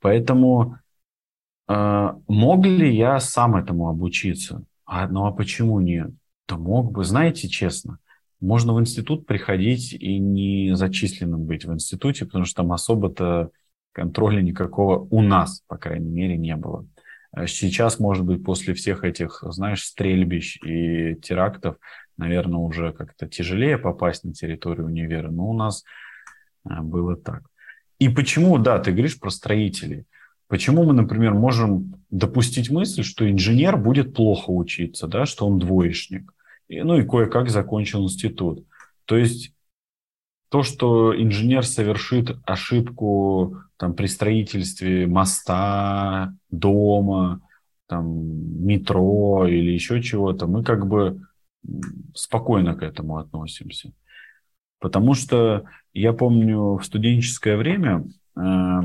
Поэтому 0.00 0.78
э, 1.68 2.12
мог 2.26 2.64
ли 2.64 2.96
я 2.96 3.20
сам 3.20 3.56
этому 3.56 3.88
обучиться? 3.88 4.64
А, 4.86 5.06
ну 5.06 5.26
а 5.26 5.32
почему 5.32 5.80
нет? 5.80 6.10
Да 6.48 6.56
мог 6.56 6.92
бы, 6.92 7.04
знаете, 7.04 7.48
честно, 7.48 7.98
можно 8.40 8.74
в 8.74 8.80
институт 8.80 9.26
приходить 9.26 9.92
и 9.92 10.18
не 10.18 10.74
зачисленным 10.74 11.44
быть 11.44 11.64
в 11.64 11.72
институте, 11.72 12.24
потому 12.24 12.44
что 12.44 12.62
там 12.62 12.72
особо-то 12.72 13.50
контроля 13.92 14.40
никакого 14.40 15.06
у 15.10 15.22
нас, 15.22 15.62
по 15.66 15.76
крайней 15.76 16.10
мере, 16.10 16.36
не 16.36 16.56
было. 16.56 16.86
А 17.32 17.46
сейчас, 17.46 18.00
может 18.00 18.24
быть, 18.24 18.44
после 18.44 18.74
всех 18.74 19.04
этих, 19.04 19.42
знаешь, 19.46 19.84
стрельбищ 19.84 20.58
и 20.64 21.14
терактов, 21.16 21.76
наверное, 22.16 22.58
уже 22.58 22.92
как-то 22.92 23.28
тяжелее 23.28 23.78
попасть 23.78 24.24
на 24.24 24.32
территорию 24.32 24.86
универа, 24.86 25.30
но 25.30 25.48
у 25.48 25.52
нас 25.52 25.84
а, 26.64 26.82
было 26.82 27.16
так. 27.16 27.42
И 27.98 28.08
почему, 28.08 28.58
да, 28.58 28.78
ты 28.78 28.92
говоришь 28.92 29.20
про 29.20 29.30
строителей. 29.30 30.06
Почему 30.48 30.82
мы, 30.82 30.92
например, 30.92 31.34
можем 31.34 31.94
допустить 32.10 32.70
мысль, 32.70 33.04
что 33.04 33.30
инженер 33.30 33.76
будет 33.76 34.14
плохо 34.14 34.50
учиться, 34.50 35.06
да, 35.06 35.24
что 35.24 35.46
он 35.46 35.60
двоечник, 35.60 36.32
и, 36.66 36.82
ну 36.82 36.98
и 36.98 37.06
кое-как 37.06 37.50
закончил 37.50 38.02
институт. 38.02 38.66
То 39.04 39.16
есть 39.16 39.52
то, 40.50 40.64
что 40.64 41.14
инженер 41.16 41.64
совершит 41.64 42.36
ошибку 42.44 43.62
там, 43.76 43.94
при 43.94 44.06
строительстве 44.06 45.06
моста, 45.06 46.34
дома, 46.50 47.40
там, 47.86 48.04
метро 48.66 49.46
или 49.46 49.70
еще 49.70 50.02
чего-то, 50.02 50.46
мы 50.46 50.64
как 50.64 50.86
бы 50.86 51.22
спокойно 52.14 52.74
к 52.74 52.82
этому 52.82 53.18
относимся. 53.18 53.92
Потому 54.80 55.14
что 55.14 55.64
я 55.92 56.12
помню 56.12 56.76
в 56.76 56.84
студенческое 56.84 57.56
время 57.56 58.04
э, 58.36 58.80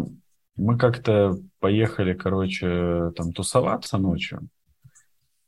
мы 0.57 0.78
как-то 0.78 1.38
поехали, 1.59 2.13
короче, 2.13 3.11
там 3.16 3.34
тусоваться 3.34 3.97
ночью. 3.97 4.47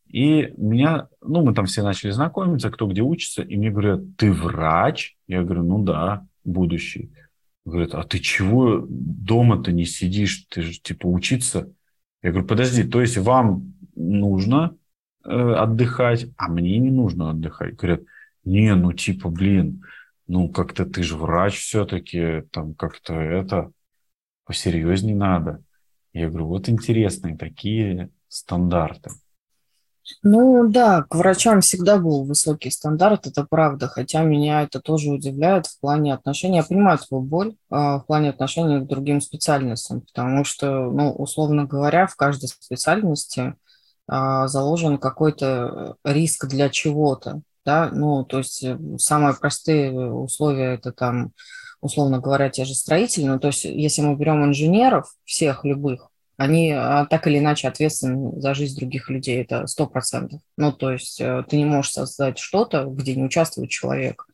И 0.10 0.54
меня, 0.58 1.10
ну, 1.22 1.44
мы 1.44 1.54
там 1.54 1.66
все 1.66 1.84
начали 1.84 2.12
знакомиться, 2.12 2.72
кто 2.72 2.88
где 2.88 3.02
учится, 3.02 3.42
и 3.42 3.58
мне 3.58 3.72
говорят, 3.72 4.02
ты 4.18 4.32
врач? 4.32 5.18
Я 5.28 5.44
говорю, 5.44 5.64
ну 5.64 5.84
да, 5.84 6.26
будущий. 6.44 7.12
Говорят, 7.66 7.94
а 7.94 8.04
ты 8.04 8.20
чего 8.20 8.86
дома-то 8.88 9.72
не 9.74 9.86
сидишь? 9.86 10.46
Ты 10.50 10.62
же, 10.62 10.80
типа, 10.80 11.08
учиться? 11.08 11.74
Я 12.24 12.32
говорю, 12.32 12.48
подожди, 12.48 12.84
то 12.84 13.02
есть 13.02 13.18
вам 13.18 13.74
нужно 13.96 14.78
э, 15.26 15.30
отдыхать, 15.30 16.28
а 16.38 16.48
мне 16.48 16.78
не 16.78 16.92
нужно 16.92 17.32
отдыхать? 17.32 17.76
Говорят, 17.76 18.02
не, 18.46 18.74
ну, 18.76 18.94
типа, 18.94 19.30
блин, 19.30 19.84
ну, 20.28 20.50
как-то 20.50 20.86
ты 20.86 21.04
же 21.04 21.18
врач 21.18 21.58
все-таки, 21.60 22.44
там, 22.52 22.74
как-то 22.74 23.14
это, 23.14 23.72
посерьезнее 24.46 25.16
надо. 25.16 25.62
Я 26.14 26.30
говорю, 26.30 26.48
вот 26.48 26.70
интересные 26.70 27.38
такие 27.38 28.10
стандарты. 28.30 29.12
Ну 30.24 30.68
да, 30.70 31.04
к 31.04 31.16
врачам 31.16 31.62
всегда 31.62 31.98
был 31.98 32.24
высокий 32.24 32.72
стандарт, 32.72 33.28
это 33.28 33.46
правда, 33.50 33.88
хотя 33.88 34.24
меня 34.24 34.64
это 34.64 34.80
тоже 34.80 35.12
удивляет 35.12 35.68
в 35.68 35.80
плане 35.80 36.14
отношения. 36.14 36.58
Я 36.58 36.64
понимаю 36.64 36.98
твою 36.98 37.24
боль 37.24 37.56
а, 37.70 38.00
в 38.00 38.06
плане 38.06 38.30
отношения 38.30 38.80
к 38.80 38.88
другим 38.88 39.22
специальностям, 39.22 40.02
потому 40.02 40.44
что, 40.44 40.92
ну, 40.92 41.12
условно 41.12 41.66
говоря, 41.66 42.08
в 42.08 42.16
каждой 42.16 42.48
специальности 42.48 43.56
а, 44.08 44.48
заложен 44.48 44.98
какой-то 44.98 45.96
риск 46.04 46.48
для 46.48 46.70
чего-то, 46.70 47.42
да, 47.66 47.90
ну, 47.92 48.24
то 48.24 48.38
есть 48.38 48.64
э, 48.64 48.80
самые 48.98 49.36
простые 49.36 49.92
условия– 49.92 50.74
это 50.76 50.94
там 50.94 51.34
условно 51.82 52.20
говоря, 52.20 52.50
те 52.50 52.66
же 52.66 52.74
строители, 52.74 53.26
ну, 53.26 53.40
то 53.40 53.48
есть 53.48 53.66
если 53.66 54.02
мы 54.02 54.16
берем 54.16 54.44
инженеров, 54.44 55.14
всех 55.26 55.64
любых, 55.66 56.10
они 56.38 56.72
а, 56.72 57.06
так 57.06 57.28
или 57.28 57.40
иначе 57.40 57.68
ответственны 57.68 58.40
за 58.40 58.54
жизнь 58.54 58.80
других 58.80 59.10
людей, 59.10 59.42
это 59.42 59.66
сто 59.68 59.88
процентов. 59.88 60.40
Ну, 60.56 60.72
то 60.72 60.92
есть 60.92 61.20
э, 61.20 61.44
ты 61.50 61.58
не 61.58 61.66
можешь 61.66 61.92
создать 61.92 62.38
что-то, 62.38 62.86
где 62.86 63.16
не 63.16 63.24
участвует 63.24 63.72
человек. 63.72 64.28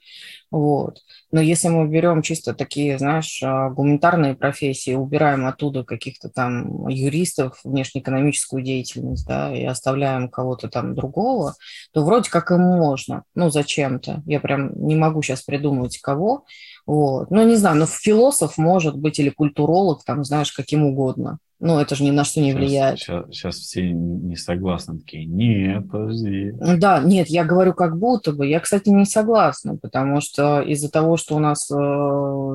Вот. 0.52 1.00
Но 1.32 1.42
если 1.42 1.70
мы 1.70 1.88
берем 1.88 2.22
чисто 2.22 2.54
такие, 2.54 3.00
знаешь, 3.00 3.42
а, 3.44 3.70
гуманитарные 3.70 4.36
профессии, 4.36 4.94
убираем 4.94 5.48
оттуда 5.48 5.84
каких-то 5.84 6.30
там 6.30 6.88
юристов, 6.88 7.60
внешнеэкономическую 7.64 8.62
деятельность, 8.62 9.26
да, 9.26 9.56
и 9.56 9.64
оставляем 9.64 10.30
кого-то 10.30 10.70
там 10.70 10.94
другого, 10.94 11.56
то 11.92 12.04
вроде 12.04 12.30
как 12.30 12.52
им 12.52 12.62
можно, 12.62 13.24
ну, 13.34 13.50
зачем-то. 13.50 14.22
Я 14.28 14.40
прям 14.40 14.74
не 14.76 14.96
могу 14.96 15.24
сейчас 15.24 15.42
придумать 15.42 15.98
кого, 16.00 16.46
вот. 16.86 17.32
Ну, 17.32 17.48
не 17.48 17.56
знаю, 17.56 17.78
но 17.78 17.86
философ 17.88 18.58
может 18.58 18.98
быть 18.98 19.20
или 19.20 19.30
культуролог, 19.30 20.04
там, 20.04 20.24
знаешь, 20.24 20.52
каким 20.52 20.84
угодно. 20.86 21.40
Ну, 21.60 21.80
это 21.80 21.96
же 21.96 22.04
ни 22.04 22.12
на 22.12 22.26
что 22.26 22.42
не 22.42 22.54
влияет. 22.54 23.00
Сейчас, 23.00 23.26
сейчас 23.28 23.56
все 23.56 23.90
не 23.90 24.36
согласны, 24.36 25.00
такие, 25.00 25.26
нет, 25.26 25.90
подожди. 25.90 26.52
Да, 26.78 27.00
нет, 27.00 27.28
я 27.30 27.46
говорю 27.46 27.74
как 27.74 27.98
будто 27.98 28.34
бы. 28.34 28.46
Я, 28.48 28.60
кстати, 28.60 28.90
не 28.90 29.06
согласна, 29.06 29.78
потому 29.78 30.20
что 30.20 30.62
из-за 30.62 30.92
того, 30.92 31.16
что 31.16 31.36
у 31.36 31.40
нас 31.40 31.72
э, 31.72 31.76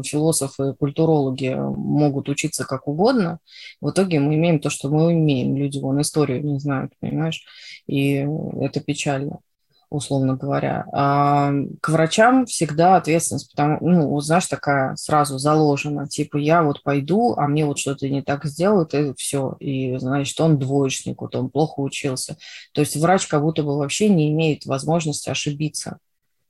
философы, 0.05 0.75
культурологи 0.75 1.57
могут 1.59 2.29
учиться 2.29 2.65
как 2.65 2.87
угодно, 2.87 3.39
в 3.81 3.91
итоге 3.91 4.21
мы 4.21 4.35
имеем 4.35 4.61
то, 4.61 4.69
что 4.69 4.91
мы 4.91 5.13
имеем. 5.15 5.57
Люди 5.57 5.79
вон 5.79 6.01
историю 6.01 6.45
не 6.45 6.59
знают, 6.59 6.93
понимаешь? 7.01 7.43
И 7.87 8.27
это 8.61 8.81
печально 8.81 9.39
условно 9.91 10.37
говоря. 10.37 10.87
А 10.93 11.53
к 11.81 11.89
врачам 11.89 12.47
всегда 12.47 12.97
ответственность, 12.97 13.51
потому, 13.51 13.79
ну, 13.81 14.09
вот 14.09 14.25
знаешь, 14.25 14.47
такая 14.47 14.97
сразу 14.97 15.39
заложена, 15.39 16.09
типа 16.09 16.37
я 16.37 16.63
вот 16.63 16.83
пойду, 16.83 17.35
а 17.37 17.47
мне 17.47 17.65
вот 17.65 17.79
что-то 17.79 18.09
не 18.09 18.23
так 18.23 18.45
сделают, 18.45 18.95
и 18.95 19.15
все, 19.17 19.57
и, 19.61 19.97
значит, 19.99 20.39
он 20.41 20.59
двоечник, 20.59 21.21
вот 21.21 21.35
он 21.35 21.51
плохо 21.51 21.81
учился. 21.81 22.37
То 22.73 22.81
есть 22.81 22.97
врач 22.97 23.27
как 23.27 23.43
будто 23.43 23.63
бы 23.63 23.77
вообще 23.79 24.09
не 24.09 24.31
имеет 24.31 24.67
возможности 24.67 25.31
ошибиться. 25.31 25.99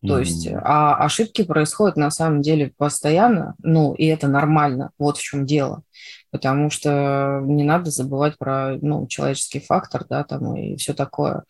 То 0.00 0.16
mm-hmm. 0.16 0.20
есть, 0.20 0.48
а 0.62 0.94
ошибки 0.94 1.42
происходят 1.42 1.96
на 1.96 2.10
самом 2.10 2.40
деле 2.40 2.72
постоянно, 2.76 3.56
ну, 3.62 3.94
и 3.94 4.06
это 4.06 4.28
нормально, 4.28 4.92
вот 4.96 5.16
в 5.16 5.22
чем 5.22 5.44
дело. 5.44 5.82
Потому 6.30 6.70
что 6.70 7.40
не 7.44 7.64
надо 7.64 7.90
забывать 7.90 8.38
про, 8.38 8.76
ну, 8.80 9.08
человеческий 9.08 9.58
фактор, 9.58 10.04
да, 10.08 10.22
там 10.22 10.54
и 10.54 10.76
все 10.76 10.94
такое. 10.94 11.42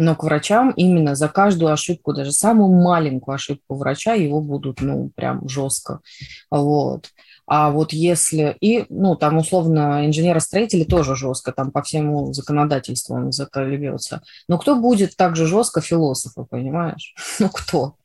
Но 0.00 0.16
к 0.16 0.24
врачам 0.24 0.70
именно 0.70 1.14
за 1.14 1.28
каждую 1.28 1.74
ошибку, 1.74 2.14
даже 2.14 2.32
самую 2.32 2.72
маленькую 2.72 3.34
ошибку 3.34 3.74
врача, 3.74 4.14
его 4.14 4.40
будут, 4.40 4.80
ну, 4.80 5.10
прям 5.14 5.46
жестко. 5.46 6.00
Вот. 6.50 7.10
А 7.46 7.70
вот 7.70 7.92
если... 7.92 8.56
И, 8.62 8.86
ну, 8.88 9.14
там, 9.14 9.36
условно, 9.36 10.06
инженеры-строители 10.06 10.84
тоже 10.84 11.16
жестко, 11.16 11.52
там 11.52 11.70
по 11.70 11.82
всему 11.82 12.32
законодательству 12.32 13.14
он 13.14 13.30
заколебется. 13.30 14.22
Но 14.48 14.56
кто 14.56 14.74
будет 14.74 15.16
так 15.16 15.36
же 15.36 15.46
жестко 15.46 15.82
философа, 15.82 16.44
понимаешь? 16.44 17.14
Ну, 17.38 17.50
кто? 17.50 17.96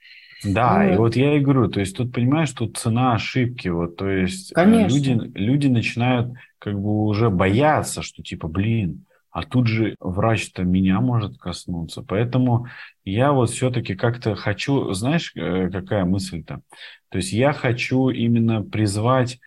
Да, 0.44 0.84
ну, 0.84 0.94
и 0.94 0.98
вот 0.98 1.16
я 1.16 1.38
и 1.38 1.40
говорю, 1.40 1.70
то 1.70 1.80
есть 1.80 1.96
тут, 1.96 2.12
понимаешь, 2.12 2.52
тут 2.52 2.78
цена 2.78 3.14
ошибки, 3.14 3.70
вот, 3.70 3.96
то 3.96 4.10
есть 4.10 4.52
э, 4.52 4.56
Конечно. 4.56 4.94
люди, 4.94 5.32
люди 5.34 5.68
начинают 5.68 6.34
как 6.60 6.74
бы 6.74 7.06
уже 7.06 7.30
бояться, 7.30 8.02
что 8.02 8.22
типа, 8.22 8.48
блин, 8.48 9.06
а 9.36 9.44
тут 9.44 9.68
же 9.68 9.98
врач-то 10.00 10.64
меня 10.64 11.02
может 11.02 11.38
коснуться. 11.38 12.02
Поэтому 12.02 12.68
я 13.04 13.34
вот 13.34 13.50
все-таки 13.50 13.94
как-то 13.94 14.34
хочу, 14.34 14.94
знаешь, 14.94 15.34
э, 15.36 15.70
какая 15.70 16.06
мысль-то? 16.06 16.62
То 17.10 17.18
есть 17.18 17.34
я 17.34 17.52
хочу 17.52 18.08
именно 18.08 18.64
призвать 18.64 19.40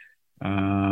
э, 0.42 0.46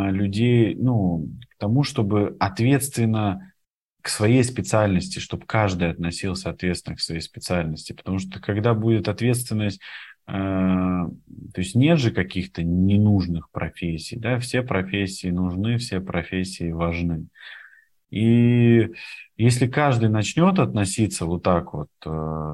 людей, 0.09 0.73
ну, 0.73 1.29
к 1.51 1.59
тому, 1.59 1.83
чтобы 1.83 2.37
ответственно 2.39 3.53
к 4.01 4.09
своей 4.09 4.43
специальности, 4.43 5.19
чтобы 5.19 5.45
каждый 5.45 5.91
относился 5.91 6.49
ответственно 6.49 6.95
к 6.95 6.99
своей 6.99 7.21
специальности. 7.21 7.93
Потому 7.93 8.17
что 8.17 8.39
когда 8.39 8.73
будет 8.73 9.07
ответственность, 9.07 9.79
э, 10.25 10.31
то 10.31 11.11
есть 11.55 11.75
нет 11.75 11.99
же 11.99 12.09
каких-то 12.09 12.63
ненужных 12.63 13.51
профессий, 13.51 14.17
да, 14.17 14.39
все 14.39 14.63
профессии 14.63 15.27
нужны, 15.27 15.77
все 15.77 16.01
профессии 16.01 16.71
важны. 16.71 17.27
И 18.09 18.89
если 19.35 19.67
каждый 19.67 20.09
начнет 20.09 20.59
относиться 20.59 21.25
вот 21.25 21.43
так 21.43 21.73
вот... 21.73 21.89
Э, 22.05 22.53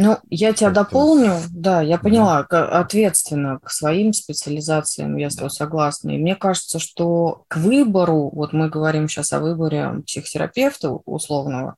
ну, 0.00 0.16
я 0.30 0.52
тебя 0.52 0.70
дополню, 0.70 1.32
да, 1.50 1.82
я 1.82 1.98
поняла, 1.98 2.38
ответственно 2.38 3.58
к 3.58 3.70
своим 3.70 4.12
специализациям, 4.12 5.16
я 5.16 5.28
с 5.28 5.34
тобой 5.34 5.50
согласна. 5.50 6.10
И 6.10 6.18
мне 6.18 6.36
кажется, 6.36 6.78
что 6.78 7.42
к 7.48 7.56
выбору, 7.56 8.30
вот 8.32 8.52
мы 8.52 8.68
говорим 8.68 9.08
сейчас 9.08 9.32
о 9.32 9.40
выборе 9.40 10.02
психотерапевта 10.06 10.92
условного, 11.04 11.74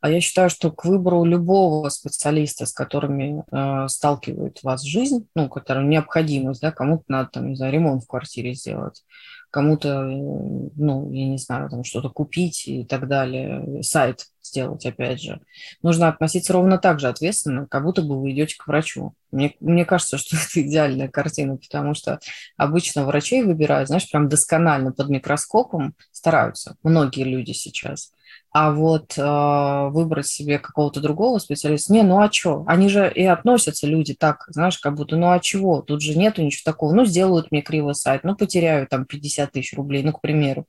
а 0.00 0.10
я 0.10 0.20
считаю, 0.20 0.50
что 0.50 0.70
к 0.70 0.84
выбору 0.84 1.24
любого 1.24 1.88
специалиста, 1.88 2.66
с 2.66 2.72
которыми 2.72 3.44
э, 3.50 3.88
сталкивает 3.88 4.62
вас 4.62 4.82
жизнь, 4.82 5.28
ну, 5.34 5.48
которым 5.48 5.88
необходимость, 5.90 6.60
да, 6.60 6.72
кому-то 6.72 7.04
надо, 7.08 7.30
там, 7.30 7.48
не 7.48 7.56
знаю, 7.56 7.72
ремонт 7.72 8.04
в 8.04 8.06
квартире 8.06 8.54
сделать, 8.54 9.04
кому-то, 9.50 9.88
э, 9.88 10.70
ну, 10.76 11.10
я 11.12 11.26
не 11.26 11.38
знаю, 11.38 11.70
там 11.70 11.84
что-то 11.84 12.10
купить 12.10 12.68
и 12.68 12.84
так 12.84 13.08
далее, 13.08 13.82
сайт 13.82 14.26
сделать, 14.42 14.84
опять 14.86 15.20
же. 15.20 15.40
Нужно 15.82 16.08
относиться 16.08 16.52
ровно 16.52 16.78
так 16.78 17.00
же 17.00 17.08
ответственно, 17.08 17.66
как 17.66 17.84
будто 17.84 18.02
бы 18.02 18.20
вы 18.20 18.32
идете 18.32 18.56
к 18.56 18.66
врачу. 18.66 19.14
Мне, 19.30 19.54
мне 19.60 19.84
кажется, 19.84 20.18
что 20.18 20.36
это 20.50 20.66
идеальная 20.66 21.08
картина, 21.08 21.56
потому 21.56 21.94
что 21.94 22.18
обычно 22.56 23.04
врачей 23.04 23.42
выбирают, 23.42 23.88
знаешь, 23.88 24.10
прям 24.10 24.28
досконально 24.28 24.92
под 24.92 25.08
микроскопом 25.08 25.94
стараются 26.12 26.76
многие 26.82 27.24
люди 27.24 27.52
сейчас. 27.52 28.12
А 28.50 28.72
вот 28.72 29.18
э, 29.18 29.88
выбрать 29.90 30.26
себе 30.26 30.58
какого-то 30.58 31.00
другого 31.00 31.38
специалиста, 31.38 31.92
не, 31.92 32.02
ну 32.02 32.20
а 32.20 32.32
что? 32.32 32.64
Они 32.66 32.88
же 32.88 33.10
и 33.14 33.24
относятся 33.24 33.86
люди 33.86 34.14
так, 34.14 34.44
знаешь, 34.48 34.78
как 34.78 34.94
будто, 34.94 35.16
ну 35.16 35.30
а 35.30 35.38
чего? 35.38 35.82
Тут 35.82 36.00
же 36.00 36.16
нету 36.16 36.42
ничего 36.42 36.62
такого. 36.64 36.94
Ну, 36.94 37.04
сделают 37.04 37.50
мне 37.50 37.60
криво 37.60 37.92
сайт, 37.92 38.24
ну, 38.24 38.34
потеряю 38.34 38.86
там 38.88 39.04
50 39.04 39.52
тысяч 39.52 39.74
рублей, 39.74 40.02
ну, 40.02 40.12
к 40.12 40.22
примеру. 40.22 40.66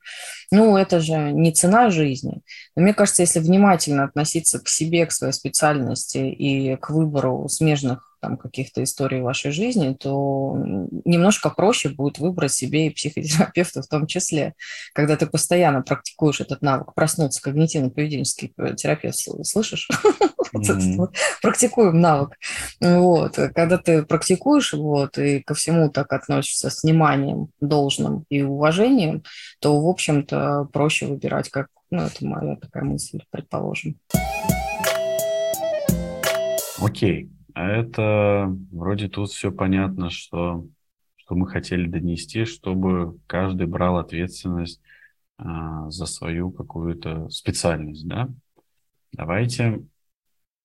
Ну, 0.51 0.75
это 0.75 0.99
же 0.99 1.31
не 1.31 1.53
цена 1.53 1.89
жизни. 1.89 2.41
Но 2.75 2.83
мне 2.83 2.93
кажется, 2.93 3.23
если 3.23 3.39
внимательно 3.39 4.03
относиться 4.03 4.59
к 4.59 4.67
себе, 4.67 5.05
к 5.05 5.11
своей 5.13 5.33
специальности 5.33 6.17
и 6.17 6.75
к 6.75 6.89
выбору 6.89 7.47
смежных 7.47 8.08
там 8.19 8.37
каких-то 8.37 8.83
историй 8.83 9.21
в 9.21 9.23
вашей 9.23 9.51
жизни, 9.51 9.93
то 9.93 10.55
немножко 11.05 11.49
проще 11.49 11.89
будет 11.89 12.19
выбрать 12.19 12.53
себе 12.53 12.87
и 12.87 12.89
психотерапевта 12.89 13.81
в 13.81 13.87
том 13.87 14.07
числе, 14.07 14.53
когда 14.93 15.15
ты 15.15 15.27
постоянно 15.27 15.81
практикуешь 15.81 16.41
этот 16.41 16.61
навык, 16.61 16.93
проснуться 16.93 17.41
когнитивно-поведенческий 17.49 18.53
терапевт, 18.75 19.17
слышишь? 19.43 19.89
Практикуем 21.41 21.99
навык. 21.99 22.37
Вот. 22.79 23.35
Когда 23.35 23.77
ты 23.77 24.03
практикуешь 24.03 24.73
вот, 24.73 25.17
и 25.17 25.41
ко 25.41 25.53
всему 25.53 25.89
так 25.89 26.11
относишься 26.13 26.69
с 26.69 26.83
вниманием 26.83 27.49
должным 27.61 28.25
и 28.29 28.41
уважением, 28.41 29.23
то, 29.59 29.79
в 29.79 29.87
общем-то, 29.87 30.69
проще 30.73 31.05
выбирать, 31.05 31.49
как, 31.49 31.67
ну, 31.91 32.03
это 32.03 32.25
моя 32.25 32.55
такая 32.55 32.83
мысль, 32.83 33.19
предположим. 33.31 33.99
Окей. 36.81 37.29
А 37.59 37.67
это 37.67 38.55
вроде 38.71 39.09
тут 39.09 39.31
все 39.31 39.51
понятно, 39.51 40.09
что, 40.09 40.65
что 41.17 41.35
мы 41.35 41.45
хотели 41.45 41.87
донести, 41.89 42.45
чтобы 42.45 43.19
каждый 43.27 43.67
брал 43.67 43.97
ответственность 43.97 44.79
а, 45.37 45.89
за 45.89 46.05
свою 46.05 46.51
какую-то 46.51 47.27
специальность, 47.27 48.07
да? 48.07 48.29
Давайте, 49.11 49.85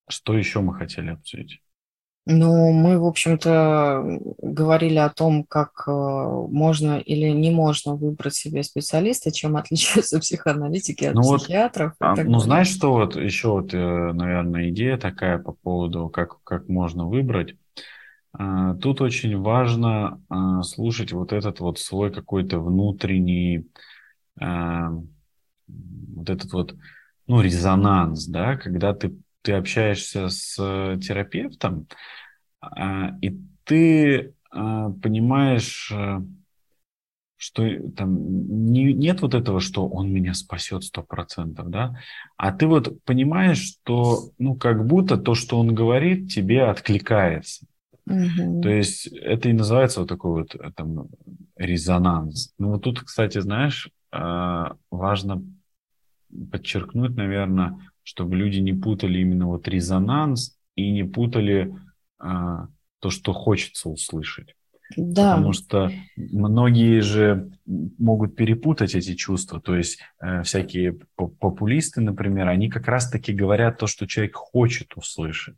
что 0.08 0.38
еще 0.38 0.60
мы 0.60 0.72
хотели 0.72 1.10
обсудить? 1.10 1.63
Ну, 2.26 2.72
мы, 2.72 2.98
в 2.98 3.04
общем-то, 3.04 4.18
говорили 4.40 4.96
о 4.96 5.10
том, 5.10 5.44
как 5.44 5.84
э, 5.86 5.90
можно 5.90 6.98
или 6.98 7.28
не 7.28 7.50
можно 7.50 7.96
выбрать 7.96 8.34
себе 8.34 8.62
специалиста, 8.62 9.30
чем 9.30 9.56
отличаются 9.56 10.18
психоаналитики 10.20 11.04
от 11.04 11.14
ну 11.14 11.36
психиатров. 11.36 11.92
Вот, 12.00 12.18
а, 12.18 12.24
ну, 12.24 12.38
знаешь, 12.38 12.68
что 12.68 12.94
вот 12.94 13.16
еще 13.16 13.48
вот, 13.48 13.74
э, 13.74 14.12
наверное, 14.12 14.70
идея 14.70 14.96
такая 14.96 15.38
по 15.38 15.52
поводу, 15.52 16.08
как, 16.08 16.42
как 16.44 16.66
можно 16.68 17.06
выбрать. 17.06 17.56
А, 18.32 18.74
тут 18.76 19.02
очень 19.02 19.38
важно 19.38 20.20
а, 20.30 20.62
слушать 20.62 21.12
вот 21.12 21.32
этот 21.34 21.60
вот 21.60 21.78
свой 21.78 22.10
какой-то 22.10 22.58
внутренний, 22.58 23.66
а, 24.40 24.92
вот 25.68 26.30
этот 26.30 26.52
вот, 26.54 26.74
ну, 27.26 27.42
резонанс, 27.42 28.26
да, 28.26 28.56
когда 28.56 28.94
ты 28.94 29.14
ты 29.44 29.52
общаешься 29.52 30.30
с 30.30 30.56
э, 30.58 30.98
терапевтом, 31.00 31.86
а, 32.62 33.10
и 33.20 33.38
ты 33.64 34.34
а, 34.50 34.90
понимаешь, 34.90 35.92
э, 35.92 36.20
что 37.36 37.62
там 37.94 38.72
не, 38.72 38.94
нет 38.94 39.20
вот 39.20 39.34
этого, 39.34 39.60
что 39.60 39.86
он 39.86 40.10
меня 40.10 40.32
спасет 40.32 40.82
сто 40.82 41.02
процентов, 41.02 41.68
да, 41.68 42.00
а 42.38 42.52
ты 42.52 42.66
вот 42.66 43.04
понимаешь, 43.04 43.58
что, 43.58 44.30
ну, 44.38 44.54
как 44.54 44.86
будто 44.86 45.18
то, 45.18 45.34
что 45.34 45.60
он 45.60 45.74
говорит, 45.74 46.32
тебе 46.32 46.64
откликается. 46.64 47.66
Угу. 48.06 48.62
То 48.62 48.70
есть 48.70 49.08
это 49.08 49.50
и 49.50 49.52
называется 49.52 50.00
вот 50.00 50.08
такой 50.08 50.42
вот 50.42 50.54
э, 50.54 50.70
там 50.74 51.08
резонанс. 51.56 52.54
Ну 52.58 52.70
вот 52.72 52.82
тут, 52.82 53.02
кстати, 53.02 53.40
знаешь, 53.40 53.90
э, 54.10 54.64
важно 54.90 55.42
подчеркнуть, 56.50 57.14
наверное, 57.14 57.78
чтобы 58.04 58.36
люди 58.36 58.58
не 58.60 58.72
путали 58.72 59.18
именно 59.18 59.48
вот 59.48 59.66
резонанс 59.66 60.56
и 60.76 60.92
не 60.92 61.02
путали 61.02 61.74
а, 62.18 62.68
то, 63.00 63.10
что 63.10 63.32
хочется 63.32 63.88
услышать. 63.88 64.54
Да. 64.96 65.34
Потому 65.34 65.52
что 65.52 65.90
многие 66.16 67.00
же 67.00 67.50
могут 67.66 68.36
перепутать 68.36 68.94
эти 68.94 69.14
чувства. 69.14 69.60
То 69.60 69.76
есть 69.76 69.98
э, 70.20 70.42
всякие 70.42 70.98
популисты, 71.16 72.00
например, 72.00 72.48
они 72.48 72.68
как 72.68 72.86
раз-таки 72.86 73.32
говорят 73.32 73.78
то, 73.78 73.86
что 73.86 74.06
человек 74.06 74.36
хочет 74.36 74.92
услышать. 74.94 75.56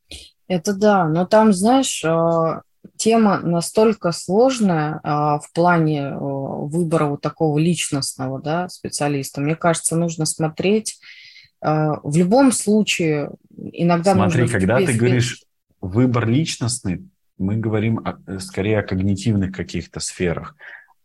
Это 0.49 0.75
да, 0.75 1.09
но 1.09 1.27
там, 1.27 1.53
знаешь, 1.53 2.05
э, 2.05 2.61
тема 2.97 3.41
настолько 3.41 4.13
сложная 4.13 5.01
э, 5.03 5.09
в 5.09 5.51
плане 5.53 6.03
э, 6.03 6.17
выбора 6.19 7.07
вот 7.07 7.21
такого 7.21 7.59
личностного 7.59 8.41
да, 8.41 8.69
специалиста. 8.69 9.41
Мне 9.41 9.57
кажется, 9.57 9.97
нужно 9.97 10.25
смотреть 10.25 11.01
в 11.67 12.17
любом 12.17 12.53
случае. 12.53 13.31
Иногда 13.57 14.14
Смотри, 14.14 14.43
нужно 14.43 14.59
когда 14.59 14.79
ты 14.79 14.93
говоришь 14.95 15.43
выбор 15.81 16.29
личностный, 16.29 17.09
мы 17.39 17.57
говорим 17.57 18.01
о, 18.05 18.17
э, 18.27 18.39
скорее 18.39 18.79
о 18.79 18.83
когнитивных 18.83 19.55
каких-то 19.55 20.01
сферах. 20.01 20.55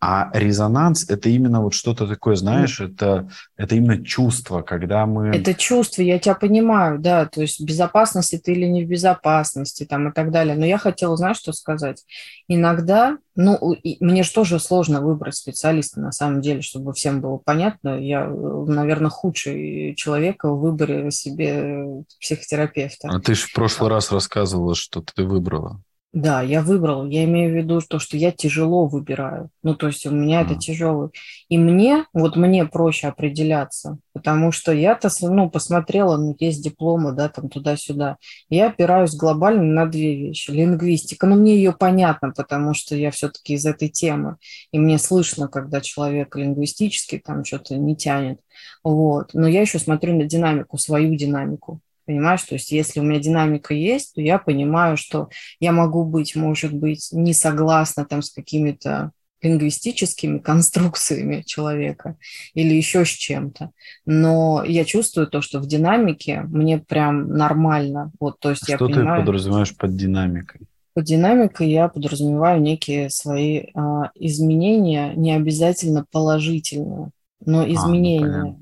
А 0.03 0.31
резонанс– 0.33 1.07
это 1.09 1.29
именно 1.29 1.61
вот 1.61 1.75
что-то 1.75 2.07
такое, 2.07 2.35
знаешь, 2.35 2.81
это, 2.81 3.29
это 3.55 3.75
именно 3.75 4.03
чувство, 4.03 4.63
когда 4.63 5.05
мы… 5.05 5.27
Это 5.27 5.53
чувство, 5.53 6.01
я 6.01 6.17
тебя 6.17 6.33
понимаю, 6.33 6.97
да, 6.97 7.27
то 7.27 7.41
есть 7.41 7.59
в 7.59 7.65
безопасности 7.65 8.41
ты 8.43 8.53
или 8.53 8.65
не 8.65 8.83
в 8.83 8.87
безопасности 8.87 9.85
там 9.85 10.09
и 10.09 10.11
так 10.11 10.31
далее. 10.31 10.55
Но 10.55 10.65
я 10.65 10.79
хотела, 10.79 11.15
знаешь, 11.17 11.37
что 11.37 11.53
сказать? 11.53 12.03
Иногда, 12.47 13.19
ну, 13.35 13.77
мне 13.99 14.23
же 14.23 14.33
тоже 14.33 14.59
сложно 14.59 15.01
выбрать 15.01 15.35
специалиста 15.35 15.99
на 15.99 16.11
самом 16.11 16.41
деле, 16.41 16.63
чтобы 16.63 16.93
всем 16.93 17.21
было 17.21 17.37
понятно. 17.37 17.99
Я, 17.99 18.25
наверное, 18.27 19.11
худший 19.11 19.93
человек 19.95 20.43
в 20.43 20.55
выборе 20.55 21.11
себе 21.11 22.03
психотерапевта. 22.19 23.07
А 23.07 23.19
ты 23.19 23.35
же 23.35 23.45
в 23.45 23.53
прошлый 23.53 23.91
раз 23.91 24.11
рассказывала, 24.11 24.73
что 24.73 25.03
ты 25.03 25.25
выбрала. 25.25 25.79
Да, 26.13 26.41
я 26.41 26.61
выбрал. 26.61 27.07
Я 27.07 27.23
имею 27.23 27.53
в 27.53 27.55
виду 27.55 27.79
то, 27.79 27.97
что 27.97 28.17
я 28.17 28.33
тяжело 28.33 28.85
выбираю. 28.85 29.49
Ну, 29.63 29.75
то 29.75 29.87
есть 29.87 30.05
у 30.05 30.11
меня 30.11 30.41
это 30.41 30.55
тяжелый. 30.55 31.11
И 31.47 31.57
мне, 31.57 32.05
вот 32.11 32.35
мне 32.35 32.65
проще 32.65 33.07
определяться, 33.07 33.97
потому 34.11 34.51
что 34.51 34.73
я-то, 34.73 35.07
ну, 35.21 35.49
посмотрела, 35.49 36.17
ну, 36.17 36.35
есть 36.37 36.61
дипломы, 36.61 37.13
да, 37.13 37.29
там 37.29 37.47
туда-сюда. 37.47 38.17
Я 38.49 38.67
опираюсь 38.67 39.15
глобально 39.15 39.63
на 39.63 39.85
две 39.85 40.17
вещи. 40.17 40.51
Лингвистика, 40.51 41.27
ну, 41.27 41.37
мне 41.37 41.55
ее 41.55 41.71
понятно, 41.71 42.33
потому 42.35 42.73
что 42.73 42.93
я 42.93 43.09
все-таки 43.11 43.53
из 43.53 43.65
этой 43.65 43.87
темы. 43.87 44.35
И 44.73 44.79
мне 44.79 44.97
слышно, 44.97 45.47
когда 45.47 45.79
человек 45.79 46.35
лингвистический 46.35 47.19
там 47.19 47.45
что-то 47.45 47.77
не 47.77 47.95
тянет. 47.95 48.41
Вот. 48.83 49.33
Но 49.33 49.47
я 49.47 49.61
еще 49.61 49.79
смотрю 49.79 50.17
на 50.17 50.25
динамику, 50.25 50.77
свою 50.77 51.15
динамику. 51.15 51.79
Понимаешь, 52.11 52.43
то 52.43 52.55
есть 52.55 52.73
если 52.73 52.99
у 52.99 53.03
меня 53.03 53.21
динамика 53.21 53.73
есть, 53.73 54.15
то 54.15 54.21
я 54.21 54.37
понимаю, 54.37 54.97
что 54.97 55.29
я 55.61 55.71
могу 55.71 56.03
быть, 56.03 56.35
может 56.35 56.73
быть, 56.73 57.07
не 57.13 57.33
согласна 57.33 58.03
там 58.03 58.21
с 58.21 58.31
какими-то 58.31 59.11
лингвистическими 59.41 60.39
конструкциями 60.39 61.41
человека 61.45 62.17
или 62.53 62.73
еще 62.73 63.05
с 63.05 63.07
чем-то. 63.07 63.71
Но 64.05 64.61
я 64.67 64.83
чувствую 64.83 65.27
то, 65.27 65.41
что 65.41 65.61
в 65.61 65.67
динамике 65.67 66.41
мне 66.49 66.79
прям 66.79 67.29
нормально. 67.29 68.11
Вот, 68.19 68.39
то 68.39 68.49
есть 68.49 68.63
что 68.63 68.73
я 68.73 68.77
ты 68.77 68.87
понимаю, 68.87 69.21
подразумеваешь 69.21 69.77
под 69.77 69.95
динамикой? 69.95 70.67
Под 70.93 71.05
динамикой 71.05 71.71
я 71.71 71.87
подразумеваю 71.87 72.61
некие 72.61 73.09
свои 73.09 73.67
а, 73.73 74.11
изменения, 74.15 75.13
не 75.15 75.31
обязательно 75.31 76.05
положительные, 76.11 77.11
но 77.45 77.63
изменения. 77.63 78.41
А, 78.41 78.43
ну, 78.43 78.59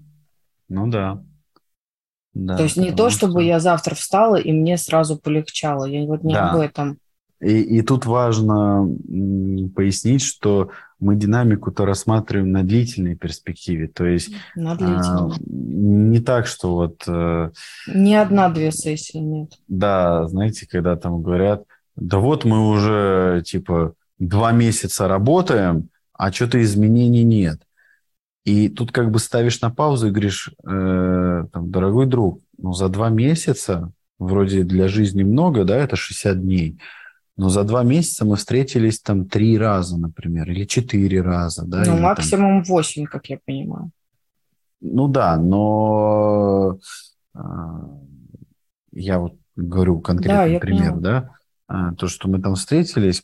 ну 0.67 0.87
да. 0.87 1.23
Да, 2.45 2.57
то 2.57 2.63
есть 2.63 2.77
не 2.77 2.91
то, 2.91 3.09
чтобы 3.09 3.41
что... 3.41 3.41
я 3.41 3.59
завтра 3.59 3.95
встала 3.95 4.37
и 4.37 4.51
мне 4.51 4.77
сразу 4.77 5.17
полегчало. 5.17 5.85
Я 5.85 6.05
вот 6.05 6.23
не 6.23 6.33
да. 6.33 6.51
об 6.51 6.59
этом. 6.59 6.97
И, 7.41 7.59
и 7.61 7.81
тут 7.81 8.05
важно 8.05 8.87
пояснить, 9.75 10.21
что 10.21 10.71
мы 10.99 11.15
динамику-то 11.15 11.85
рассматриваем 11.85 12.51
на 12.51 12.63
длительной 12.63 13.15
перспективе. 13.15 13.87
То 13.87 14.05
есть 14.05 14.31
на 14.55 14.73
а, 14.73 15.29
не 15.45 16.19
так, 16.19 16.47
что 16.47 16.75
вот... 16.75 17.03
А, 17.07 17.51
Ни 17.87 18.13
одна-две 18.13 18.71
сессии 18.71 19.17
нет. 19.17 19.53
Да, 19.67 20.27
знаете, 20.27 20.67
когда 20.67 20.97
там 20.97 21.21
говорят, 21.21 21.63
да 21.95 22.19
вот 22.19 22.43
мы 22.43 22.69
уже 22.69 23.41
типа 23.45 23.93
два 24.17 24.51
месяца 24.51 25.07
работаем, 25.07 25.89
а 26.13 26.31
что-то 26.33 26.61
изменений 26.61 27.23
нет. 27.23 27.61
И 28.45 28.69
тут 28.69 28.91
как 28.91 29.11
бы 29.11 29.19
ставишь 29.19 29.61
на 29.61 29.69
паузу 29.69 30.07
и 30.07 30.11
говоришь, 30.11 30.51
э, 30.63 31.45
там, 31.51 31.71
дорогой 31.71 32.05
друг, 32.05 32.41
ну 32.57 32.73
за 32.73 32.89
два 32.89 33.09
месяца, 33.09 33.91
вроде 34.17 34.63
для 34.63 34.87
жизни 34.87 35.23
много, 35.23 35.65
да, 35.65 35.77
это 35.77 35.95
60 35.95 36.41
дней, 36.41 36.79
но 37.37 37.49
за 37.49 37.63
два 37.63 37.83
месяца 37.83 38.25
мы 38.25 38.35
встретились 38.35 38.99
там 38.99 39.25
три 39.25 39.57
раза, 39.57 39.97
например, 39.97 40.49
или 40.51 40.65
четыре 40.65 41.21
раза, 41.21 41.65
да. 41.65 41.83
Ну, 41.85 41.97
максимум 41.97 42.63
восемь, 42.63 43.05
как 43.05 43.27
я 43.27 43.39
понимаю. 43.45 43.91
Ну 44.81 45.07
да, 45.07 45.37
но 45.37 46.79
э, 47.35 47.39
я 48.93 49.19
вот 49.19 49.35
говорю 49.55 49.99
конкретный 49.99 50.53
да, 50.53 50.59
пример, 50.59 50.93
поняла. 50.93 50.99
да, 51.01 51.29
а, 51.67 51.93
то, 51.93 52.07
что 52.07 52.27
мы 52.27 52.41
там 52.41 52.55
встретились, 52.55 53.23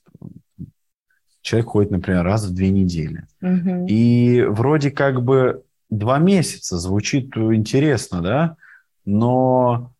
человек 1.46 1.70
ходит, 1.70 1.92
например, 1.92 2.24
раз 2.24 2.46
в 2.46 2.56
две 2.56 2.72
недели. 2.72 3.28
Угу. 3.42 3.86
И 3.88 4.42
вроде 4.42 4.90
как 4.90 5.24
бы 5.24 5.64
два 5.92 6.18
месяца 6.18 6.80
звучит 6.80 7.38
интересно, 7.38 8.22
да, 8.22 8.58
но 9.06 9.94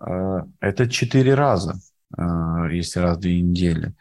э, 0.00 0.42
это 0.58 0.90
четыре 0.90 1.34
раза, 1.34 1.78
э, 2.16 2.22
если 2.72 2.98
раз 2.98 3.16
в 3.16 3.20
две 3.20 3.40
недели. 3.40 3.94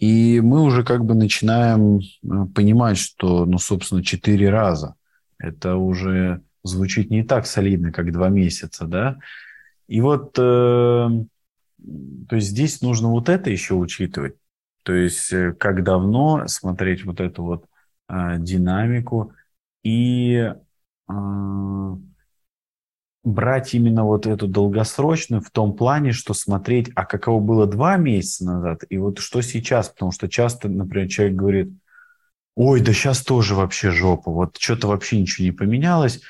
И 0.00 0.40
мы 0.40 0.62
уже 0.62 0.82
как 0.82 1.04
бы 1.04 1.14
начинаем 1.14 1.98
э, 1.98 2.46
понимать, 2.52 2.98
что, 2.98 3.46
ну, 3.46 3.58
собственно, 3.58 4.02
четыре 4.02 4.50
раза. 4.50 4.96
Это 5.38 5.76
уже 5.76 6.40
звучит 6.64 7.10
не 7.10 7.22
так 7.22 7.46
солидно, 7.46 7.92
как 7.92 8.12
два 8.12 8.28
месяца, 8.28 8.86
да. 8.86 9.18
И 9.86 10.00
вот, 10.00 10.36
э, 10.36 10.40
то 10.40 12.36
есть 12.36 12.48
здесь 12.48 12.82
нужно 12.82 13.10
вот 13.10 13.28
это 13.28 13.50
еще 13.50 13.74
учитывать. 13.74 14.34
То 14.82 14.92
есть 14.94 15.32
э, 15.32 15.52
как 15.52 15.82
давно 15.84 16.46
смотреть 16.46 17.04
вот 17.04 17.20
эту 17.20 17.44
вот 17.44 17.64
э, 18.08 18.36
динамику 18.38 19.32
и 19.82 20.52
э, 21.08 21.12
брать 23.22 23.74
именно 23.74 24.04
вот 24.04 24.26
эту 24.26 24.48
долгосрочную 24.48 25.42
в 25.42 25.50
том 25.50 25.74
плане, 25.76 26.12
что 26.12 26.32
смотреть, 26.32 26.90
а 26.94 27.04
каково 27.04 27.40
было 27.40 27.66
два 27.66 27.96
месяца 27.96 28.44
назад 28.46 28.84
и 28.88 28.96
вот 28.96 29.18
что 29.18 29.42
сейчас, 29.42 29.90
потому 29.90 30.12
что 30.12 30.28
часто, 30.28 30.68
например, 30.68 31.08
человек 31.08 31.36
говорит, 31.36 31.72
ой, 32.56 32.80
да 32.80 32.92
сейчас 32.92 33.22
тоже 33.22 33.54
вообще 33.54 33.90
жопа, 33.90 34.30
вот 34.30 34.56
что-то 34.58 34.88
вообще 34.88 35.20
ничего 35.20 35.44
не 35.44 35.52
поменялось, 35.52 36.22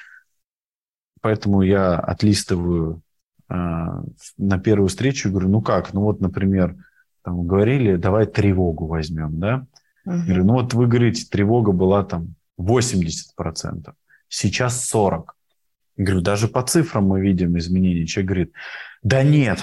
поэтому 1.20 1.62
я 1.62 1.96
отлистываю 1.96 3.02
э, 3.48 3.54
на 3.54 4.58
первую 4.58 4.88
встречу 4.88 5.28
и 5.28 5.30
говорю, 5.30 5.48
ну 5.48 5.62
как, 5.62 5.92
ну 5.92 6.00
вот, 6.02 6.20
например, 6.20 6.76
там 7.22 7.46
говорили, 7.46 7.96
давай 7.96 8.26
тревогу 8.26 8.86
возьмем, 8.86 9.38
да? 9.38 9.66
Угу. 10.04 10.14
Я 10.14 10.24
говорю, 10.24 10.44
ну 10.44 10.52
вот 10.54 10.74
вы 10.74 10.86
говорите, 10.86 11.26
тревога 11.30 11.72
была 11.72 12.04
там 12.04 12.34
80%, 12.60 13.92
сейчас 14.28 14.92
40%. 14.94 15.24
Я 15.96 16.04
говорю, 16.04 16.22
даже 16.22 16.48
по 16.48 16.62
цифрам 16.62 17.04
мы 17.04 17.20
видим 17.20 17.58
изменения. 17.58 18.06
Человек 18.06 18.28
говорит, 18.28 18.52
да 19.02 19.22
нет, 19.22 19.58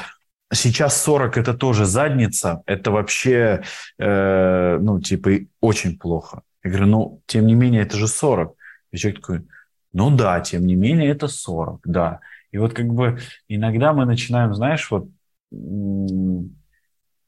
сейчас 0.54 1.02
40 1.02 1.38
это 1.38 1.54
тоже 1.54 1.86
задница, 1.86 2.62
это 2.66 2.92
вообще, 2.92 3.64
э, 3.98 4.78
ну, 4.80 5.00
типа, 5.00 5.32
очень 5.62 5.98
плохо. 5.98 6.44
Я 6.64 6.70
говорю, 6.70 6.88
ну, 6.88 7.22
тем 7.26 7.48
не 7.48 7.56
менее, 7.56 7.82
это 7.82 7.98
же 7.98 8.08
40. 8.08 8.56
И 8.92 8.98
человек 8.98 9.22
такой, 9.22 9.48
ну 9.94 10.16
да, 10.16 10.40
тем 10.42 10.66
не 10.66 10.76
менее, 10.76 11.10
это 11.10 11.28
40, 11.28 11.82
да. 11.86 12.20
И 12.52 12.58
вот 12.58 12.74
как 12.74 12.88
бы 12.88 13.20
иногда 13.48 13.94
мы 13.94 14.06
начинаем, 14.06 14.54
знаешь, 14.54 14.90
вот 14.92 15.08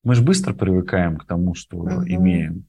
мы 0.03 0.15
же 0.15 0.21
быстро 0.21 0.53
привыкаем 0.53 1.17
к 1.17 1.25
тому, 1.25 1.53
что 1.55 1.77
угу. 1.77 2.03
имеем. 2.05 2.65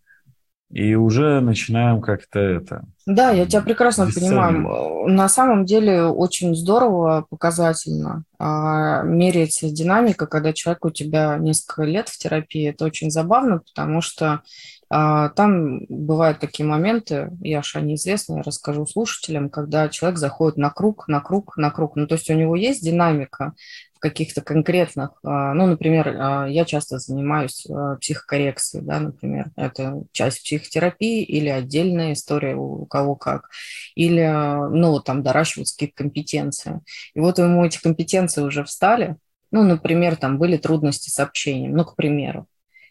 И 0.70 0.94
уже 0.94 1.40
начинаем 1.40 2.00
как-то 2.00 2.38
это. 2.38 2.84
Да, 3.04 3.32
я 3.32 3.44
тебя 3.44 3.60
прекрасно 3.60 4.06
понимаю. 4.06 5.08
На 5.08 5.28
самом 5.28 5.64
деле 5.64 6.04
очень 6.04 6.54
здорово, 6.54 7.26
показательно 7.28 8.22
а, 8.38 9.02
меряется 9.02 9.68
динамика, 9.68 10.28
когда 10.28 10.52
человек 10.52 10.84
у 10.84 10.90
тебя 10.90 11.38
несколько 11.38 11.82
лет 11.82 12.08
в 12.08 12.16
терапии. 12.16 12.68
Это 12.68 12.84
очень 12.84 13.10
забавно, 13.10 13.58
потому 13.58 14.00
что 14.00 14.42
там 14.90 15.86
бывают 15.88 16.40
такие 16.40 16.66
моменты, 16.66 17.30
Яша, 17.40 17.80
неизвестно, 17.80 18.38
я 18.38 18.42
расскажу 18.42 18.86
слушателям, 18.86 19.48
когда 19.48 19.88
человек 19.88 20.18
заходит 20.18 20.58
на 20.58 20.70
круг, 20.70 21.06
на 21.06 21.20
круг, 21.20 21.56
на 21.56 21.70
круг. 21.70 21.94
Ну, 21.96 22.06
то 22.06 22.16
есть 22.16 22.28
у 22.28 22.34
него 22.34 22.56
есть 22.56 22.84
динамика, 22.84 23.54
в 24.00 24.02
каких-то 24.02 24.40
конкретных, 24.40 25.10
а, 25.22 25.52
ну, 25.52 25.66
например, 25.66 26.08
а, 26.08 26.46
я 26.48 26.64
часто 26.64 26.98
занимаюсь 26.98 27.66
а, 27.68 27.96
психокоррекцией, 27.96 28.82
да, 28.82 28.98
например, 28.98 29.50
это 29.56 30.04
часть 30.12 30.42
психотерапии 30.42 31.22
или 31.22 31.50
отдельная 31.50 32.14
история 32.14 32.56
у 32.56 32.86
кого 32.86 33.14
как, 33.14 33.50
или, 33.94 34.26
ну, 34.70 35.00
там, 35.00 35.22
доращиваются 35.22 35.76
какие-то 35.76 36.02
компетенции. 36.02 36.80
И 37.12 37.20
вот 37.20 37.36
ему 37.36 37.62
эти 37.62 37.78
компетенции 37.78 38.40
уже 38.40 38.64
встали, 38.64 39.16
ну, 39.50 39.64
например, 39.64 40.16
там 40.16 40.38
были 40.38 40.56
трудности 40.56 41.10
с 41.10 41.18
общением, 41.18 41.76
ну, 41.76 41.84
к 41.84 41.94
примеру. 41.94 42.46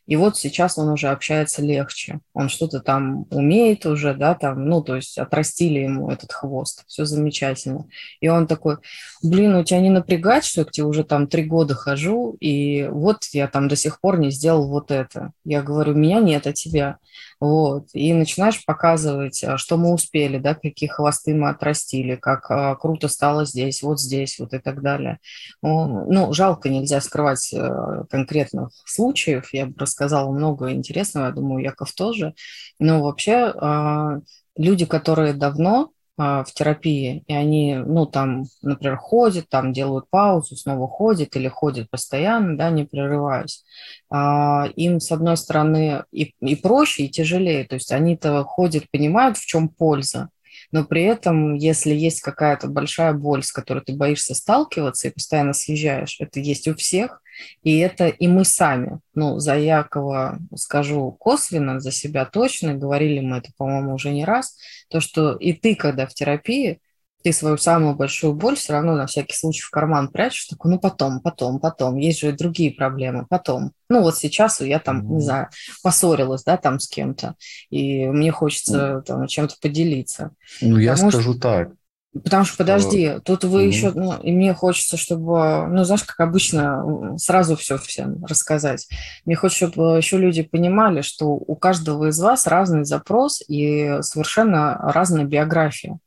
И 0.09 0.15
вот 0.15 0.37
сейчас 0.37 0.79
он 0.79 0.89
уже 0.89 1.09
общается 1.09 1.61
легче. 1.61 2.19
Он 2.33 2.49
что-то 2.49 2.79
там 2.79 3.27
умеет 3.29 3.85
уже, 3.85 4.15
да, 4.15 4.33
там, 4.33 4.65
ну, 4.67 4.81
то 4.81 4.95
есть 4.95 5.19
отрастили 5.19 5.81
ему 5.81 6.09
этот 6.09 6.33
хвост. 6.33 6.83
Все 6.87 7.05
замечательно. 7.05 7.85
И 8.19 8.27
он 8.27 8.47
такой, 8.47 8.77
блин, 9.21 9.53
у 9.53 9.63
тебя 9.63 9.79
не 9.81 9.91
напрягать, 9.91 10.45
что 10.45 10.61
я 10.61 10.65
к 10.65 10.71
тебе 10.71 10.87
уже 10.87 11.03
там 11.03 11.27
три 11.27 11.43
года 11.43 11.75
хожу, 11.75 12.35
и 12.39 12.87
вот 12.89 13.19
я 13.33 13.47
там 13.47 13.67
до 13.67 13.75
сих 13.75 14.01
пор 14.01 14.17
не 14.17 14.31
сделал 14.31 14.67
вот 14.67 14.89
это. 14.89 15.31
Я 15.45 15.61
говорю, 15.61 15.93
меня 15.93 16.21
нет, 16.21 16.47
а 16.47 16.53
тебя. 16.53 16.97
Вот. 17.39 17.87
И 17.93 18.13
начинаешь 18.13 18.65
показывать, 18.65 19.43
а, 19.43 19.57
что 19.57 19.77
мы 19.77 19.93
успели, 19.93 20.37
да, 20.37 20.55
какие 20.55 20.89
хвосты 20.89 21.33
мы 21.33 21.49
отрастили, 21.49 22.15
как 22.15 22.51
а, 22.51 22.75
круто 22.75 23.07
стало 23.07 23.45
здесь, 23.45 23.81
вот 23.81 23.99
здесь, 23.99 24.39
вот 24.39 24.53
и 24.53 24.59
так 24.59 24.81
далее. 24.81 25.19
Ну, 25.61 26.33
жалко, 26.33 26.69
нельзя 26.69 26.99
скрывать 26.99 27.53
а, 27.53 28.03
конкретных 28.09 28.71
случаев. 28.85 29.53
Я 29.53 29.67
бы 29.67 29.75
рассказала 29.77 30.31
много 30.31 30.71
интересного, 30.73 31.27
я 31.27 31.31
думаю, 31.31 31.63
Яков 31.63 31.93
тоже. 31.93 32.33
Но 32.77 33.01
вообще 33.03 33.53
а, 33.55 34.19
люди, 34.57 34.85
которые 34.85 35.33
давно 35.33 35.91
в 36.19 36.47
терапии, 36.53 37.23
и 37.27 37.33
они, 37.33 37.75
ну, 37.75 38.05
там, 38.05 38.43
например, 38.61 38.97
ходят, 38.97 39.47
там 39.47 39.71
делают 39.71 40.09
паузу, 40.09 40.57
снова 40.57 40.85
ходят 40.85 41.33
или 41.37 41.47
ходят 41.47 41.89
постоянно, 41.89 42.57
да, 42.57 42.69
не 42.69 42.83
прерываясь, 42.83 43.63
а, 44.09 44.67
им, 44.75 44.99
с 44.99 45.13
одной 45.13 45.37
стороны, 45.37 46.03
и, 46.11 46.33
и 46.41 46.55
проще, 46.57 47.03
и 47.03 47.09
тяжелее, 47.09 47.63
то 47.63 47.75
есть 47.75 47.93
они-то 47.93 48.43
ходят, 48.43 48.91
понимают, 48.91 49.37
в 49.37 49.45
чем 49.45 49.69
польза, 49.69 50.29
но 50.71 50.83
при 50.83 51.03
этом, 51.03 51.55
если 51.55 51.93
есть 51.93 52.21
какая-то 52.21 52.67
большая 52.67 53.13
боль, 53.13 53.43
с 53.43 53.51
которой 53.53 53.81
ты 53.81 53.95
боишься 53.95 54.35
сталкиваться 54.35 55.07
и 55.07 55.13
постоянно 55.13 55.53
съезжаешь, 55.53 56.17
это 56.19 56.41
есть 56.41 56.67
у 56.67 56.75
всех, 56.75 57.21
и 57.63 57.77
это 57.79 58.07
и 58.07 58.27
мы 58.27 58.45
сами. 58.45 58.99
Ну, 59.13 59.39
за 59.39 59.55
Якова 59.55 60.39
скажу 60.55 61.11
косвенно, 61.11 61.79
за 61.79 61.91
себя 61.91 62.25
точно, 62.25 62.73
говорили 62.73 63.19
мы 63.19 63.37
это, 63.37 63.51
по-моему, 63.57 63.95
уже 63.95 64.11
не 64.11 64.25
раз, 64.25 64.57
то, 64.89 64.99
что 64.99 65.33
и 65.35 65.53
ты, 65.53 65.75
когда 65.75 66.05
в 66.05 66.13
терапии, 66.13 66.79
ты 67.23 67.33
свою 67.33 67.57
самую 67.57 67.95
большую 67.95 68.33
боль 68.33 68.55
все 68.55 68.73
равно 68.73 68.95
на 68.95 69.05
всякий 69.05 69.35
случай 69.35 69.61
в 69.61 69.69
карман 69.69 70.07
прячешь, 70.07 70.45
такой, 70.45 70.71
ну 70.71 70.79
потом, 70.79 71.19
потом, 71.19 71.59
потом, 71.59 71.97
есть 71.97 72.19
же 72.19 72.31
другие 72.31 72.71
проблемы, 72.71 73.25
потом. 73.29 73.73
Ну 73.89 74.01
вот 74.01 74.17
сейчас 74.17 74.61
я 74.61 74.79
там, 74.79 75.01
mm-hmm. 75.01 75.15
не 75.15 75.21
знаю, 75.21 75.49
поссорилась, 75.83 76.43
да, 76.43 76.55
там 76.57 76.79
с 76.79 76.87
кем-то, 76.87 77.35
и 77.69 78.05
мне 78.07 78.31
хочется 78.31 78.77
mm-hmm. 78.77 79.01
там 79.01 79.27
чем-то 79.27 79.55
поделиться. 79.61 80.31
Ну 80.61 80.77
я 80.77 80.93
Потому 80.93 81.11
скажу 81.11 81.33
что... 81.33 81.41
так, 81.41 81.71
Потому 82.11 82.43
что, 82.43 82.57
подожди, 82.57 83.19
тут 83.23 83.43
вы 83.43 83.63
mm-hmm. 83.63 83.67
еще, 83.67 83.91
ну, 83.91 84.19
и 84.19 84.31
мне 84.31 84.55
хочется, 84.55 84.97
чтобы, 84.97 85.67
ну, 85.67 85.83
знаешь, 85.83 86.03
как 86.03 86.19
обычно, 86.19 87.15
сразу 87.19 87.55
все 87.55 87.77
всем 87.77 88.25
рассказать. 88.25 88.87
Мне 89.25 89.35
хочется, 89.35 89.67
чтобы 89.67 89.97
еще 89.97 90.17
люди 90.17 90.41
понимали, 90.41 91.01
что 91.01 91.27
у 91.27 91.55
каждого 91.55 92.09
из 92.09 92.19
вас 92.19 92.47
разный 92.47 92.83
запрос 92.83 93.43
и 93.47 93.99
совершенно 94.01 94.75
разная 94.75 95.25
биография. 95.25 95.99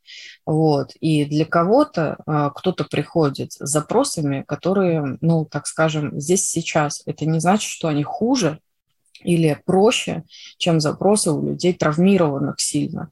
Вот. 0.44 0.90
И 1.00 1.24
для 1.24 1.44
кого-то 1.44 2.16
а, 2.26 2.50
кто-то 2.50 2.82
приходит 2.82 3.53
с 3.53 3.70
запросами, 3.70 4.44
которые, 4.46 5.18
ну, 5.20 5.44
так 5.44 5.68
скажем, 5.68 6.18
здесь 6.20 6.50
сейчас. 6.50 7.03
Это 7.07 7.26
не 7.26 7.38
значит, 7.38 7.70
что 7.70 7.86
они 7.86 8.03
хуже 8.03 8.59
или 9.22 9.57
проще, 9.64 10.24
чем 10.59 10.80
запросы 10.80 11.30
у 11.30 11.46
людей 11.46 11.74
травмированных 11.74 12.59
сильно 12.59 13.11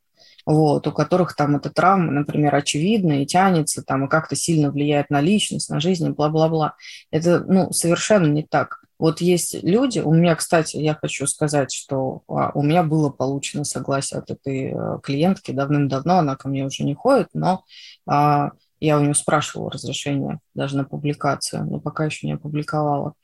вот, 0.50 0.86
у 0.86 0.92
которых 0.92 1.36
там 1.36 1.56
эта 1.56 1.70
травма, 1.70 2.10
например, 2.10 2.54
очевидна 2.54 3.22
и 3.22 3.26
тянется, 3.26 3.82
там, 3.82 4.04
и 4.04 4.08
как-то 4.08 4.34
сильно 4.34 4.70
влияет 4.70 5.08
на 5.08 5.20
личность, 5.20 5.70
на 5.70 5.80
жизнь, 5.80 6.08
бла-бла-бла. 6.10 6.74
Это, 7.10 7.44
ну, 7.46 7.72
совершенно 7.72 8.26
не 8.26 8.42
так. 8.42 8.80
Вот 8.98 9.20
есть 9.20 9.62
люди, 9.62 10.00
у 10.00 10.12
меня, 10.12 10.34
кстати, 10.34 10.76
я 10.76 10.94
хочу 10.94 11.26
сказать, 11.26 11.72
что 11.72 12.22
а, 12.28 12.50
у 12.52 12.62
меня 12.62 12.82
было 12.82 13.10
получено 13.10 13.64
согласие 13.64 14.18
от 14.18 14.30
этой 14.30 14.74
э, 14.74 14.98
клиентки 15.02 15.52
давным-давно, 15.52 16.18
она 16.18 16.36
ко 16.36 16.48
мне 16.48 16.66
уже 16.66 16.82
не 16.82 16.94
ходит, 16.94 17.28
но 17.32 17.64
а, 18.06 18.50
я 18.80 18.98
у 18.98 19.00
нее 19.00 19.14
спрашивала 19.14 19.70
разрешение 19.70 20.40
даже 20.54 20.76
на 20.76 20.84
публикацию, 20.84 21.64
но 21.64 21.80
пока 21.80 22.04
еще 22.06 22.26
не 22.26 22.34
опубликовала. 22.34 23.14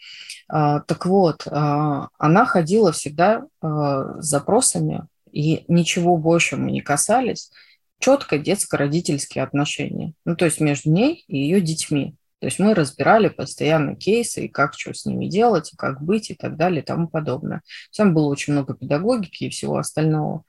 А, 0.48 0.80
так 0.80 1.04
вот, 1.06 1.46
а, 1.50 2.08
она 2.18 2.46
ходила 2.46 2.92
всегда 2.92 3.44
а, 3.60 4.20
с 4.20 4.26
запросами 4.26 5.06
и 5.36 5.66
ничего 5.68 6.16
больше 6.16 6.56
мы 6.56 6.72
не 6.72 6.80
касались, 6.80 7.50
четко 7.98 8.38
детско-родительские 8.38 9.44
отношения. 9.44 10.14
Ну, 10.24 10.34
то 10.34 10.46
есть 10.46 10.60
между 10.60 10.90
ней 10.90 11.24
и 11.28 11.36
ее 11.36 11.60
детьми. 11.60 12.14
То 12.40 12.46
есть 12.46 12.58
мы 12.58 12.74
разбирали 12.74 13.28
постоянно 13.28 13.96
кейсы 13.96 14.46
и 14.46 14.48
как 14.48 14.74
что 14.74 14.94
с 14.94 15.04
ними 15.04 15.26
делать, 15.26 15.72
и 15.72 15.76
как 15.76 16.00
быть 16.02 16.30
и 16.30 16.34
так 16.34 16.56
далее 16.56 16.80
и 16.80 16.84
тому 16.84 17.08
подобное. 17.08 17.60
Там 17.94 18.14
было 18.14 18.28
очень 18.28 18.54
много 18.54 18.74
педагогики 18.74 19.44
и 19.44 19.50
всего 19.50 19.76
остального. 19.76 20.42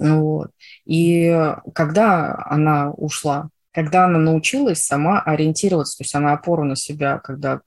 Вот. 0.00 0.50
И 0.86 1.32
когда 1.72 2.44
она 2.46 2.90
ушла, 2.90 3.48
когда 3.72 4.06
она 4.06 4.18
научилась 4.18 4.82
сама 4.82 5.20
ориентироваться, 5.20 5.98
то 5.98 6.04
есть 6.04 6.14
она 6.16 6.32
опору 6.32 6.64
на 6.64 6.74
себя, 6.74 7.18
когда 7.18 7.60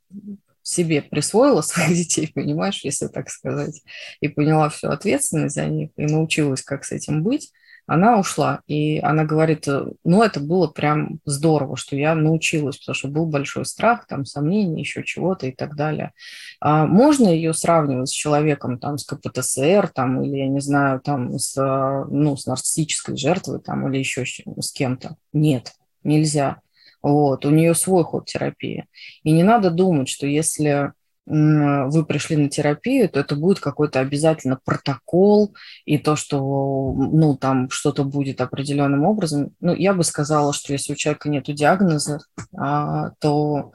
себе 0.65 1.01
присвоила 1.01 1.61
своих 1.61 1.95
детей, 1.95 2.31
понимаешь, 2.33 2.83
если 2.83 3.07
так 3.07 3.29
сказать, 3.29 3.81
и 4.19 4.27
поняла 4.27 4.69
всю 4.69 4.89
ответственность 4.89 5.55
за 5.55 5.65
них, 5.65 5.91
и 5.95 6.05
научилась, 6.05 6.61
как 6.61 6.83
с 6.83 6.91
этим 6.91 7.23
быть, 7.23 7.51
она 7.87 8.17
ушла. 8.17 8.61
И 8.65 8.99
она 8.99 9.25
говорит, 9.25 9.67
ну, 10.03 10.23
это 10.23 10.39
было 10.39 10.67
прям 10.67 11.19
здорово, 11.25 11.77
что 11.77 11.95
я 11.95 12.15
научилась, 12.15 12.77
потому 12.77 12.95
что 12.95 13.07
был 13.09 13.27
большой 13.27 13.65
страх, 13.65 14.07
там, 14.07 14.25
сомнения, 14.25 14.81
еще 14.81 15.03
чего-то 15.03 15.45
и 15.45 15.51
так 15.51 15.75
далее. 15.75 16.11
А 16.59 16.87
можно 16.87 17.27
ее 17.27 17.53
сравнивать 17.53 18.09
с 18.09 18.13
человеком, 18.13 18.79
там, 18.79 18.97
с 18.97 19.05
КПТСР, 19.05 19.91
там, 19.93 20.23
или, 20.23 20.37
я 20.37 20.47
не 20.47 20.61
знаю, 20.61 20.99
там, 20.99 21.37
с, 21.37 21.55
ну, 22.09 22.35
с 22.35 22.47
нарциссической 22.47 23.17
жертвой, 23.17 23.59
там, 23.59 23.87
или 23.87 23.99
еще 23.99 24.25
с 24.25 24.71
кем-то? 24.71 25.17
Нет, 25.31 25.73
нельзя. 26.03 26.61
Вот, 27.05 27.45
у 27.45 27.51
нее 27.51 27.75
свой 27.75 28.03
ход 28.03 28.25
терапии. 28.25 28.87
И 29.21 29.31
не 29.31 29.43
надо 29.43 29.69
думать, 29.69 30.09
что 30.09 30.25
если 30.25 30.93
вы 31.27 32.05
пришли 32.05 32.35
на 32.35 32.49
терапию, 32.49 33.07
то 33.09 33.19
это 33.19 33.35
будет 33.35 33.59
какой-то 33.59 33.99
обязательно 33.99 34.59
протокол 34.63 35.55
и 35.85 35.99
то, 35.99 36.15
что 36.15 36.93
ну, 36.93 37.37
там 37.37 37.69
что-то 37.69 38.03
будет 38.03 38.41
определенным 38.41 39.05
образом. 39.05 39.51
Ну, 39.59 39.75
я 39.75 39.93
бы 39.93 40.03
сказала, 40.03 40.51
что 40.51 40.73
если 40.73 40.93
у 40.93 40.95
человека 40.95 41.29
нет 41.29 41.45
диагноза, 41.45 42.21
а, 42.57 43.11
то 43.19 43.71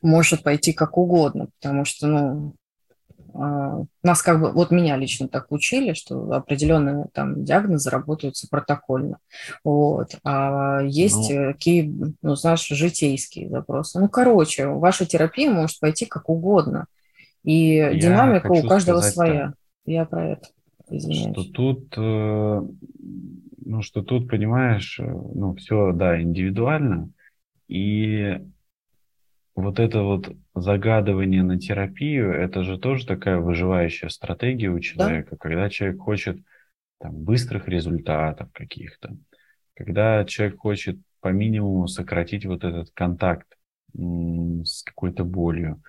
может 0.00 0.42
пойти 0.42 0.72
как 0.72 0.96
угодно, 0.96 1.48
потому 1.60 1.84
что 1.84 2.06
ну, 2.06 2.54
нас 4.02 4.22
как 4.22 4.40
бы, 4.40 4.52
вот 4.52 4.70
меня 4.70 4.96
лично 4.96 5.28
так 5.28 5.50
учили, 5.50 5.92
что 5.92 6.32
определенные 6.32 7.06
там 7.12 7.44
диагнозы 7.44 7.90
работаются 7.90 8.48
протокольно. 8.48 9.18
Вот. 9.64 10.16
А 10.24 10.80
есть 10.82 11.30
ну, 11.30 11.52
такие, 11.52 11.92
ну, 12.22 12.34
знаешь, 12.34 12.66
житейские 12.66 13.48
запросы. 13.48 14.00
Ну, 14.00 14.08
короче, 14.08 14.66
ваша 14.66 15.06
терапия 15.06 15.50
может 15.50 15.80
пойти 15.80 16.06
как 16.06 16.28
угодно. 16.28 16.86
И 17.42 17.76
динамика 17.94 18.50
у 18.50 18.66
каждого 18.66 19.00
своя. 19.00 19.46
Так, 19.46 19.54
Я 19.86 20.04
про 20.04 20.26
это. 20.32 20.48
Извиняюсь. 20.90 21.32
Что 21.32 21.44
тут, 21.44 21.94
э, 21.96 22.62
ну, 23.64 23.82
что 23.82 24.02
тут, 24.02 24.28
понимаешь, 24.28 24.98
э, 24.98 25.04
ну, 25.04 25.54
все, 25.54 25.92
да, 25.92 26.20
индивидуально. 26.20 27.10
И 27.68 28.40
вот 29.54 29.78
это 29.78 30.02
вот 30.02 30.34
загадывание 30.54 31.42
на 31.42 31.58
терапию, 31.58 32.32
это 32.32 32.62
же 32.62 32.78
тоже 32.78 33.06
такая 33.06 33.38
выживающая 33.38 34.08
стратегия 34.08 34.68
у 34.68 34.78
человека, 34.80 35.32
да? 35.32 35.36
когда 35.36 35.68
человек 35.70 36.00
хочет 36.00 36.38
там, 36.98 37.14
быстрых 37.14 37.68
результатов 37.68 38.50
каких-то, 38.52 39.16
когда 39.74 40.24
человек 40.24 40.58
хочет 40.58 40.98
по 41.20 41.28
минимуму 41.28 41.86
сократить 41.88 42.46
вот 42.46 42.64
этот 42.64 42.90
контакт 42.92 43.46
с 43.94 44.82
какой-то 44.84 45.24
болью. 45.24 45.82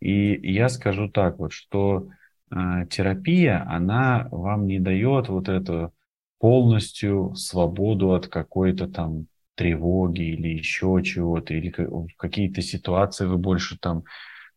И 0.00 0.52
я 0.52 0.68
скажу 0.68 1.08
так 1.08 1.38
вот, 1.38 1.52
что 1.52 2.08
э, 2.50 2.86
терапия, 2.90 3.64
она 3.68 4.28
вам 4.30 4.66
не 4.66 4.80
дает 4.80 5.28
вот 5.28 5.48
эту 5.48 5.94
полностью 6.38 7.34
свободу 7.36 8.12
от 8.12 8.28
какой-то 8.28 8.88
там 8.88 9.26
тревоги 9.54 10.22
или 10.22 10.48
еще 10.48 11.00
чего-то, 11.04 11.54
или 11.54 11.72
в 11.76 12.08
какие-то 12.16 12.62
ситуации 12.62 13.26
вы 13.26 13.38
больше 13.38 13.78
там, 13.78 14.04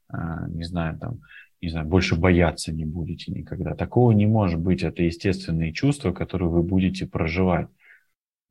а, 0.09 0.47
не 0.49 0.63
знаю, 0.63 0.97
там, 0.97 1.21
не 1.61 1.69
знаю, 1.69 1.87
больше 1.87 2.15
бояться 2.15 2.71
не 2.71 2.85
будете 2.85 3.31
никогда. 3.31 3.73
Такого 3.75 4.11
не 4.11 4.25
может 4.25 4.59
быть. 4.59 4.83
Это 4.83 5.03
естественные 5.03 5.73
чувства, 5.73 6.11
которые 6.11 6.49
вы 6.49 6.61
будете 6.61 7.07
проживать. 7.07 7.67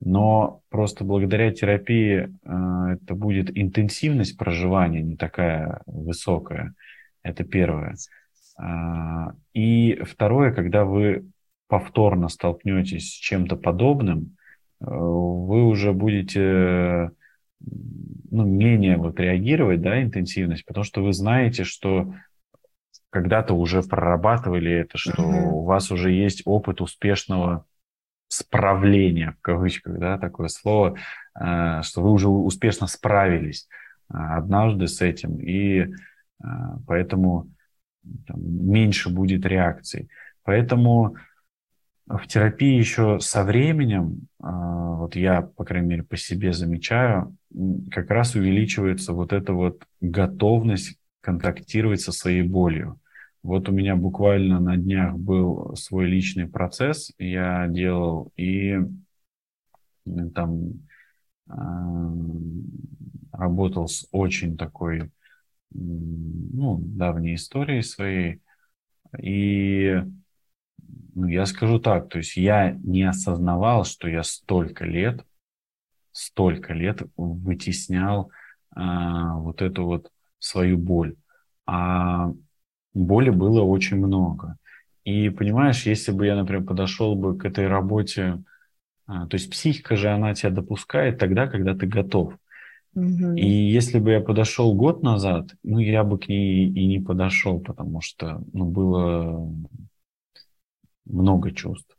Но 0.00 0.60
просто 0.68 1.04
благодаря 1.04 1.52
терапии 1.52 2.28
э, 2.44 2.94
это 2.94 3.14
будет 3.14 3.56
интенсивность 3.56 4.36
проживания 4.36 5.02
не 5.02 5.16
такая 5.16 5.80
высокая. 5.86 6.74
Это 7.22 7.44
первое. 7.44 7.96
Э, 8.60 9.32
и 9.54 10.00
второе, 10.04 10.52
когда 10.52 10.84
вы 10.84 11.30
повторно 11.68 12.28
столкнетесь 12.28 13.08
с 13.08 13.14
чем-то 13.14 13.56
подобным, 13.56 14.35
вы 14.80 15.64
уже 15.64 15.92
будете 15.92 17.10
ну, 17.60 18.44
менее 18.44 18.96
вот 18.96 19.18
реагировать, 19.18 19.80
да, 19.80 20.02
интенсивность, 20.02 20.64
потому 20.66 20.84
что 20.84 21.02
вы 21.02 21.12
знаете, 21.12 21.64
что 21.64 22.14
когда-то 23.10 23.54
уже 23.54 23.82
прорабатывали 23.82 24.70
это, 24.70 24.98
что 24.98 25.22
uh-huh. 25.22 25.50
у 25.50 25.64
вас 25.64 25.90
уже 25.90 26.12
есть 26.12 26.42
опыт 26.44 26.80
успешного 26.80 27.64
справления, 28.28 29.32
в 29.38 29.40
кавычках, 29.40 29.98
да, 29.98 30.18
такое 30.18 30.48
слово, 30.48 30.96
э, 31.40 31.82
что 31.82 32.02
вы 32.02 32.10
уже 32.10 32.28
успешно 32.28 32.86
справились 32.86 33.68
э, 34.10 34.16
однажды 34.16 34.88
с 34.88 35.00
этим, 35.00 35.38
и 35.38 35.80
э, 35.80 35.86
поэтому 36.86 37.48
там, 38.26 38.38
меньше 38.40 39.10
будет 39.10 39.46
реакций. 39.46 40.10
Поэтому 40.42 41.16
в 42.06 42.26
терапии 42.26 42.76
еще 42.76 43.18
со 43.20 43.42
временем, 43.42 44.28
вот 44.38 45.16
я, 45.16 45.42
по 45.42 45.64
крайней 45.64 45.88
мере, 45.88 46.02
по 46.02 46.16
себе 46.16 46.52
замечаю, 46.52 47.36
как 47.90 48.10
раз 48.10 48.34
увеличивается 48.34 49.12
вот 49.12 49.32
эта 49.32 49.52
вот 49.52 49.84
готовность 50.00 50.98
контактировать 51.20 52.00
со 52.00 52.12
своей 52.12 52.42
болью. 52.42 53.00
Вот 53.42 53.68
у 53.68 53.72
меня 53.72 53.96
буквально 53.96 54.60
на 54.60 54.76
днях 54.76 55.16
был 55.16 55.74
свой 55.76 56.06
личный 56.06 56.48
процесс, 56.48 57.12
я 57.18 57.66
делал 57.68 58.32
и 58.36 58.78
там 60.34 60.80
работал 63.32 63.88
с 63.88 64.06
очень 64.12 64.56
такой, 64.56 65.10
ну, 65.70 66.78
давней 66.80 67.34
историей 67.34 67.82
своей. 67.82 68.40
И 69.20 70.02
ну, 71.16 71.28
я 71.28 71.46
скажу 71.46 71.78
так, 71.78 72.10
то 72.10 72.18
есть 72.18 72.36
я 72.36 72.72
не 72.84 73.04
осознавал, 73.04 73.86
что 73.86 74.06
я 74.06 74.22
столько 74.22 74.84
лет, 74.84 75.24
столько 76.12 76.74
лет 76.74 77.00
вытеснял 77.16 78.30
а, 78.70 79.38
вот 79.38 79.62
эту 79.62 79.86
вот 79.86 80.10
свою 80.38 80.76
боль. 80.76 81.16
А 81.64 82.30
боли 82.92 83.30
было 83.30 83.62
очень 83.62 83.96
много. 83.96 84.58
И 85.04 85.30
понимаешь, 85.30 85.86
если 85.86 86.12
бы 86.12 86.26
я, 86.26 86.36
например, 86.36 86.64
подошел 86.64 87.14
бы 87.14 87.38
к 87.38 87.46
этой 87.46 87.66
работе, 87.66 88.42
а, 89.06 89.26
то 89.26 89.36
есть 89.36 89.50
психика 89.50 89.96
же, 89.96 90.10
она 90.10 90.34
тебя 90.34 90.50
допускает 90.50 91.18
тогда, 91.18 91.46
когда 91.46 91.74
ты 91.74 91.86
готов. 91.86 92.34
Угу. 92.94 93.36
И 93.36 93.46
если 93.46 94.00
бы 94.00 94.10
я 94.10 94.20
подошел 94.20 94.74
год 94.74 95.02
назад, 95.02 95.54
ну, 95.62 95.78
я 95.78 96.04
бы 96.04 96.18
к 96.18 96.28
ней 96.28 96.68
и 96.68 96.86
не 96.86 97.00
подошел, 97.00 97.58
потому 97.58 98.02
что, 98.02 98.42
ну, 98.52 98.66
было 98.66 99.50
много 101.06 101.52
чувств. 101.52 101.96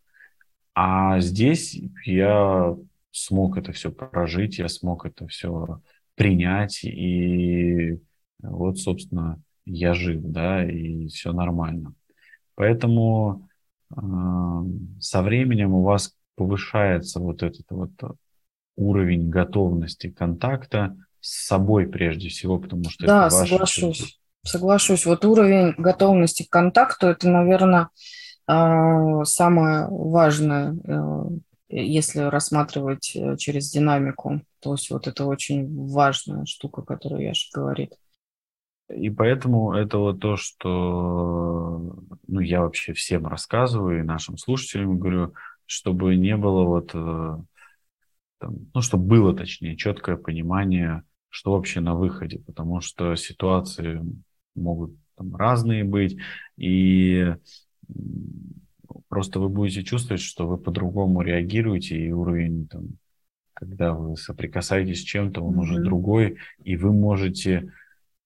А 0.76 1.20
здесь 1.20 1.80
я 2.06 2.76
смог 3.12 3.58
это 3.58 3.72
все 3.72 3.92
прожить, 3.92 4.60
я 4.60 4.70
смог 4.70 5.06
это 5.06 5.28
все 5.28 5.82
принять, 6.16 6.84
и 6.84 8.00
вот, 8.40 8.78
собственно, 8.78 9.42
я 9.66 9.94
жив, 9.94 10.22
да, 10.24 10.64
и 10.64 11.08
все 11.08 11.34
нормально. 11.34 11.94
Поэтому 12.56 13.50
э, 13.92 14.00
со 15.00 15.22
временем 15.22 15.74
у 15.74 15.84
вас 15.84 16.16
повышается 16.36 17.20
вот 17.20 17.44
этот 17.44 17.66
вот 17.72 17.92
уровень 18.76 19.30
готовности 19.30 20.10
контакта 20.10 20.96
с 21.20 21.48
собой 21.48 21.88
прежде 21.88 22.30
всего, 22.30 22.60
потому 22.60 22.90
что 22.90 23.06
да, 23.06 23.28
это 23.28 23.36
ваше... 23.36 23.50
соглашусь. 23.50 24.20
Соглашусь. 24.44 25.06
Вот 25.06 25.26
уровень 25.26 25.74
готовности 25.78 26.44
к 26.44 26.50
контакту– 26.50 27.08
это, 27.08 27.30
наверное, 27.30 27.90
самое 28.48 29.88
важное, 29.90 30.76
э, 30.86 31.24
если 31.70 32.20
рассматривать 32.22 33.14
э, 33.16 33.36
через 33.38 33.70
динамику. 33.70 34.42
То 34.62 34.74
есть 34.74 34.90
вот 34.90 35.08
это 35.08 35.26
очень 35.26 35.90
важная 35.90 36.46
штука, 36.46 36.82
которую 36.82 37.24
Яша 37.24 37.50
говорит. 37.54 37.94
И 38.90 39.10
поэтому 39.10 39.74
это 39.74 39.98
вот 39.98 40.22
то, 40.22 40.38
что 40.38 42.00
ну, 42.28 42.40
я 42.40 42.62
вообще 42.62 42.94
всем 42.94 43.28
рассказываю 43.28 44.00
и 44.00 44.04
нашим 44.04 44.38
слушателям 44.38 44.98
говорю, 44.98 45.34
чтобы 45.66 46.16
не 46.16 46.38
было 46.38 46.64
вот, 46.64 46.92
э, 46.94 47.38
там, 48.40 48.56
ну, 48.74 48.82
чтобы 48.82 49.06
было, 49.06 49.36
точнее, 49.36 49.76
четкое 49.76 50.16
понимание, 50.16 51.04
что 51.28 51.52
вообще 51.52 51.82
на 51.82 51.96
выходе, 51.96 52.40
потому 52.40 52.80
что 52.80 53.16
ситуации 53.16 54.02
могут 54.56 54.96
там, 55.18 55.36
разные 55.36 55.84
быть, 55.84 56.18
и 56.56 57.36
просто 59.08 59.40
вы 59.40 59.50
будете 59.50 59.84
чувствовать, 59.84 60.22
что 60.22 60.48
вы 60.48 60.58
по-другому 60.58 61.22
реагируете, 61.22 61.98
и 61.98 62.12
уровень, 62.12 62.68
там, 62.68 62.84
когда 63.54 63.94
вы 63.94 64.18
соприкасаетесь 64.18 65.02
с 65.02 65.06
чем-то, 65.06 65.42
он 65.42 65.56
mm-hmm. 65.56 65.60
уже 65.60 65.84
другой, 65.84 66.38
и 66.64 66.76
вы 66.78 66.94
можете 66.94 67.72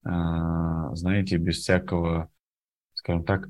а, 0.03 0.95
знаете, 0.95 1.37
без 1.37 1.57
всякого, 1.57 2.29
скажем 2.93 3.23
так, 3.23 3.49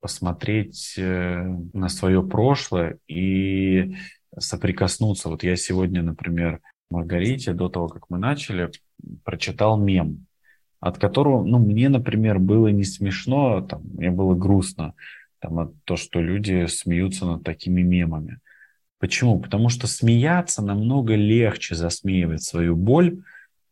посмотреть 0.00 0.94
э, 0.96 1.42
на 1.74 1.88
свое 1.90 2.22
прошлое 2.22 2.98
и 3.06 3.96
соприкоснуться. 4.38 5.28
Вот 5.28 5.42
я 5.42 5.56
сегодня, 5.56 6.02
например, 6.02 6.60
Маргарите, 6.90 7.52
до 7.52 7.68
того, 7.68 7.88
как 7.88 8.08
мы 8.08 8.18
начали, 8.18 8.70
прочитал 9.24 9.78
мем, 9.78 10.26
от 10.80 10.98
которого, 10.98 11.44
ну, 11.44 11.58
мне, 11.58 11.90
например, 11.90 12.38
было 12.38 12.68
не 12.68 12.84
смешно, 12.84 13.60
там, 13.60 13.82
мне 13.82 14.10
было 14.10 14.34
грустно, 14.34 14.94
там, 15.40 15.74
то, 15.84 15.96
что 15.96 16.20
люди 16.20 16.66
смеются 16.66 17.26
над 17.26 17.42
такими 17.42 17.82
мемами. 17.82 18.38
Почему? 18.98 19.40
Потому 19.40 19.70
что 19.70 19.86
смеяться 19.86 20.62
намного 20.62 21.14
легче 21.14 21.74
засмеивать 21.74 22.42
свою 22.42 22.76
боль, 22.76 23.22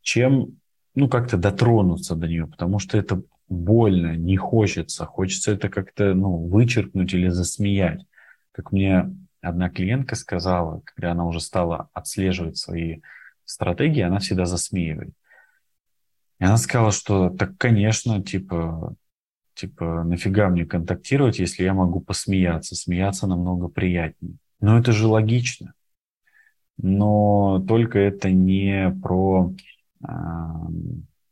чем 0.03 0.59
ну, 0.95 1.09
как-то 1.09 1.37
дотронуться 1.37 2.17
до 2.17 2.27
нее, 2.27 2.47
потому 2.47 2.79
что 2.79 2.99
это 2.99 3.23
больно, 3.49 4.17
не 4.17 4.37
хочется. 4.37 5.05
Хочется 5.05 5.53
это 5.53 5.69
как-то, 5.69 6.15
ну, 6.15 6.47
вычеркнуть 6.49 7.13
или 7.15 7.29
засмеять. 7.29 8.05
Как 8.53 8.73
мне 8.73 9.15
одна 9.41 9.71
клиентка 9.71 10.17
сказала, 10.17 10.81
когда 10.85 11.13
она 11.13 11.27
уже 11.27 11.41
стала 11.41 11.89
отслеживать 11.93 12.57
свои 12.57 13.01
стратегии, 13.45 14.01
она 14.01 14.19
всегда 14.19 14.45
засмеивает. 14.45 15.11
И 16.41 16.45
она 16.45 16.57
сказала, 16.57 16.93
что 16.93 17.31
так, 17.31 17.57
конечно, 17.59 18.23
типа, 18.23 18.95
типа, 19.59 20.05
нафига 20.05 20.49
мне 20.49 20.65
контактировать, 20.65 21.39
если 21.39 21.65
я 21.65 21.75
могу 21.75 22.01
посмеяться? 22.01 22.75
Смеяться 22.75 23.27
намного 23.27 23.69
приятнее. 23.69 24.37
Но 24.61 24.79
это 24.79 24.93
же 24.93 25.07
логично. 25.07 25.75
Но 26.77 27.65
только 27.67 27.99
это 27.99 28.31
не 28.31 28.97
про 29.03 29.53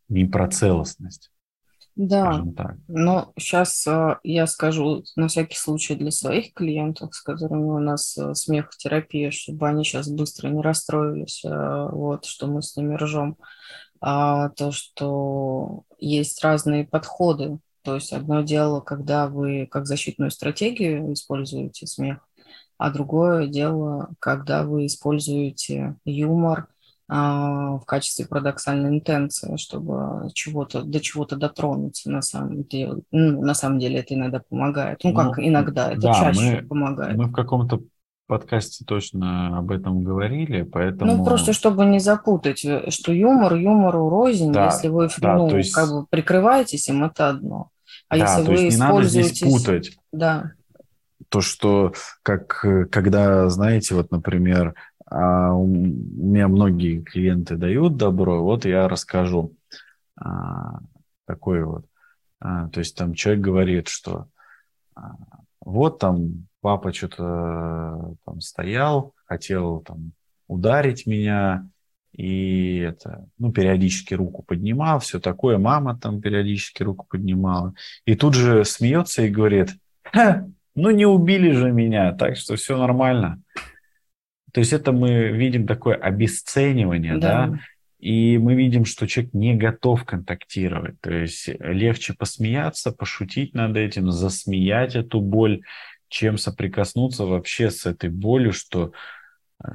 не 0.08 0.24
про 0.24 0.48
целостность. 0.48 1.30
Да, 1.96 2.44
но 2.88 3.32
сейчас 3.38 3.86
э, 3.86 4.18
я 4.22 4.46
скажу 4.46 5.02
на 5.16 5.28
всякий 5.28 5.56
случай 5.56 5.94
для 5.94 6.10
своих 6.10 6.52
клиентов, 6.52 7.14
с 7.14 7.22
которыми 7.22 7.70
у 7.70 7.78
нас 7.78 8.18
э, 8.18 8.34
смехотерапия, 8.34 9.30
чтобы 9.30 9.66
они 9.66 9.82
сейчас 9.82 10.10
быстро 10.10 10.48
не 10.48 10.60
расстроились, 10.60 11.42
э, 11.42 11.88
вот, 11.90 12.26
что 12.26 12.48
мы 12.48 12.60
с 12.60 12.76
ними 12.76 12.96
ржем, 12.96 13.38
а 14.02 14.50
то, 14.50 14.72
что 14.72 15.84
есть 15.98 16.44
разные 16.44 16.86
подходы. 16.86 17.58
То 17.86 17.94
есть 17.94 18.12
одно 18.12 18.42
дело, 18.42 18.80
когда 18.80 19.28
вы 19.28 19.66
как 19.70 19.86
защитную 19.86 20.30
стратегию 20.30 21.12
используете 21.14 21.86
смех, 21.86 22.18
а 22.76 22.90
другое 22.90 23.46
дело, 23.46 24.10
когда 24.18 24.64
вы 24.64 24.86
используете 24.86 25.96
юмор– 26.04 26.68
а, 27.08 27.76
в 27.78 27.84
качестве 27.84 28.26
парадоксальной 28.26 28.90
интенции, 28.90 29.56
чтобы 29.56 30.28
чего-то, 30.34 30.82
до 30.82 30.98
чего-то 30.98 31.36
дотронуться 31.36 32.10
на 32.10 32.20
самом 32.20 32.64
деле. 32.64 33.02
Ну, 33.12 33.42
на 33.42 33.54
самом 33.54 33.78
деле 33.78 34.00
это 34.00 34.14
иногда 34.14 34.40
помогает. 34.40 34.98
Ну, 35.04 35.14
как 35.14 35.36
ну, 35.36 35.46
иногда, 35.46 35.92
это 35.92 36.00
да, 36.00 36.14
чаще 36.14 36.60
мы, 36.62 36.66
помогает. 36.66 37.16
Мы 37.16 37.26
в 37.26 37.32
каком-то 37.32 37.80
подкасте 38.26 38.84
точно 38.84 39.56
об 39.56 39.70
этом 39.70 40.02
говорили, 40.02 40.62
поэтому... 40.62 41.18
Ну, 41.18 41.24
просто 41.24 41.52
чтобы 41.52 41.84
не 41.84 42.00
запутать, 42.00 42.64
э, 42.64 42.90
что 42.90 43.12
юмор 43.12 43.54
юмору 43.54 44.08
рознь, 44.08 44.50
да, 44.50 44.64
если 44.64 44.88
вы 44.88 45.08
да, 45.18 45.36
ну, 45.36 45.56
есть... 45.56 45.72
как 45.72 45.88
бы 45.88 46.06
прикрываетесь 46.10 46.88
им, 46.88 47.04
это 47.04 47.28
одно. 47.28 47.70
А 48.08 48.18
да, 48.18 48.24
если 48.24 48.44
то 48.44 48.50
вы 48.50 48.58
есть 48.58 48.76
не 48.76 48.80
надо 48.82 49.02
здесь 49.04 49.40
путать. 49.40 49.98
Да. 50.12 50.52
То, 51.28 51.40
что 51.40 51.92
как, 52.22 52.64
э, 52.64 52.84
когда, 52.86 53.48
знаете, 53.48 53.94
вот, 53.94 54.10
например, 54.10 54.74
а 55.08 55.52
у 55.52 55.66
меня 55.66 56.48
многие 56.48 57.00
клиенты 57.00 57.56
дают 57.56 57.96
добро, 57.96 58.42
вот 58.42 58.64
я 58.64 58.88
расскажу 58.88 59.54
а, 60.16 60.80
такой 61.26 61.64
вот. 61.64 61.86
А, 62.40 62.68
то 62.68 62.80
есть 62.80 62.96
там 62.96 63.14
человек 63.14 63.42
говорит, 63.42 63.88
что 63.88 64.26
а, 64.94 65.12
вот 65.60 66.00
там 66.00 66.48
папа 66.60 66.92
что-то 66.92 68.16
там 68.24 68.40
стоял, 68.40 69.14
хотел 69.26 69.80
там 69.80 70.12
ударить 70.48 71.06
меня, 71.06 71.68
и 72.16 72.78
это, 72.78 73.28
ну, 73.38 73.52
периодически 73.52 74.14
руку 74.14 74.42
поднимал, 74.42 75.00
все 75.00 75.20
такое, 75.20 75.58
мама 75.58 75.98
там 75.98 76.22
периодически 76.22 76.82
руку 76.82 77.06
поднимала. 77.08 77.74
И 78.06 78.14
тут 78.14 78.34
же 78.34 78.64
смеется 78.64 79.22
и 79.22 79.28
говорит, 79.28 79.76
ну 80.74 80.90
не 80.90 81.04
убили 81.04 81.50
же 81.50 81.72
меня, 81.72 82.12
так 82.12 82.38
что 82.38 82.56
все 82.56 82.78
нормально. 82.78 83.42
То 84.52 84.60
есть 84.60 84.72
это 84.72 84.92
мы 84.92 85.28
видим 85.28 85.66
такое 85.66 85.94
обесценивание, 85.94 87.18
да, 87.18 87.48
да? 87.48 87.58
и 87.98 88.38
мы 88.38 88.54
видим, 88.54 88.86
что 88.86 89.06
человек 89.06 89.34
не 89.34 89.54
готов 89.54 90.06
контактировать. 90.06 90.98
То 91.02 91.12
есть 91.12 91.50
легче 91.58 92.14
посмеяться, 92.14 92.92
пошутить 92.92 93.52
над 93.52 93.76
этим, 93.76 94.10
засмеять 94.10 94.96
эту 94.96 95.20
боль, 95.20 95.60
чем 96.08 96.38
соприкоснуться 96.38 97.26
вообще 97.26 97.70
с 97.70 97.84
этой 97.84 98.08
болью, 98.08 98.54
что 98.54 98.92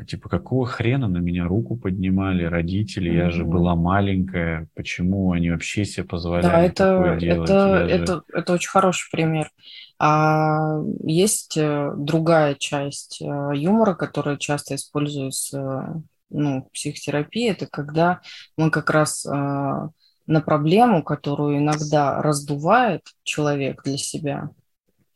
типа, 0.08 0.30
какого 0.30 0.66
хрена 0.66 1.08
на 1.08 1.18
меня 1.18 1.46
руку 1.46 1.76
поднимали 1.76 2.44
родители? 2.44 3.10
Я 3.10 3.30
же 3.30 3.46
была 3.46 3.76
маленькая. 3.76 4.68
Почему 4.76 5.32
они 5.32 5.50
вообще 5.50 5.86
себе 5.86 6.06
позволяли 6.06 6.44
да, 6.44 6.62
это, 6.62 6.96
такое 6.96 7.20
делать? 7.20 7.50
Это, 7.50 7.78
же... 7.78 7.94
это, 7.94 8.24
это 8.34 8.54
очень 8.54 8.70
хороший 8.70 9.10
пример. 9.12 9.52
А 10.00 10.80
есть 11.04 11.58
э, 11.58 11.92
другая 11.96 12.56
часть 12.56 13.22
э, 13.22 13.26
юмора, 13.26 13.94
которая 13.96 14.38
часто 14.38 14.76
используется 14.76 16.02
ну, 16.30 16.64
в 16.64 16.72
психотерапии. 16.72 17.50
Это 17.50 17.68
когда 17.68 18.22
мы 18.58 18.72
как 18.72 18.90
раз 18.90 19.26
э, 19.26 19.30
на 19.30 20.42
проблему, 20.42 21.04
которую 21.04 21.58
иногда 21.58 22.22
раздувает 22.22 23.02
человек 23.24 23.84
для 23.84 23.98
себя, 23.98 24.50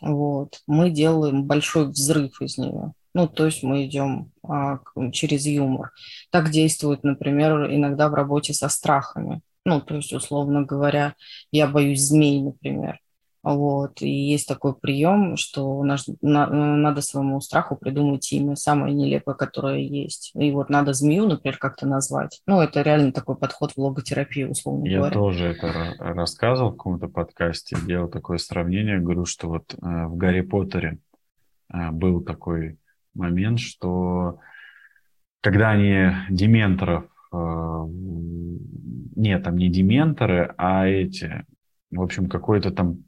вот, 0.02 0.62
мы 0.68 0.90
делаем 0.90 1.46
большой 1.46 1.88
взрыв 1.88 2.42
из 2.42 2.58
нее. 2.58 2.94
Ну, 3.16 3.30
то 3.30 3.46
есть 3.46 3.64
мы 3.64 3.86
идем 3.86 4.34
а, 4.44 4.80
через 5.14 5.46
юмор. 5.46 5.92
Так 6.32 6.50
действует, 6.50 7.06
например, 7.06 7.74
иногда 7.74 8.10
в 8.10 8.14
работе 8.14 8.54
со 8.54 8.68
страхами. 8.68 9.40
Ну, 9.64 9.80
то 9.80 9.96
есть, 9.96 10.12
условно 10.12 10.64
говоря, 10.64 11.16
я 11.50 11.66
боюсь 11.66 12.02
змей, 12.02 12.42
например. 12.42 13.00
Вот. 13.42 14.02
И 14.02 14.10
есть 14.10 14.50
такой 14.50 14.76
прием, 14.76 15.38
что 15.38 15.82
наш, 15.84 16.04
на, 16.22 16.48
надо 16.48 17.00
своему 17.00 17.40
страху 17.40 17.78
придумать 17.78 18.30
имя, 18.34 18.58
самое 18.58 18.94
нелепое, 18.94 19.34
которое 19.34 19.80
есть. 19.80 20.32
И 20.36 20.52
вот 20.52 20.70
надо 20.70 20.92
змею, 20.92 21.26
например, 21.26 21.58
как-то 21.58 21.88
назвать. 21.88 22.42
Ну, 22.46 22.60
это 22.60 22.82
реально 22.82 23.14
такой 23.14 23.38
подход 23.38 23.72
в 23.72 23.78
логотерапии, 23.78 24.44
условно 24.44 24.88
Я 24.88 24.98
говоря. 24.98 25.16
Я 25.16 25.22
тоже 25.22 25.46
это 25.46 25.96
рассказывал 26.00 26.72
в 26.72 26.76
каком-то 26.76 27.08
подкасте, 27.08 27.78
делал 27.88 28.10
такое 28.10 28.40
сравнение, 28.40 29.00
говорю, 29.00 29.24
что 29.24 29.48
вот 29.48 29.74
э, 29.74 29.78
в 29.80 30.18
Гарри 30.18 30.42
Поттере 30.42 30.98
э, 31.72 31.92
был 31.92 32.20
такой 32.22 32.78
момент, 33.16 33.60
что 33.60 34.40
когда 35.46 35.70
они 35.70 36.12
дементоров, 36.32 37.06
э, 37.32 37.86
нет, 39.16 39.44
там 39.44 39.58
не 39.58 39.70
дементоры, 39.70 40.56
а 40.58 40.88
эти, 40.88 41.46
в 41.92 42.02
общем, 42.02 42.28
какой-то 42.28 42.72
там 42.72 43.04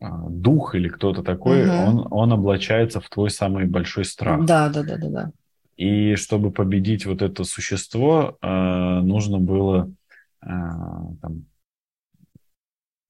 э, 0.00 0.06
дух 0.28 0.76
или 0.76 0.88
кто-то 0.88 1.24
такой, 1.24 1.66
угу. 1.66 1.74
он, 1.74 2.06
он 2.10 2.32
облачается 2.32 3.00
в 3.00 3.08
твой 3.08 3.30
самый 3.30 3.66
большой 3.66 4.04
страх. 4.04 4.44
Да, 4.44 4.68
да, 4.68 4.84
да, 4.84 4.98
да, 4.98 5.08
да. 5.08 5.32
И 5.76 6.14
чтобы 6.14 6.52
победить 6.52 7.06
вот 7.06 7.22
это 7.22 7.42
существо, 7.42 8.38
э, 8.40 9.00
нужно 9.00 9.38
было 9.38 9.92
там, 10.40 11.46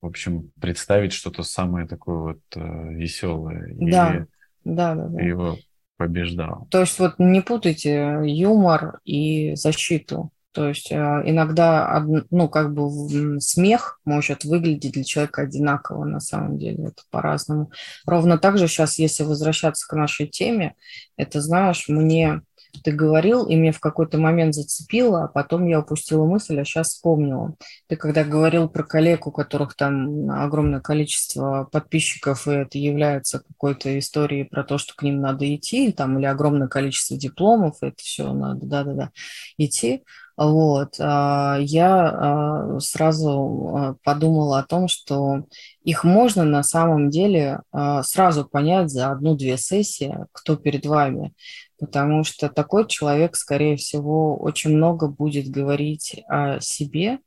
в 0.01 0.07
общем, 0.07 0.51
представить 0.59 1.13
что-то 1.13 1.43
самое 1.43 1.87
такое 1.87 2.17
вот 2.17 2.41
веселое. 2.55 3.75
Да, 3.79 4.15
и 4.15 4.25
да, 4.65 4.95
да, 4.95 5.09
да. 5.09 5.21
Его 5.21 5.59
побеждал. 5.99 6.67
То 6.71 6.81
есть 6.81 6.99
вот 6.99 7.17
не 7.19 7.43
путайте 7.43 8.21
юмор 8.25 9.01
и 9.05 9.55
защиту. 9.57 10.31
То 10.53 10.69
есть 10.69 10.91
э, 10.91 10.97
иногда, 10.97 12.03
ну, 12.31 12.49
как 12.49 12.73
бы 12.73 13.39
смех 13.41 14.01
может 14.05 14.45
выглядеть 14.45 14.93
для 14.93 15.05
человека 15.05 15.43
одинаково 15.43 16.05
на 16.05 16.21
самом 16.21 16.59
деле, 16.59 16.87
это 16.87 17.03
по-разному. 17.11 17.71
Ровно 18.07 18.39
так 18.39 18.57
же 18.57 18.67
сейчас, 18.67 18.99
если 18.99 19.25
возвращаться 19.25 19.87
к 19.87 19.93
нашей 19.93 20.27
теме, 20.27 20.75
это, 21.17 21.41
знаешь, 21.43 21.85
мне 21.89 22.41
ты 22.83 22.93
говорил, 22.93 23.47
и 23.47 23.57
мне 23.57 23.73
в 23.73 23.81
какой-то 23.81 24.19
момент 24.19 24.55
зацепило, 24.55 25.25
а 25.25 25.29
потом 25.29 25.67
я 25.67 25.81
упустила 25.81 26.25
мысль, 26.25 26.61
а 26.61 26.65
сейчас 26.65 26.89
вспомнила. 26.89 27.55
Ты 27.87 27.97
когда 27.97 28.25
говорил 28.25 28.69
про 28.69 28.83
коллег, 28.83 29.27
у 29.27 29.33
которых 29.33 29.75
там 29.75 30.31
огромное 30.31 30.81
количество 30.81 31.69
подписчиков, 31.71 32.47
и 32.47 32.53
это 32.53 32.79
является 32.79 33.41
какой-то 33.41 33.99
историей 33.99 34.45
про 34.45 34.65
то, 34.65 34.79
что 34.79 34.95
к 34.95 35.03
ним 35.03 35.21
надо 35.21 35.53
идти, 35.55 35.93
там, 35.93 36.19
или 36.19 36.27
огромное 36.27 36.69
количество 36.69 37.17
дипломов, 37.17 37.77
это 37.81 37.97
все 37.99 38.33
надо, 38.33 38.67
да-да-да, 38.67 39.11
идти, 39.57 40.03
вот, 40.39 40.95
а, 41.01 41.57
я 41.61 42.09
а, 42.09 42.79
сразу 42.79 43.75
а, 43.77 43.95
подумала 44.05 44.61
о 44.61 44.63
том, 44.63 44.87
что 44.87 45.43
их 45.83 46.05
можно 46.05 46.45
на 46.45 46.63
самом 46.63 47.11
деле 47.11 47.63
сразу 48.03 48.45
понять 48.45 48.91
за 48.91 49.11
одну-две 49.11 49.57
сессии, 49.57 50.15
кто 50.33 50.55
перед 50.55 50.87
вами 50.87 51.33
потому 51.79 52.25
что 52.25 52.49
такой 52.49 52.87
человек, 52.87 53.37
скорее 53.37 53.77
всего, 53.77 54.37
очень 54.37 54.77
много 54.77 55.09
будет 55.09 55.49
говорить 55.49 56.23
о 56.29 56.61
себе. 56.61 57.19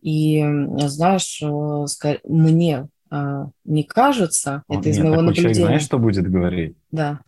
И, 0.00 0.44
знаешь, 0.78 1.42
э, 1.42 2.18
мне 2.24 2.88
э, 3.10 3.44
не 3.64 3.84
кажется, 3.84 4.62
Он, 4.66 4.80
это 4.80 4.88
из 4.88 4.96
нет, 4.98 5.06
моего 5.06 5.22
наблюдения. 5.22 5.54
Человек, 5.54 5.66
знаешь, 5.66 5.82
что 5.82 5.98
будет 5.98 6.30
говорить? 6.30 6.76
Да. 6.90 7.20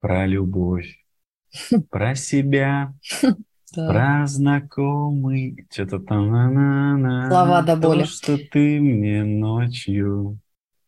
Про 0.00 0.26
любовь, 0.26 1.04
про 1.90 2.14
себя, 2.14 2.92
про 3.74 4.26
знакомый, 4.26 5.66
что-то 5.70 6.00
там. 6.00 7.28
Слова 7.28 7.62
до 7.62 7.76
боли. 7.76 8.00
То, 8.00 8.06
что 8.06 8.38
ты 8.38 8.80
мне 8.80 9.24
ночью 9.24 10.38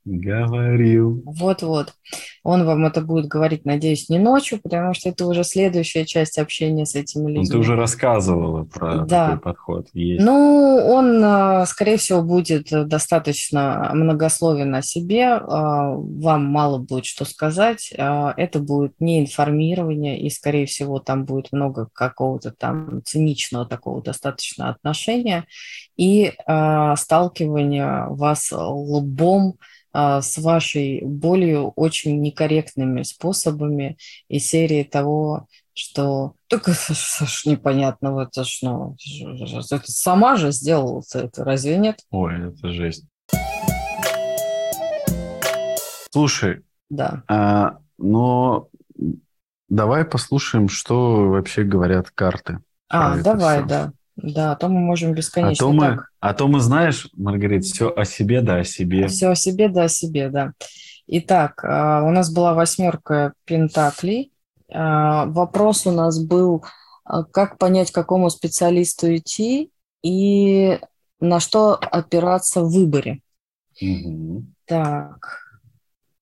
Говорил. 0.04 1.22
Вот-вот. 1.24 1.94
Он 2.42 2.64
вам 2.66 2.84
это 2.86 3.02
будет 3.02 3.26
говорить, 3.26 3.64
надеюсь, 3.64 4.08
не 4.08 4.18
ночью, 4.18 4.60
потому 4.60 4.94
что 4.94 5.10
это 5.10 5.26
уже 5.26 5.44
следующая 5.44 6.04
часть 6.04 6.40
общения 6.40 6.84
с 6.84 6.96
этими 6.96 7.28
людьми. 7.28 7.44
Ну, 7.44 7.50
ты 7.50 7.58
уже 7.58 7.76
рассказывала 7.76 8.64
про 8.64 9.04
да. 9.04 9.26
такой 9.26 9.40
подход. 9.40 9.88
Есть. 9.92 10.24
Ну, 10.24 10.76
он, 10.84 11.22
а, 11.24 11.64
скорее 11.66 11.98
всего, 11.98 12.20
будет 12.22 12.68
достаточно 12.88 13.92
многословен 13.94 14.74
о 14.74 14.82
себе. 14.82 15.34
А, 15.34 15.92
вам 15.94 16.46
мало 16.46 16.78
будет 16.78 17.04
что 17.04 17.24
сказать. 17.24 17.92
Это 17.96 18.58
будет 18.58 18.94
не 18.98 19.20
информирование, 19.20 20.20
и, 20.20 20.30
скорее 20.30 20.66
всего, 20.66 20.98
там 20.98 21.24
будет 21.24 21.52
много 21.52 21.88
какого-то 21.92 22.50
там 22.50 23.02
циничного 23.04 23.66
такого 23.66 24.02
достаточно 24.02 24.68
отношения 24.68 25.44
и 25.96 26.32
сталкивания 26.96 28.06
вас 28.08 28.50
лбом 28.52 29.58
с 29.94 30.38
вашей 30.38 31.02
болью 31.02 31.72
очень 31.76 32.20
некорректными 32.20 33.02
способами 33.02 33.96
и 34.28 34.38
серии 34.38 34.84
того, 34.84 35.46
что 35.74 36.34
только 36.48 36.72
ж 36.72 37.42
непонятно, 37.46 38.20
это 38.20 38.44
ж, 38.44 38.58
ну, 38.62 38.96
это 39.70 39.82
сама 39.84 40.36
же 40.36 40.52
сделала 40.52 41.02
это, 41.14 41.44
разве 41.44 41.78
нет? 41.78 42.00
Ой, 42.10 42.48
это 42.50 42.72
жесть. 42.72 43.06
Слушай, 46.10 46.62
да. 46.90 47.22
а, 47.26 47.78
но 47.96 48.68
давай 49.70 50.04
послушаем, 50.04 50.68
что 50.68 51.30
вообще 51.30 51.62
говорят 51.62 52.10
карты. 52.10 52.58
А, 52.88 53.16
давай, 53.16 53.60
все. 53.60 53.68
да. 53.68 53.92
Да, 54.16 54.52
а 54.52 54.56
то 54.56 54.68
мы 54.68 54.80
можем 54.80 55.14
бесконечно 55.14 55.66
а 55.66 55.70
то 55.70 55.72
мы, 55.72 55.86
так. 55.86 56.11
А 56.22 56.34
то 56.34 56.46
мы, 56.46 56.60
знаешь, 56.60 57.08
Маргарита, 57.14 57.66
все 57.66 57.92
о 57.92 58.04
себе, 58.04 58.42
да 58.42 58.58
о 58.58 58.64
себе. 58.64 59.08
Все 59.08 59.30
о 59.30 59.34
себе, 59.34 59.68
да 59.68 59.84
о 59.84 59.88
себе, 59.88 60.28
да. 60.28 60.52
Итак, 61.08 61.64
а, 61.64 62.04
у 62.04 62.10
нас 62.12 62.32
была 62.32 62.54
восьмерка 62.54 63.32
пентаклей. 63.44 64.32
А, 64.72 65.26
вопрос 65.26 65.84
у 65.84 65.90
нас 65.90 66.24
был, 66.24 66.64
как 67.32 67.58
понять, 67.58 67.90
к 67.90 67.94
какому 67.96 68.30
специалисту 68.30 69.12
идти 69.16 69.72
и 70.04 70.78
на 71.18 71.40
что 71.40 71.74
опираться 71.74 72.62
в 72.62 72.70
выборе. 72.70 73.20
Угу. 73.80 74.44
Так, 74.66 75.40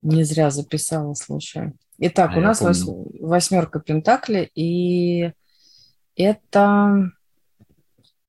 не 0.01 0.25
зря 0.25 0.49
записала, 0.49 1.13
слушай. 1.13 1.75
Итак, 1.99 2.31
а 2.37 2.39
у 2.39 2.41
нас 2.41 2.61
помню. 2.61 3.07
восьмерка 3.21 3.81
пентаклей, 3.81 4.51
и 4.55 5.33
это 6.17 7.11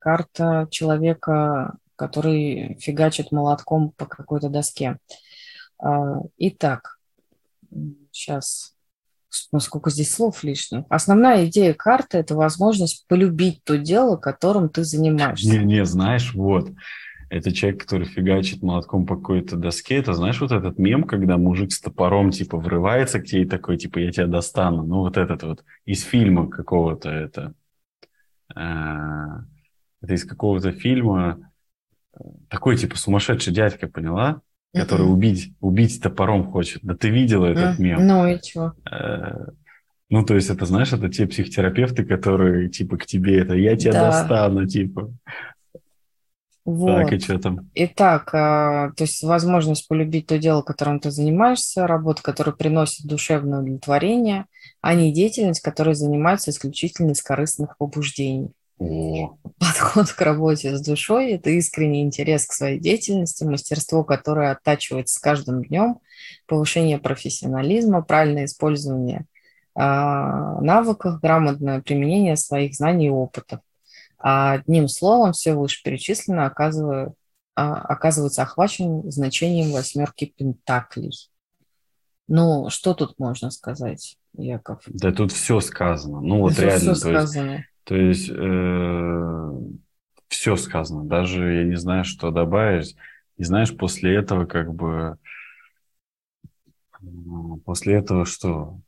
карта 0.01 0.67
человека, 0.71 1.75
который 1.95 2.77
фигачит 2.81 3.31
молотком 3.31 3.91
по 3.91 4.07
какой-то 4.07 4.49
доске. 4.49 4.97
А, 5.77 6.21
итак, 6.37 6.97
сейчас, 8.11 8.73
ну, 9.51 9.59
сколько 9.59 9.91
здесь 9.91 10.11
слов 10.11 10.43
лишних. 10.43 10.85
Основная 10.89 11.45
идея 11.45 11.75
карты– 11.75 12.17
это 12.19 12.35
возможность 12.35 13.05
полюбить 13.07 13.63
то 13.63 13.77
дело, 13.77 14.17
которым 14.17 14.69
ты 14.69 14.83
занимаешься. 14.83 15.47
Не, 15.51 15.63
не, 15.63 15.85
знаешь, 15.85 16.33
вот. 16.33 16.71
это 17.29 17.51
человек, 17.53 17.81
который 17.81 18.07
фигачит 18.07 18.63
молотком 18.63 19.05
по 19.05 19.15
какой-то 19.15 19.55
доске. 19.55 19.97
Это 19.97 20.13
знаешь 20.13 20.41
вот 20.41 20.51
этот 20.51 20.79
мем, 20.79 21.03
когда 21.03 21.37
мужик 21.37 21.71
с 21.71 21.79
топором 21.79 22.31
типа 22.31 22.57
врывается 22.57 23.19
к 23.19 23.25
тебе 23.25 23.43
и 23.43 23.45
такой, 23.45 23.77
типа, 23.77 23.99
я 23.99 24.11
тебя 24.11 24.25
достану. 24.25 24.81
Ну 24.81 25.01
вот 25.01 25.17
этот 25.17 25.43
вот 25.43 25.63
из 25.85 26.01
фильма 26.01 26.49
какого-то 26.49 27.09
это. 27.09 27.53
Э, 30.01 30.05
это 30.05 30.13
из 30.13 30.25
какого-то 30.25 30.71
фильма. 30.71 31.51
Такой 32.49 32.77
типа 32.77 32.97
сумасшедший 32.97 33.53
дядька, 33.53 33.87
поняла? 33.87 34.41
Который 34.73 35.05
mm-hmm. 35.05 35.11
убить, 35.11 35.53
убить 35.59 36.01
топором 36.01 36.49
хочет. 36.51 36.81
Да 36.83 36.95
ты 36.95 37.09
видела 37.09 37.45
этот 37.45 37.79
mm-hmm. 37.79 37.83
мем? 37.83 38.07
Ну 38.07 38.27
и 38.27 38.41
чего? 38.41 38.73
Э, 38.89 39.47
ну, 40.09 40.25
то 40.25 40.35
есть, 40.35 40.49
это, 40.49 40.65
знаешь, 40.65 40.91
это 40.91 41.07
те 41.07 41.25
психотерапевты, 41.25 42.03
которые, 42.03 42.69
типа, 42.69 42.97
к 42.97 43.05
тебе 43.05 43.39
это 43.39 43.53
«я 43.53 43.77
тебя 43.77 43.93
да. 43.93 44.11
достану», 44.11 44.67
типа. 44.67 45.09
Вот. 46.65 46.87
Так, 46.87 47.13
и 47.13 47.19
что 47.19 47.39
там? 47.39 47.69
Итак, 47.73 48.29
а, 48.33 48.91
то 48.91 49.05
есть 49.05 49.23
возможность 49.23 49.87
полюбить 49.87 50.27
то 50.27 50.37
дело, 50.37 50.61
которым 50.61 50.99
ты 50.99 51.11
занимаешься, 51.11 51.87
работа, 51.87 52.21
которая 52.21 52.53
приносит 52.53 53.07
душевное 53.07 53.61
удовлетворение, 53.61 54.45
а 54.81 54.93
не 54.93 55.13
деятельность, 55.13 55.61
которая 55.61 55.95
занимается 55.95 56.51
исключительно 56.51 57.11
из 57.11 57.21
корыстных 57.21 57.77
побуждений. 57.77 58.51
Подход 59.59 60.11
к 60.11 60.21
работе 60.21 60.75
с 60.75 60.81
душой– 60.81 61.31
это 61.33 61.51
искренний 61.51 62.01
интерес 62.01 62.47
к 62.47 62.53
своей 62.53 62.79
деятельности, 62.79 63.43
мастерство, 63.43 64.03
которое 64.03 64.51
оттачивается 64.51 65.15
с 65.15 65.19
каждым 65.19 65.63
днем, 65.63 65.99
повышение 66.47 66.97
профессионализма, 66.97 68.01
правильное 68.01 68.45
использование 68.45 69.25
а, 69.75 70.59
навыков, 70.61 71.19
грамотное 71.21 71.81
применение 71.81 72.35
своих 72.35 72.73
знаний 72.73 73.07
и 73.07 73.11
опытов. 73.11 73.59
А 74.17 74.53
одним 74.53 74.87
словом, 74.87 75.33
все 75.33 75.53
вышеперечисленное 75.53 76.47
оказывает, 76.47 77.13
а, 77.55 77.81
оказывается 77.81 78.41
охваченным 78.41 79.11
значением 79.11 79.71
восьмерки 79.71 80.25
пентаклей. 80.25 81.13
Ну, 82.27 82.69
что 82.69 82.95
тут 82.95 83.19
можно 83.19 83.51
сказать, 83.51 84.17
Яков? 84.33 84.81
Да 84.87 85.11
тут 85.11 85.31
все 85.31 85.59
сказано. 85.59 86.21
Ну, 86.21 86.39
вот 86.39 86.55
тут 86.55 86.59
реально. 86.59 86.93
Все 86.93 86.95
сказано. 86.95 87.51
Есть, 87.51 87.70
то 87.83 87.95
есть 87.95 88.29
э, 88.29 89.51
все 90.27 90.55
сказано. 90.55 91.05
Даже 91.05 91.53
я 91.53 91.63
не 91.63 91.75
знаю, 91.75 92.03
что 92.03 92.31
добавить. 92.31 92.95
И 93.37 93.43
знаешь, 93.43 93.75
после 93.75 94.15
этого 94.15 94.45
как 94.45 94.73
бы... 94.73 95.17
После 97.65 97.95
этого 97.95 98.25
что? 98.25 98.79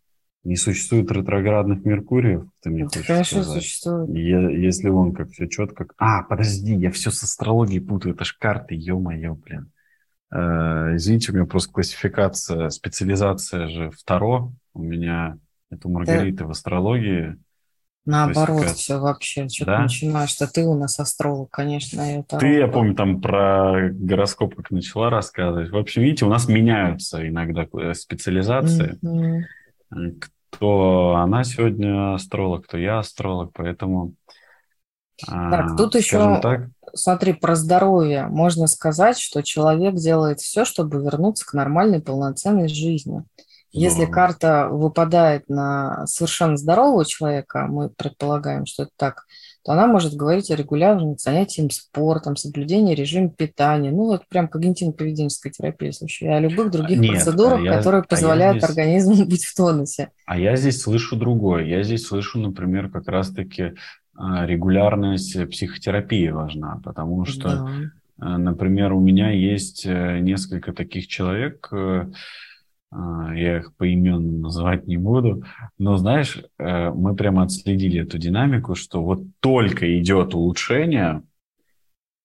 Не 0.44 0.57
существует 0.57 1.10
ретроградных 1.10 1.86
Меркуриев, 1.86 2.45
ты 2.61 2.70
мне 2.70 2.84
Это, 2.84 2.99
хочешь 2.99 3.07
конечно, 3.07 3.44
сказать? 3.44 3.64
существует. 3.64 4.10
Я, 4.10 4.49
если 4.49 4.90
он 4.90 5.14
как 5.14 5.30
все 5.30 5.48
четко... 5.48 5.88
А, 5.98 6.24
подожди, 6.24 6.76
я 6.76 6.91
все 6.91 7.11
с 7.11 7.24
астрологией 7.24 7.82
путаю, 7.82 8.14
это 8.14 8.26
ж 8.26 8.36
карты, 8.38 8.76
ё-моё, 8.76 9.36
блин. 9.36 9.72
Э, 10.32 10.95
извините, 10.95 11.32
у 11.32 11.36
меня 11.36 11.45
просто 11.45 11.72
классификация, 11.72 12.70
специализация 12.70 13.68
же 13.68 13.91
второ. 13.91 14.52
У 14.74 14.84
меня 14.84 15.38
это 15.70 15.88
у 15.88 15.91
Маргариты 15.91 16.40
да. 16.40 16.45
в 16.45 16.52
астрологии. 16.52 17.38
Наоборот, 18.05 18.65
все 18.71 18.99
вообще. 18.99 19.47
Что 19.47 19.65
да? 19.65 19.80
начинаешь, 19.84 20.30
что 20.30 20.47
ты 20.47 20.65
у 20.65 20.75
нас 20.75 20.99
астролог, 20.99 21.49
конечно. 21.49 22.01
Это 22.01 22.38
ты, 22.38 22.55
я 22.55 22.67
помню, 22.67 22.95
там 22.95 23.21
про 23.21 23.89
гороскоп 23.91 24.55
как 24.55 24.71
начала 24.71 25.09
рассказывать. 25.09 25.71
В 25.71 25.77
общем, 25.77 26.01
видите, 26.01 26.25
у 26.25 26.30
нас 26.30 26.47
меняются 26.47 27.25
иногда 27.27 27.65
э, 27.73 27.93
специализации. 27.93 28.99
Mm-hmm 29.01 29.43
кто 30.53 31.15
она 31.15 31.43
сегодня 31.43 32.15
астролог, 32.15 32.65
кто 32.65 32.77
я 32.77 32.99
астролог, 32.99 33.51
поэтому... 33.53 34.13
Так, 35.25 35.71
а, 35.71 35.75
тут 35.75 35.95
еще, 35.95 36.39
так, 36.41 36.69
смотри, 36.93 37.34
про 37.34 37.55
здоровье. 37.55 38.27
Можно 38.27 38.67
сказать, 38.67 39.17
что 39.17 39.41
человек 39.41 39.95
делает 39.95 40.39
все, 40.39 40.65
чтобы 40.65 41.01
вернуться 41.01 41.45
к 41.45 41.53
нормальной 41.53 42.01
полноценной 42.01 42.67
жизни. 42.67 43.23
Если 43.74 44.06
карта 44.06 44.70
выпадает 44.70 45.50
на 45.50 46.06
совершенно 46.06 46.58
здорового 46.58 47.06
человека, 47.06 47.66
мы 47.68 47.90
предполагаем, 47.90 48.68
что 48.68 48.84
это 48.84 48.91
так, 48.95 49.26
то 49.66 49.72
она 49.72 49.88
может 49.88 50.14
говорить 50.14 50.52
о 50.52 50.56
регулярном 50.56 51.18
занятии 51.18 51.68
спортом, 51.72 52.36
соблюдении 52.36 52.94
режима 52.94 53.30
питания, 53.30 53.91
ну 53.91 54.06
вот 54.06 54.28
прям 54.28 54.50
когнитивно-поведенческая 54.54 55.52
терапия, 55.52 55.91
слушай, 55.91 56.28
о 56.28 56.40
любых 56.40 56.70
других 56.70 57.00
Нет, 57.00 57.12
процедурах, 57.12 57.62
я, 57.62 57.78
которые 57.78 58.04
позволяют 58.04 58.58
а 58.58 58.60
здесь, 58.60 58.70
организму 58.70 59.26
быть 59.30 59.45
в 59.45 59.56
тонусе. 59.56 60.10
А 60.26 60.38
я 60.38 60.56
здесь 60.56 60.82
слышу 60.82 61.16
другое. 61.16 61.64
Я 61.66 61.82
здесь 61.84 62.06
слышу, 62.06 62.40
например, 62.40 62.90
как 62.90 63.08
раз-таки 63.08 63.74
а, 64.16 64.45
регулярность 64.45 65.50
психотерапии 65.50 66.30
важна, 66.30 66.80
потому 66.84 67.26
что, 67.26 67.50
да. 67.50 67.68
А, 68.20 68.38
например, 68.38 68.94
у 68.94 69.00
меня 69.00 69.32
есть 69.32 69.86
э, 69.86 70.20
несколько 70.20 70.74
таких 70.74 71.08
человек, 71.08 71.68
э, 71.72 71.76
а, 71.76 72.12
я 72.95 73.57
их 73.57 73.76
поименно 73.76 74.40
называть 74.40 74.86
не 74.88 74.98
буду, 74.98 75.44
но 75.78 75.98
знаешь, 75.98 76.44
э, 76.57 76.90
мы 76.91 77.15
прямо 77.15 77.44
отследили 77.44 78.02
эту 78.02 78.18
динамику, 78.18 78.76
что 78.76 79.03
вот 79.03 79.22
только 79.40 79.99
идет 79.99 80.36
улучшение, 80.36 81.24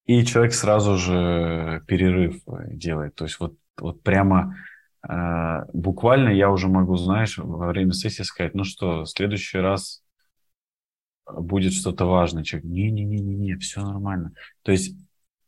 и 0.07 0.25
человек 0.25 0.55
сразу 0.55 0.97
же 0.97 1.83
перерыв 1.87 2.43
делает. 2.71 3.15
То 3.15 3.25
есть 3.25 3.39
вот, 3.41 3.55
вот 3.79 4.03
прямо 4.03 4.57
э, 5.09 5.65
буквально 5.73 6.31
я 6.31 6.51
уже 6.51 6.69
могу, 6.69 6.97
знаешь, 6.97 7.39
во 7.39 7.69
время 7.69 7.93
сессии 7.93 8.23
сказать, 8.23 8.55
ну 8.55 8.65
что, 8.65 9.03
в 9.03 9.09
следующий 9.09 9.59
раз 9.59 10.03
будет 11.31 11.73
что-то 11.73 12.07
важное. 12.07 12.43
Человек, 12.43 12.71
не-не-не-не, 12.71 13.57
все 13.57 13.83
нормально. 13.83 14.33
То 14.63 14.73
есть 14.73 14.97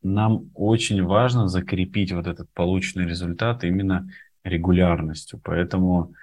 нам 0.02 0.50
очень 0.54 1.02
важно 1.04 1.48
закрепить 1.48 2.12
вот 2.12 2.26
этот 2.26 2.48
полученный 2.52 3.06
результат 3.06 3.64
именно 3.64 4.08
регулярностью. 4.44 5.40
Поэтому 5.42 6.14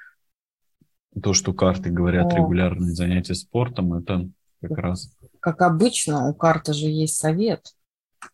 то, 1.21 1.33
что 1.33 1.53
карты 1.53 1.89
говорят 1.89 2.33
О. 2.33 2.37
регулярные 2.37 2.93
занятия 2.93 3.35
спортом, 3.35 3.93
это 3.93 4.29
как 4.61 4.77
раз... 4.77 5.15
Как 5.39 5.61
обычно, 5.61 6.27
у 6.27 6.33
карты 6.33 6.73
же 6.73 6.87
есть 6.87 7.15
совет, 7.15 7.73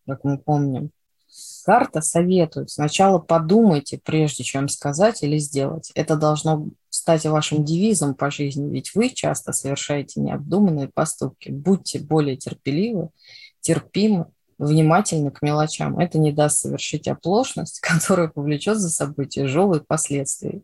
как 0.07 0.23
мы 0.23 0.37
помним. 0.37 0.91
Карта 1.65 2.01
советует. 2.01 2.69
Сначала 2.69 3.19
подумайте, 3.19 3.99
прежде 4.03 4.43
чем 4.43 4.67
сказать 4.67 5.23
или 5.23 5.37
сделать. 5.37 5.91
Это 5.95 6.15
должно 6.15 6.67
стать 6.89 7.25
вашим 7.25 7.63
девизом 7.63 8.15
по 8.15 8.29
жизни, 8.29 8.69
ведь 8.69 8.93
вы 8.93 9.09
часто 9.09 9.51
совершаете 9.51 10.21
необдуманные 10.21 10.89
поступки. 10.93 11.49
Будьте 11.49 11.99
более 11.99 12.37
терпеливы, 12.37 13.09
терпимы 13.61 14.27
внимательны 14.57 15.31
к 15.31 15.41
мелочам. 15.41 15.99
Это 15.99 16.17
не 16.19 16.31
даст 16.31 16.59
совершить 16.59 17.07
оплошность, 17.07 17.79
которая 17.81 18.27
повлечет 18.27 18.77
за 18.77 18.89
собой 18.89 19.27
тяжелые 19.27 19.81
последствия. 19.81 20.61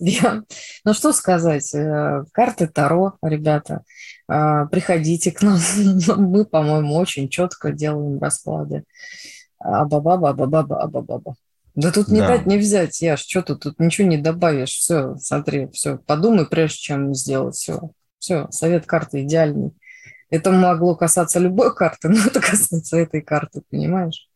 Ну 0.00 0.92
что 0.92 1.12
сказать, 1.12 1.72
э, 1.74 2.24
карты 2.32 2.66
Таро, 2.66 3.14
ребята, 3.22 3.84
э, 4.28 4.66
приходите 4.70 5.30
к 5.30 5.40
нам, 5.42 5.58
мы, 6.16 6.44
по-моему, 6.44 6.96
очень 6.96 7.28
четко 7.28 7.72
делаем 7.72 8.18
расклады. 8.20 8.84
Абабаба, 9.58 10.30
абабаба, 10.30 10.82
абабаба. 10.82 11.36
Да 11.74 11.90
тут 11.90 12.08
не 12.08 12.20
да. 12.20 12.28
дать, 12.28 12.46
не 12.46 12.56
взять, 12.56 13.00
Яш, 13.02 13.20
что 13.20 13.42
тут, 13.42 13.60
тут 13.62 13.80
ничего 13.80 14.06
не 14.06 14.18
добавишь, 14.18 14.70
все, 14.70 15.16
смотри, 15.16 15.68
все, 15.72 15.98
подумай, 15.98 16.46
прежде 16.46 16.78
чем 16.78 17.14
сделать, 17.14 17.56
все, 17.56 17.90
все, 18.18 18.48
совет 18.50 18.86
карты 18.86 19.22
идеальный. 19.22 19.72
Это 20.34 20.50
могло 20.50 20.96
касаться 20.96 21.38
любой 21.38 21.74
карты, 21.74 22.08
но 22.10 22.16
это 22.26 22.40
касается 22.40 22.96
этой 22.96 23.22
карты, 23.22 23.62
понимаешь? 23.70 24.28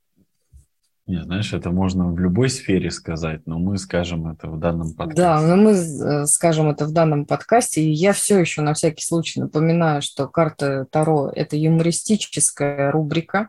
Не, 1.09 1.23
знаешь, 1.23 1.53
это 1.55 1.71
можно 1.71 2.13
в 2.13 2.19
любой 2.19 2.51
сфере 2.51 2.91
сказать, 2.91 3.41
но 3.47 3.59
мы 3.59 3.79
скажем 3.79 4.29
это 4.29 4.47
в 4.47 4.61
данном 4.61 4.93
подкасте. 4.93 5.23
Да, 5.23 5.41
но 5.41 5.57
мы 5.57 5.71
э, 5.73 6.27
скажем 6.27 6.69
это 6.69 6.85
в 6.85 6.93
данном 6.93 7.25
подкасте, 7.25 7.83
и 7.83 7.91
я 7.91 8.13
все 8.13 8.39
еще 8.39 8.61
на 8.61 8.75
всякий 8.75 9.03
случай 9.03 9.41
напоминаю, 9.41 10.03
что 10.03 10.29
карта 10.29 10.87
Таро– 10.91 11.33
это 11.35 11.57
юмористическая 11.57 12.93
рубрика, 12.93 13.49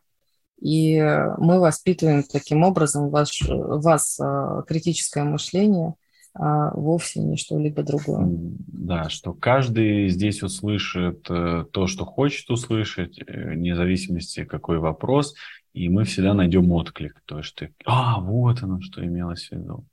и 0.60 1.00
мы 1.38 1.60
воспитываем 1.60 2.24
таким 2.24 2.64
образом 2.64 3.10
ваш, 3.10 3.42
вас 3.48 4.20
э, 4.20 4.64
критическое 4.68 5.24
мышление– 5.24 5.94
а 6.34 6.72
вовсе 6.76 7.20
не 7.20 7.38
что-либо 7.38 7.84
другое. 7.84 8.26
Да, 8.28 9.10
что 9.10 9.34
каждый 9.34 10.10
здесь 10.10 10.44
услышит 10.44 11.26
э, 11.30 11.66
то, 11.72 11.88
что 11.88 12.06
хочет 12.06 12.50
услышать, 12.50 13.20
э, 13.20 13.52
вне 13.52 13.76
зависимости, 13.76 14.46
какой 14.46 14.80
вопрос, 14.80 15.36
и 15.74 15.90
мы 15.90 16.04
всегда 16.04 16.34
найдем 16.34 16.72
отклик. 16.72 17.22
То 17.26 17.38
есть 17.40 17.56
ты, 17.56 17.74
а, 17.86 18.20
вот 18.20 18.64
оно, 18.64 18.82
что 18.82 19.04
имелось 19.04 19.50
в 19.50 19.52
виду. 19.52 19.86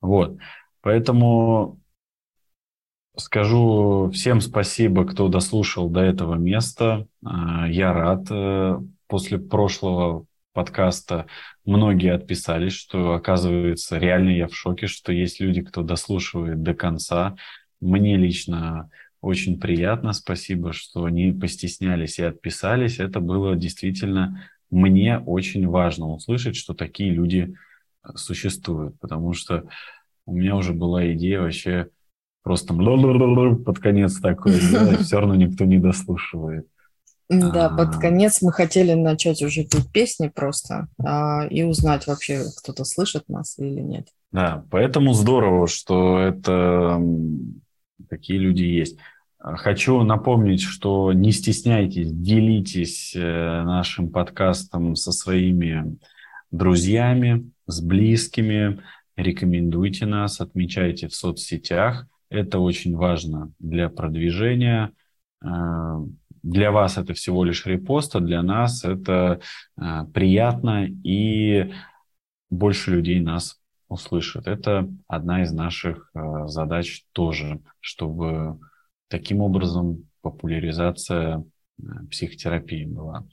Вот, 0.00 0.38
поэтому 0.80 1.80
скажу 3.16 4.10
всем 4.12 4.40
спасибо, 4.40 5.04
кто 5.04 5.28
дослушал 5.28 5.88
до 5.88 6.00
этого 6.00 6.34
места. 6.34 7.06
А, 7.24 7.68
я 7.68 7.92
рад. 7.92 8.26
Э, 8.30 8.78
после 9.06 9.38
прошлого 9.38 10.26
подкаста 10.54 11.26
многие 11.66 12.14
отписались, 12.14 12.72
что, 12.72 13.12
оказывается, 13.12 13.98
реально 13.98 14.30
я 14.30 14.48
в 14.48 14.56
шоке, 14.56 14.86
что 14.86 15.12
есть 15.12 15.40
люди, 15.40 15.60
кто 15.60 15.82
дослушивает 15.82 16.62
до 16.62 16.72
конца. 16.72 17.36
Мне 17.80 18.16
лично 18.16 18.88
очень 19.20 19.60
приятно. 19.60 20.12
Спасибо, 20.14 20.72
что 20.72 21.08
не 21.08 21.32
постеснялись 21.32 22.18
и 22.18 22.22
отписались. 22.22 23.00
Это 23.00 23.20
было 23.20 23.56
действительно 23.56 24.48
мне 24.70 25.18
очень 25.18 25.66
важно 25.68 26.08
услышать, 26.08 26.56
что 26.56 26.74
такие 26.74 27.10
люди 27.10 27.54
существуют, 28.14 28.98
потому 29.00 29.32
что 29.32 29.64
у 30.26 30.34
меня 30.34 30.56
уже 30.56 30.72
была 30.72 31.12
идея 31.12 31.40
вообще 31.40 31.88
просто 32.42 32.74
под 33.64 33.78
конец 33.78 34.20
такое 34.20 34.54
сделать, 34.54 35.00
все 35.02 35.20
равно 35.20 35.34
никто 35.34 35.64
не 35.64 35.78
дослушивает. 35.78 36.66
Да, 37.28 37.70
под 37.70 37.96
а. 37.96 37.98
конец 37.98 38.42
мы 38.42 38.52
хотели 38.52 38.92
начать 38.92 39.42
уже 39.42 39.64
петь 39.64 39.90
песни 39.92 40.28
просто 40.28 40.88
а, 41.02 41.46
и 41.48 41.62
узнать 41.62 42.06
вообще, 42.06 42.42
кто-то 42.58 42.84
слышит 42.84 43.28
нас 43.28 43.58
или 43.58 43.80
нет. 43.80 44.08
Да, 44.30 44.64
поэтому 44.70 45.14
здорово, 45.14 45.66
что 45.66 46.18
это 46.18 47.00
такие 48.08 48.38
люди 48.38 48.62
есть. 48.62 48.98
Хочу 49.38 50.02
напомнить, 50.02 50.62
что 50.62 51.12
не 51.12 51.30
стесняйтесь, 51.30 52.10
делитесь 52.10 53.14
э, 53.14 53.20
нашим 53.20 54.10
подкастом 54.10 54.96
со 54.96 55.12
своими 55.12 55.98
друзьями, 56.50 57.50
с 57.66 57.82
близкими, 57.82 58.80
рекомендуйте 59.16 60.06
нас, 60.06 60.40
отмечайте 60.40 61.08
в 61.08 61.14
соцсетях. 61.14 62.06
Это 62.30 62.58
очень 62.58 62.96
важно 62.96 63.52
для 63.58 63.88
продвижения. 63.88 64.92
Э, 66.44 66.48
для 66.48 66.70
вас 66.70 66.98
это 66.98 67.14
всего 67.14 67.44
лишь 67.44 67.66
репост, 67.66 68.14
а 68.16 68.20
для 68.20 68.42
нас 68.42 68.84
это 68.84 69.40
э, 69.76 70.04
приятно 70.12 70.86
и 70.86 71.72
больше 72.50 72.90
людей 72.92 73.20
нас 73.20 73.60
услышат. 73.88 74.46
Это 74.46 74.88
одна 75.08 75.42
из 75.42 75.52
наших 75.52 76.10
задач 76.46 77.04
тоже, 77.12 77.60
чтобы 77.80 78.58
Таким 79.14 79.42
образом, 79.42 80.08
популяризация 80.22 81.44
э, 81.78 81.82
психотерапии 82.10 82.84
была. 82.84 83.24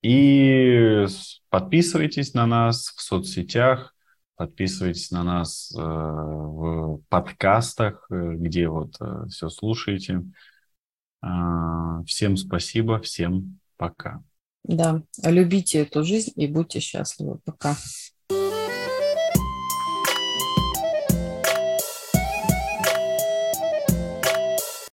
И 0.00 1.06
подписывайтесь 1.48 2.34
на 2.34 2.46
нас 2.46 2.94
в 2.96 3.00
соцсетях, 3.00 3.96
подписывайтесь 4.36 5.10
на 5.10 5.24
нас 5.24 5.74
э, 5.76 5.80
в 5.80 7.00
подкастах, 7.08 8.06
э, 8.10 8.34
где 8.36 8.68
вот 8.68 8.94
все 9.28 9.48
слушаете. 9.48 10.22
А, 11.26 12.02
всем 12.04 12.36
спасибо, 12.36 13.00
всем 13.00 13.58
пока. 13.78 14.22
Да, 14.62 15.02
любите 15.22 15.78
эту 15.80 16.04
жизнь 16.04 16.32
и 16.36 16.46
будьте 16.46 16.80
счастливы. 16.80 17.38
Пока. 17.44 17.76